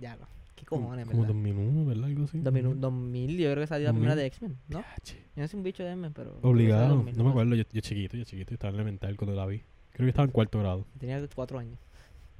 Ya 0.00 0.16
no. 0.16 0.35
¿Qué 0.56 0.64
cojones, 0.64 1.06
Como 1.06 1.20
verdad? 1.22 1.34
2001, 1.34 1.84
¿verdad? 1.86 2.04
Algo 2.06 2.24
así. 2.24 2.38
2000, 2.40 2.66
Ujú. 2.66 2.74
2000, 2.80 3.36
yo 3.38 3.50
creo 3.52 3.62
que 3.62 3.66
salió 3.68 3.86
la 3.86 3.92
primera 3.92 4.14
2000. 4.14 4.22
de 4.22 4.26
X-Men, 4.26 4.56
¿no? 4.68 4.80
Yo 4.80 5.42
no 5.42 5.48
soy 5.48 5.58
un 5.58 5.62
bicho 5.64 5.84
de 5.84 5.90
M, 5.92 6.10
pero. 6.10 6.38
Obligado. 6.42 6.88
2000, 6.96 7.16
No 7.16 7.24
me 7.24 7.30
acuerdo. 7.30 7.54
Yo, 7.54 7.64
yo 7.70 7.80
chiquito, 7.80 8.16
yo 8.16 8.24
chiquito. 8.24 8.54
Estaba 8.54 8.70
en 8.70 8.74
elemental 8.76 9.16
cuando 9.16 9.36
la 9.36 9.46
vi. 9.46 9.58
Creo 9.92 10.06
que 10.06 10.08
estaba 10.10 10.24
en 10.24 10.32
cuarto 10.32 10.58
grado. 10.58 10.86
Tenía 10.98 11.22
4 11.34 11.58
años. 11.58 11.78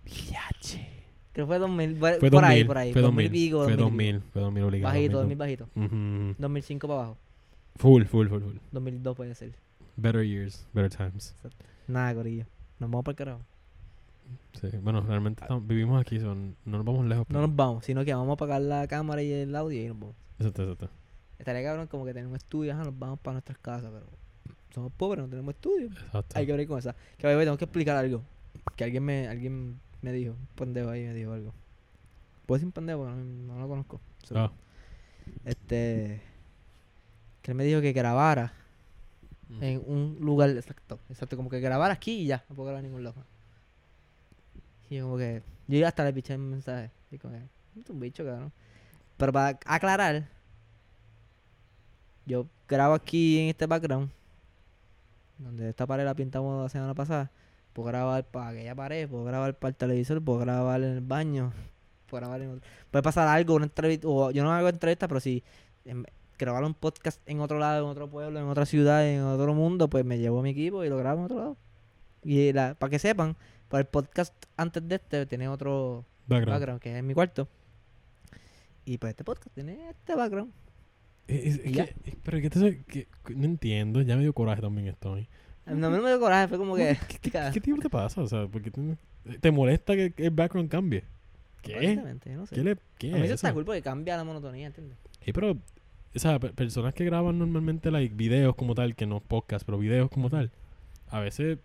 Yache. 0.06 0.88
Creo 1.32 1.46
que 1.46 1.50
fue 1.50 1.58
2000. 1.58 1.94
Por, 1.96 2.10
Fue 2.18 2.30
por 2.30 2.30
2000. 2.42 2.44
ahí, 2.50 2.64
por 2.64 2.78
ahí. 2.78 2.92
Fue 2.92 3.02
2000 3.02 3.24
2000. 3.26 3.26
y 3.26 3.44
pico, 3.46 3.64
Fue 3.64 3.76
2000 3.76 4.06
y 4.08 4.12
2000. 4.12 4.30
Fue 4.32 4.42
2000 4.42 4.54
pico. 4.62 4.66
obligado. 4.68 4.94
Bajito, 4.94 5.16
2000 5.18 5.38
2000. 5.38 5.38
bajito. 5.38 5.68
Ujú. 5.74 6.34
2005 6.38 6.88
para 6.88 7.00
abajo. 7.00 7.18
Full, 7.76 8.02
full, 8.04 8.28
full, 8.28 8.40
full. 8.40 8.56
2002 8.72 9.16
puede 9.16 9.34
ser. 9.34 9.52
Better 9.96 10.22
years, 10.26 10.66
better 10.72 10.90
times. 10.90 11.34
Nada, 11.86 12.14
corillo. 12.14 12.44
Nos 12.78 12.90
vamos 12.90 13.04
para 13.04 13.12
el 13.12 13.16
carajo. 13.16 13.40
Sí. 14.60 14.68
Bueno, 14.82 15.00
realmente 15.02 15.42
estamos- 15.42 15.66
vivimos 15.66 16.00
aquí, 16.00 16.18
son, 16.18 16.56
no 16.64 16.78
nos 16.78 16.86
vamos 16.86 17.04
lejos. 17.06 17.26
No 17.28 17.34
pero- 17.34 17.46
nos 17.46 17.56
vamos, 17.56 17.84
sino 17.84 18.04
que 18.04 18.14
vamos 18.14 18.30
a 18.30 18.32
apagar 18.34 18.60
la 18.62 18.86
cámara 18.88 19.22
y 19.22 19.30
el 19.32 19.54
audio 19.54 19.82
y 19.82 19.88
nos 19.88 19.98
vamos. 19.98 20.16
Exacto, 20.38 20.62
exacto. 20.62 20.90
Estaría 21.38 21.62
cabrón 21.62 21.86
como 21.88 22.04
que 22.06 22.12
tenemos 22.14 22.30
un 22.30 22.36
estudio, 22.36 22.72
ajá, 22.72 22.84
nos 22.84 22.98
vamos 22.98 23.18
para 23.20 23.34
nuestras 23.34 23.58
casas, 23.58 23.90
pero 23.92 24.06
somos 24.74 24.92
pobres, 24.92 25.22
no 25.24 25.28
tenemos 25.30 25.54
estudio. 25.54 25.86
Exacto. 25.88 26.38
Hay 26.38 26.46
que 26.46 26.52
ver 26.52 26.66
con 26.66 26.78
esa. 26.78 26.94
Que 27.18 27.26
way, 27.26 27.44
tengo 27.44 27.58
que 27.58 27.64
explicar 27.64 27.96
algo. 27.96 28.22
Que 28.76 28.84
alguien 28.84 29.04
me, 29.04 29.28
alguien 29.28 29.78
me 30.00 30.12
dijo, 30.12 30.32
un 30.32 30.46
pendejo 30.56 30.88
ahí 30.90 31.04
me 31.04 31.12
dijo 31.14 31.32
algo. 31.32 31.52
¿Puedo 32.46 32.56
decir 32.58 32.66
un 32.66 32.72
pendejo? 32.72 33.04
No, 33.06 33.14
no 33.16 33.58
lo 33.60 33.68
conozco. 33.68 34.00
So, 34.22 34.38
Ah. 34.38 34.52
Este. 35.44 36.20
Que 37.42 37.50
él 37.52 37.56
me 37.56 37.64
dijo 37.64 37.80
que 37.80 37.92
grabara 37.92 38.52
Mm. 39.48 39.62
en 39.62 39.82
un 39.86 40.16
lugar 40.20 40.50
exacto. 40.50 40.98
Exacto, 41.08 41.36
como 41.36 41.50
que 41.50 41.60
grabara 41.60 41.94
aquí 41.94 42.22
y 42.22 42.26
ya. 42.26 42.44
No 42.48 42.56
puedo 42.56 42.66
grabar 42.68 42.84
en 42.84 42.90
ningún 42.90 43.04
lado. 43.04 43.16
Y 44.90 44.96
yo 44.96 45.04
como 45.04 45.18
que. 45.18 45.42
Yo 45.68 45.86
hasta 45.86 46.04
le 46.04 46.12
piché 46.12 46.34
un 46.36 46.50
mensaje. 46.50 46.90
Y 47.10 47.18
como 47.18 47.34
que. 47.34 47.42
Es 47.80 47.90
un 47.90 48.00
bicho, 48.00 48.24
cabrón. 48.24 48.52
Pero 49.16 49.32
para 49.32 49.58
aclarar. 49.66 50.28
Yo 52.24 52.46
grabo 52.68 52.94
aquí 52.94 53.38
en 53.38 53.48
este 53.50 53.66
background. 53.66 54.10
Donde 55.38 55.68
esta 55.68 55.86
pared 55.86 56.04
la 56.04 56.14
pintamos 56.14 56.62
la 56.62 56.68
semana 56.68 56.94
pasada. 56.94 57.30
Puedo 57.72 57.88
grabar 57.88 58.24
para 58.24 58.48
aquella 58.48 58.74
pared. 58.74 59.08
Puedo 59.08 59.24
grabar 59.24 59.54
para 59.54 59.68
el 59.70 59.74
televisor. 59.76 60.22
Puedo 60.22 60.38
grabar 60.40 60.82
en 60.82 60.90
el 60.90 61.00
baño. 61.00 61.52
por 62.08 62.20
grabar 62.20 62.40
en 62.40 62.50
otro- 62.50 62.68
Puede 62.90 63.02
pasar 63.02 63.26
algo, 63.28 63.54
una 63.56 63.64
entrevista, 63.64 64.06
o 64.08 64.30
yo 64.30 64.44
no 64.44 64.52
hago 64.52 64.68
entrevistas, 64.68 65.08
pero 65.08 65.18
si 65.20 65.42
em, 65.84 66.04
grabar 66.38 66.62
un 66.62 66.72
podcast 66.72 67.20
en 67.26 67.40
otro 67.40 67.58
lado, 67.58 67.84
en 67.84 67.90
otro 67.90 68.08
pueblo, 68.08 68.38
en 68.38 68.46
otra 68.46 68.64
ciudad, 68.64 69.04
en 69.08 69.22
otro 69.22 69.54
mundo, 69.54 69.88
pues 69.88 70.04
me 70.04 70.16
llevo 70.16 70.40
mi 70.40 70.50
equipo 70.50 70.84
y 70.84 70.88
lo 70.88 70.96
grabo 70.98 71.18
en 71.18 71.24
otro 71.24 71.38
lado. 71.38 71.56
Y 72.22 72.52
la, 72.52 72.74
para 72.74 72.90
que 72.90 72.98
sepan, 73.00 73.34
pues 73.68 73.80
el 73.82 73.86
podcast 73.86 74.34
antes 74.56 74.86
de 74.88 74.96
este 74.96 75.26
tiene 75.26 75.48
otro 75.48 76.04
Background. 76.26 76.58
background, 76.58 76.80
que 76.82 76.92
es 76.92 76.96
en 76.96 77.06
mi 77.06 77.14
cuarto. 77.14 77.48
Y 78.84 78.98
pues 78.98 79.10
este 79.10 79.24
podcast 79.24 79.54
tiene 79.54 79.90
este 79.90 80.14
background. 80.14 80.52
Es- 81.26 81.58
que- 81.58 81.80
es- 82.04 82.16
pero 82.22 82.40
que 82.40 82.50
te 82.50 82.84
que, 82.84 83.08
no 83.34 83.44
entiendo, 83.46 84.00
ya 84.02 84.14
me 84.16 84.22
dio 84.22 84.32
coraje 84.32 84.62
también 84.62 84.86
esto 84.88 85.12
a 85.12 85.16
mí. 85.16 85.28
No 85.66 85.90
me 85.90 85.98
dio 85.98 86.20
coraje, 86.20 86.46
fue 86.46 86.58
como 86.58 86.76
que... 86.76 86.96
¿Qué, 87.08 87.18
qué, 87.18 87.30
qué 87.54 87.60
tipo 87.60 87.78
te 87.80 87.90
pasa? 87.90 88.22
O 88.22 88.28
sea, 88.28 88.46
porque 88.46 88.70
te, 88.70 88.96
te 89.40 89.50
molesta 89.50 89.94
que, 89.96 90.12
el 90.18 90.30
background 90.30 90.70
cambie. 90.70 91.02
¿Qué? 91.62 91.96
No 92.36 92.46
sé. 92.46 92.54
¿Qué 92.54 92.62
le 92.62 92.76
qué 92.98 93.08
A 93.10 93.14
mí 93.16 93.18
es 93.22 93.24
eso 93.26 93.34
está 93.34 93.52
cool 93.52 93.64
porque 93.64 93.82
cambia 93.82 94.16
la 94.16 94.22
monotonía, 94.22 94.68
¿entiendes? 94.68 94.96
Sí, 95.24 95.32
pero, 95.32 95.50
o 96.14 96.18
sea, 96.20 96.38
pe- 96.38 96.52
personas 96.52 96.94
que 96.94 97.04
graban 97.04 97.36
normalmente 97.40 97.90
like, 97.90 98.14
videos 98.14 98.54
como 98.54 98.76
tal, 98.76 98.94
que 98.94 99.06
no 99.06 99.18
podcast, 99.18 99.66
pero 99.66 99.76
videos 99.78 100.08
como 100.08 100.30
tal, 100.30 100.52
a 101.08 101.18
veces 101.18 101.58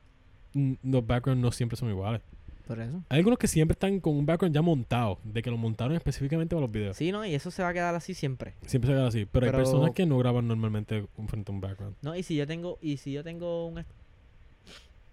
los 0.54 1.06
backgrounds 1.06 1.41
no 1.41 1.52
siempre 1.52 1.78
son 1.78 1.89
iguales. 1.89 2.22
Por 2.68 2.80
eso. 2.80 3.04
Hay 3.10 3.18
algunos 3.18 3.38
que 3.39 3.47
siempre 3.47 3.74
están 3.74 3.99
con 3.99 4.16
un 4.16 4.26
background 4.26 4.56
ya 4.56 4.62
montado, 4.62 5.20
de 5.24 5.41
que 5.41 5.49
lo 5.49 5.58
montaron 5.58 5.95
específicamente 5.95 6.56
para 6.56 6.62
los 6.62 6.72
videos. 6.72 6.95
Sí, 6.95 7.12
¿no? 7.12 7.26
Y 7.26 7.34
eso 7.34 7.52
se 7.52 7.62
va 7.64 7.70
a 7.70 7.74
quedar 7.74 7.93
así 7.95 8.14
siempre. 8.14 8.54
Siempre 8.66 8.89
se 8.89 8.93
queda 8.95 9.08
así. 9.08 9.26
Pero, 9.30 9.47
hay 9.47 9.52
personas 9.52 9.91
que 9.91 10.06
no 10.06 10.18
graban 10.18 10.47
normalmente 10.47 11.06
un- 11.18 11.28
frente 11.28 11.52
a 11.52 11.56
un 11.56 11.60
background. 11.62 11.95
No, 12.02 12.16
y 12.16 12.24
si 12.24 12.36
yo 12.36 12.47
tengo, 12.47 12.78
y 12.82 12.97
si 12.97 13.12
yo 13.12 13.24
tengo 13.24 13.68
un 13.68 13.84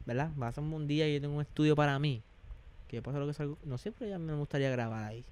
¿verdad? 0.07 0.31
Va 0.41 0.49
a 0.49 0.53
ser 0.53 0.65
un 0.65 0.87
día 0.87 1.09
y 1.09 1.15
yo 1.15 1.21
tengo 1.21 1.35
un 1.35 1.43
estudio 1.43 1.77
para 1.77 1.99
mí, 1.99 2.23
que 2.87 2.97
yo 2.97 3.03
hacer 3.11 3.21
lo 3.21 3.27
que 3.27 3.35
salgo, 3.35 3.59
no 3.65 3.77
siempre 3.77 4.09
ya 4.09 4.19
me 4.19 4.33
gustaría 4.35 4.71
grabar 4.71 5.05
ahí. 5.05 5.25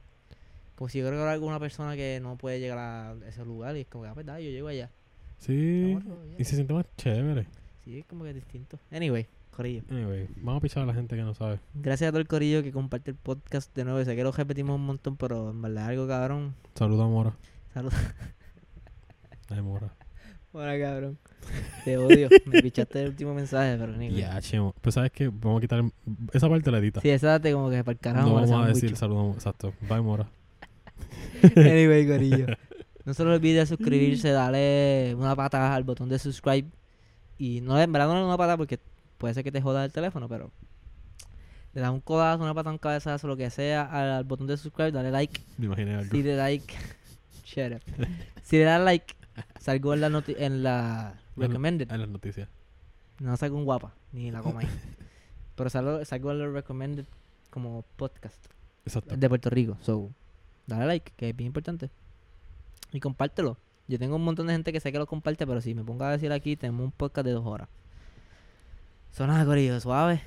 Como 0.74 0.90
si 0.90 0.98
yo 0.98 1.04
quiero 1.04 1.16
grabar 1.16 1.38
con 1.38 1.48
una 1.48 1.60
persona 1.60 1.96
que 1.96 2.20
no 2.20 2.36
puede 2.36 2.60
llegar 2.60 2.78
a 2.78 3.16
ese 3.26 3.42
lugar 3.44 3.74
y 3.76 3.80
es 3.80 3.86
como 3.86 4.04
que, 4.04 4.10
ah, 4.10 4.14
pues 4.14 4.26
dale, 4.26 4.44
yo 4.44 4.50
llego 4.50 4.68
allá. 4.68 4.90
Sí. 5.38 5.96
Y 6.38 6.44
se 6.44 6.56
siente 6.56 6.74
más 6.74 6.84
chévere. 6.98 7.46
Sí, 7.84 8.00
es 8.00 8.04
como 8.04 8.24
que 8.24 8.34
distinto. 8.34 8.78
Anyway, 8.90 9.26
Corillo. 9.56 9.82
Anyway, 9.90 10.28
vamos 10.36 10.58
a 10.58 10.60
pichar 10.60 10.82
a 10.82 10.86
la 10.86 10.92
gente 10.92 11.16
que 11.16 11.22
no 11.22 11.32
sabe. 11.32 11.60
Gracias 11.72 12.08
a 12.08 12.12
todo 12.12 12.20
el 12.20 12.28
Corillo 12.28 12.62
que 12.62 12.72
comparte 12.72 13.12
el 13.12 13.16
podcast 13.16 13.74
de 13.74 13.84
nuevo. 13.84 14.04
Sé 14.04 14.14
que 14.14 14.22
lo 14.22 14.30
repetimos 14.30 14.76
un 14.76 14.84
montón, 14.84 15.16
pero 15.16 15.50
en 15.50 15.62
verdad 15.62 15.86
algo 15.86 16.06
cabrón. 16.06 16.54
Saluda 16.74 17.04
a 17.04 17.08
Mora. 17.08 17.36
Salud. 17.72 17.90
Ay, 19.48 19.62
Mora. 19.62 19.94
Hola, 20.52 20.78
cabrón. 20.78 21.18
Te 21.86 21.96
odio. 21.96 22.28
Me 22.44 22.60
pichaste 22.60 23.00
el 23.00 23.08
último 23.08 23.32
mensaje, 23.32 23.78
pero 23.78 23.96
ni 23.96 24.10
Ya, 24.10 24.38
chemo. 24.42 24.74
Pues 24.82 24.94
sabes 24.94 25.10
que 25.10 25.28
vamos 25.28 25.58
a 25.58 25.60
quitar 25.62 25.84
esa 26.34 26.50
parte 26.50 26.66
de 26.66 26.72
la 26.72 26.78
edita. 26.78 27.00
Sí, 27.00 27.08
esa 27.08 27.28
date 27.28 27.52
como 27.52 27.70
que 27.70 27.82
para 27.82 27.92
el 27.94 27.98
carajo. 27.98 28.28
no 28.28 28.34
vamos 28.34 28.50
a 28.50 28.68
decir 28.68 28.94
saludamos. 28.94 29.36
Exacto. 29.36 29.72
Bye, 29.88 30.02
Mora. 30.02 30.28
anyway, 31.56 32.06
Corillo. 32.06 32.46
No 33.06 33.14
se 33.14 33.24
les 33.24 33.36
olvide 33.36 33.64
suscribirse, 33.66 34.30
darle 34.30 35.14
una 35.16 35.36
pata 35.36 35.72
al 35.72 35.84
botón 35.84 36.08
de 36.08 36.18
subscribe. 36.18 36.68
Y 37.38 37.60
no, 37.60 37.80
en 37.80 37.92
verdad 37.92 38.08
no 38.08 38.16
le 38.16 38.24
una 38.24 38.36
pata 38.36 38.56
porque 38.56 38.80
puede 39.18 39.34
ser 39.34 39.44
que 39.44 39.52
te 39.52 39.60
joda 39.62 39.84
el 39.84 39.92
teléfono, 39.92 40.28
pero 40.28 40.50
le 41.74 41.80
das 41.80 41.90
un 41.90 42.00
codazo, 42.00 42.42
una 42.42 42.54
pata, 42.54 42.70
un 42.70 42.78
cabezazo, 42.78 43.26
lo 43.28 43.36
que 43.36 43.50
sea 43.50 43.82
al, 43.84 44.10
al 44.10 44.24
botón 44.24 44.46
de 44.46 44.56
subscribe, 44.56 44.92
dale 44.92 45.10
like. 45.10 45.40
Me 45.58 45.66
imaginé 45.66 45.94
algo. 45.94 46.10
Si 46.10 46.22
le 46.22 46.36
like, 46.36 46.74
shut 47.44 47.72
up. 47.74 48.06
Si 48.42 48.56
le 48.56 48.64
das 48.64 48.80
like, 48.82 49.14
salgo 49.60 49.92
en 49.94 50.00
la, 50.00 50.08
noti- 50.08 50.36
en 50.38 50.62
la 50.62 51.14
recommended. 51.36 51.90
En 51.92 52.00
las 52.00 52.08
noticias. 52.08 52.48
No 53.20 53.36
salgo 53.36 53.56
un 53.58 53.64
guapa, 53.64 53.94
ni 54.12 54.30
la 54.30 54.40
coma 54.42 54.60
ahí. 54.60 54.68
Pero 55.54 55.70
salgo, 55.70 56.04
salgo 56.04 56.32
en 56.32 56.38
la 56.38 56.48
recommended 56.48 57.04
como 57.50 57.82
podcast 57.96 58.44
Exacto. 58.84 59.16
de 59.16 59.28
Puerto 59.28 59.50
Rico. 59.50 59.76
So, 59.82 60.10
dale 60.66 60.86
like, 60.86 61.12
que 61.16 61.30
es 61.30 61.36
bien 61.36 61.46
importante. 61.48 61.90
Y 62.92 63.00
compártelo. 63.00 63.58
Yo 63.88 63.98
tengo 63.98 64.16
un 64.16 64.24
montón 64.24 64.46
de 64.48 64.52
gente 64.54 64.72
que 64.72 64.80
sé 64.80 64.92
que 64.92 64.98
lo 64.98 65.06
comparte, 65.06 65.46
pero 65.46 65.60
si 65.60 65.74
me 65.74 65.84
pongo 65.84 66.04
a 66.04 66.10
decir 66.12 66.32
aquí, 66.32 66.56
tenemos 66.56 66.84
un 66.84 66.90
podcast 66.92 67.24
de 67.26 67.32
dos 67.32 67.46
horas. 67.46 67.68
Son 69.16 69.28
nada, 69.28 69.46
Corillo, 69.46 69.80
suave. 69.80 70.20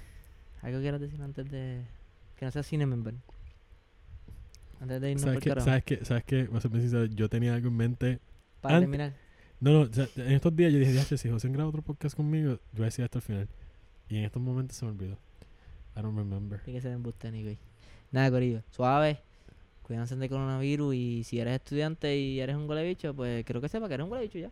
¿Algo 0.63 0.79
quieras 0.79 0.99
decir 0.99 1.21
antes 1.21 1.49
de. 1.51 1.83
Que 2.37 2.45
no 2.45 2.51
sea 2.51 2.63
cine 2.63 2.87
member? 2.87 3.13
Antes 4.81 4.99
de 5.01 5.11
irnos 5.11 5.21
¿Sabes 5.23 5.39
por 5.39 5.47
carajo. 5.47 5.65
¿Sabes 5.65 5.83
qué? 5.83 6.05
¿Sabes 6.05 6.23
qué? 6.23 6.45
Voy 6.45 6.57
a 6.57 6.61
ser 6.61 6.71
sincero, 6.71 7.05
Yo 7.05 7.29
tenía 7.29 7.53
algo 7.53 7.67
en 7.67 7.77
mente. 7.77 8.19
Para 8.61 8.77
Ant- 8.77 8.81
terminar. 8.81 9.13
No, 9.59 9.73
no. 9.73 9.79
o 9.81 9.93
sea, 9.93 10.07
en 10.15 10.31
estos 10.31 10.55
días 10.55 10.71
yo 10.73 10.79
dije, 10.79 10.91
"Diache, 10.93 11.17
si 11.17 11.29
José 11.29 11.49
graba 11.49 11.69
otro 11.69 11.81
podcast 11.81 12.15
conmigo, 12.15 12.53
yo 12.53 12.59
voy 12.73 12.83
a 12.83 12.85
decir 12.85 13.03
esto 13.05 13.19
al 13.19 13.21
final. 13.21 13.47
Y 14.07 14.17
en 14.17 14.23
estos 14.23 14.41
momentos 14.41 14.75
se 14.77 14.85
me 14.85 14.91
olvidó. 14.91 15.17
I 15.95 16.01
don't 16.01 16.17
remember. 16.17 16.59
Tiene 16.61 16.79
que 16.79 16.81
ser 16.81 16.93
embuste, 16.93 17.27
anyway. 17.27 17.59
Nada, 18.11 18.31
Corillo, 18.31 18.63
suave. 18.71 19.19
Cuídense 19.83 20.15
de 20.15 20.29
coronavirus 20.29 20.95
y 20.95 21.23
si 21.25 21.39
eres 21.39 21.55
estudiante 21.55 22.17
y 22.17 22.39
eres 22.39 22.55
un 22.55 22.67
huele 22.69 22.87
bicho, 22.87 23.13
pues 23.13 23.43
creo 23.45 23.59
que 23.61 23.69
sepa 23.69 23.87
que 23.87 23.95
eres 23.95 24.05
un 24.05 24.11
huele 24.11 24.23
bicho 24.25 24.39
ya. 24.39 24.51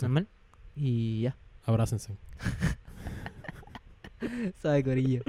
Normal. 0.00 0.26
Y 0.74 1.22
ya. 1.22 1.36
Abrácense. 1.66 2.16
Sabe, 4.56 4.82
Corillo. 4.82 5.22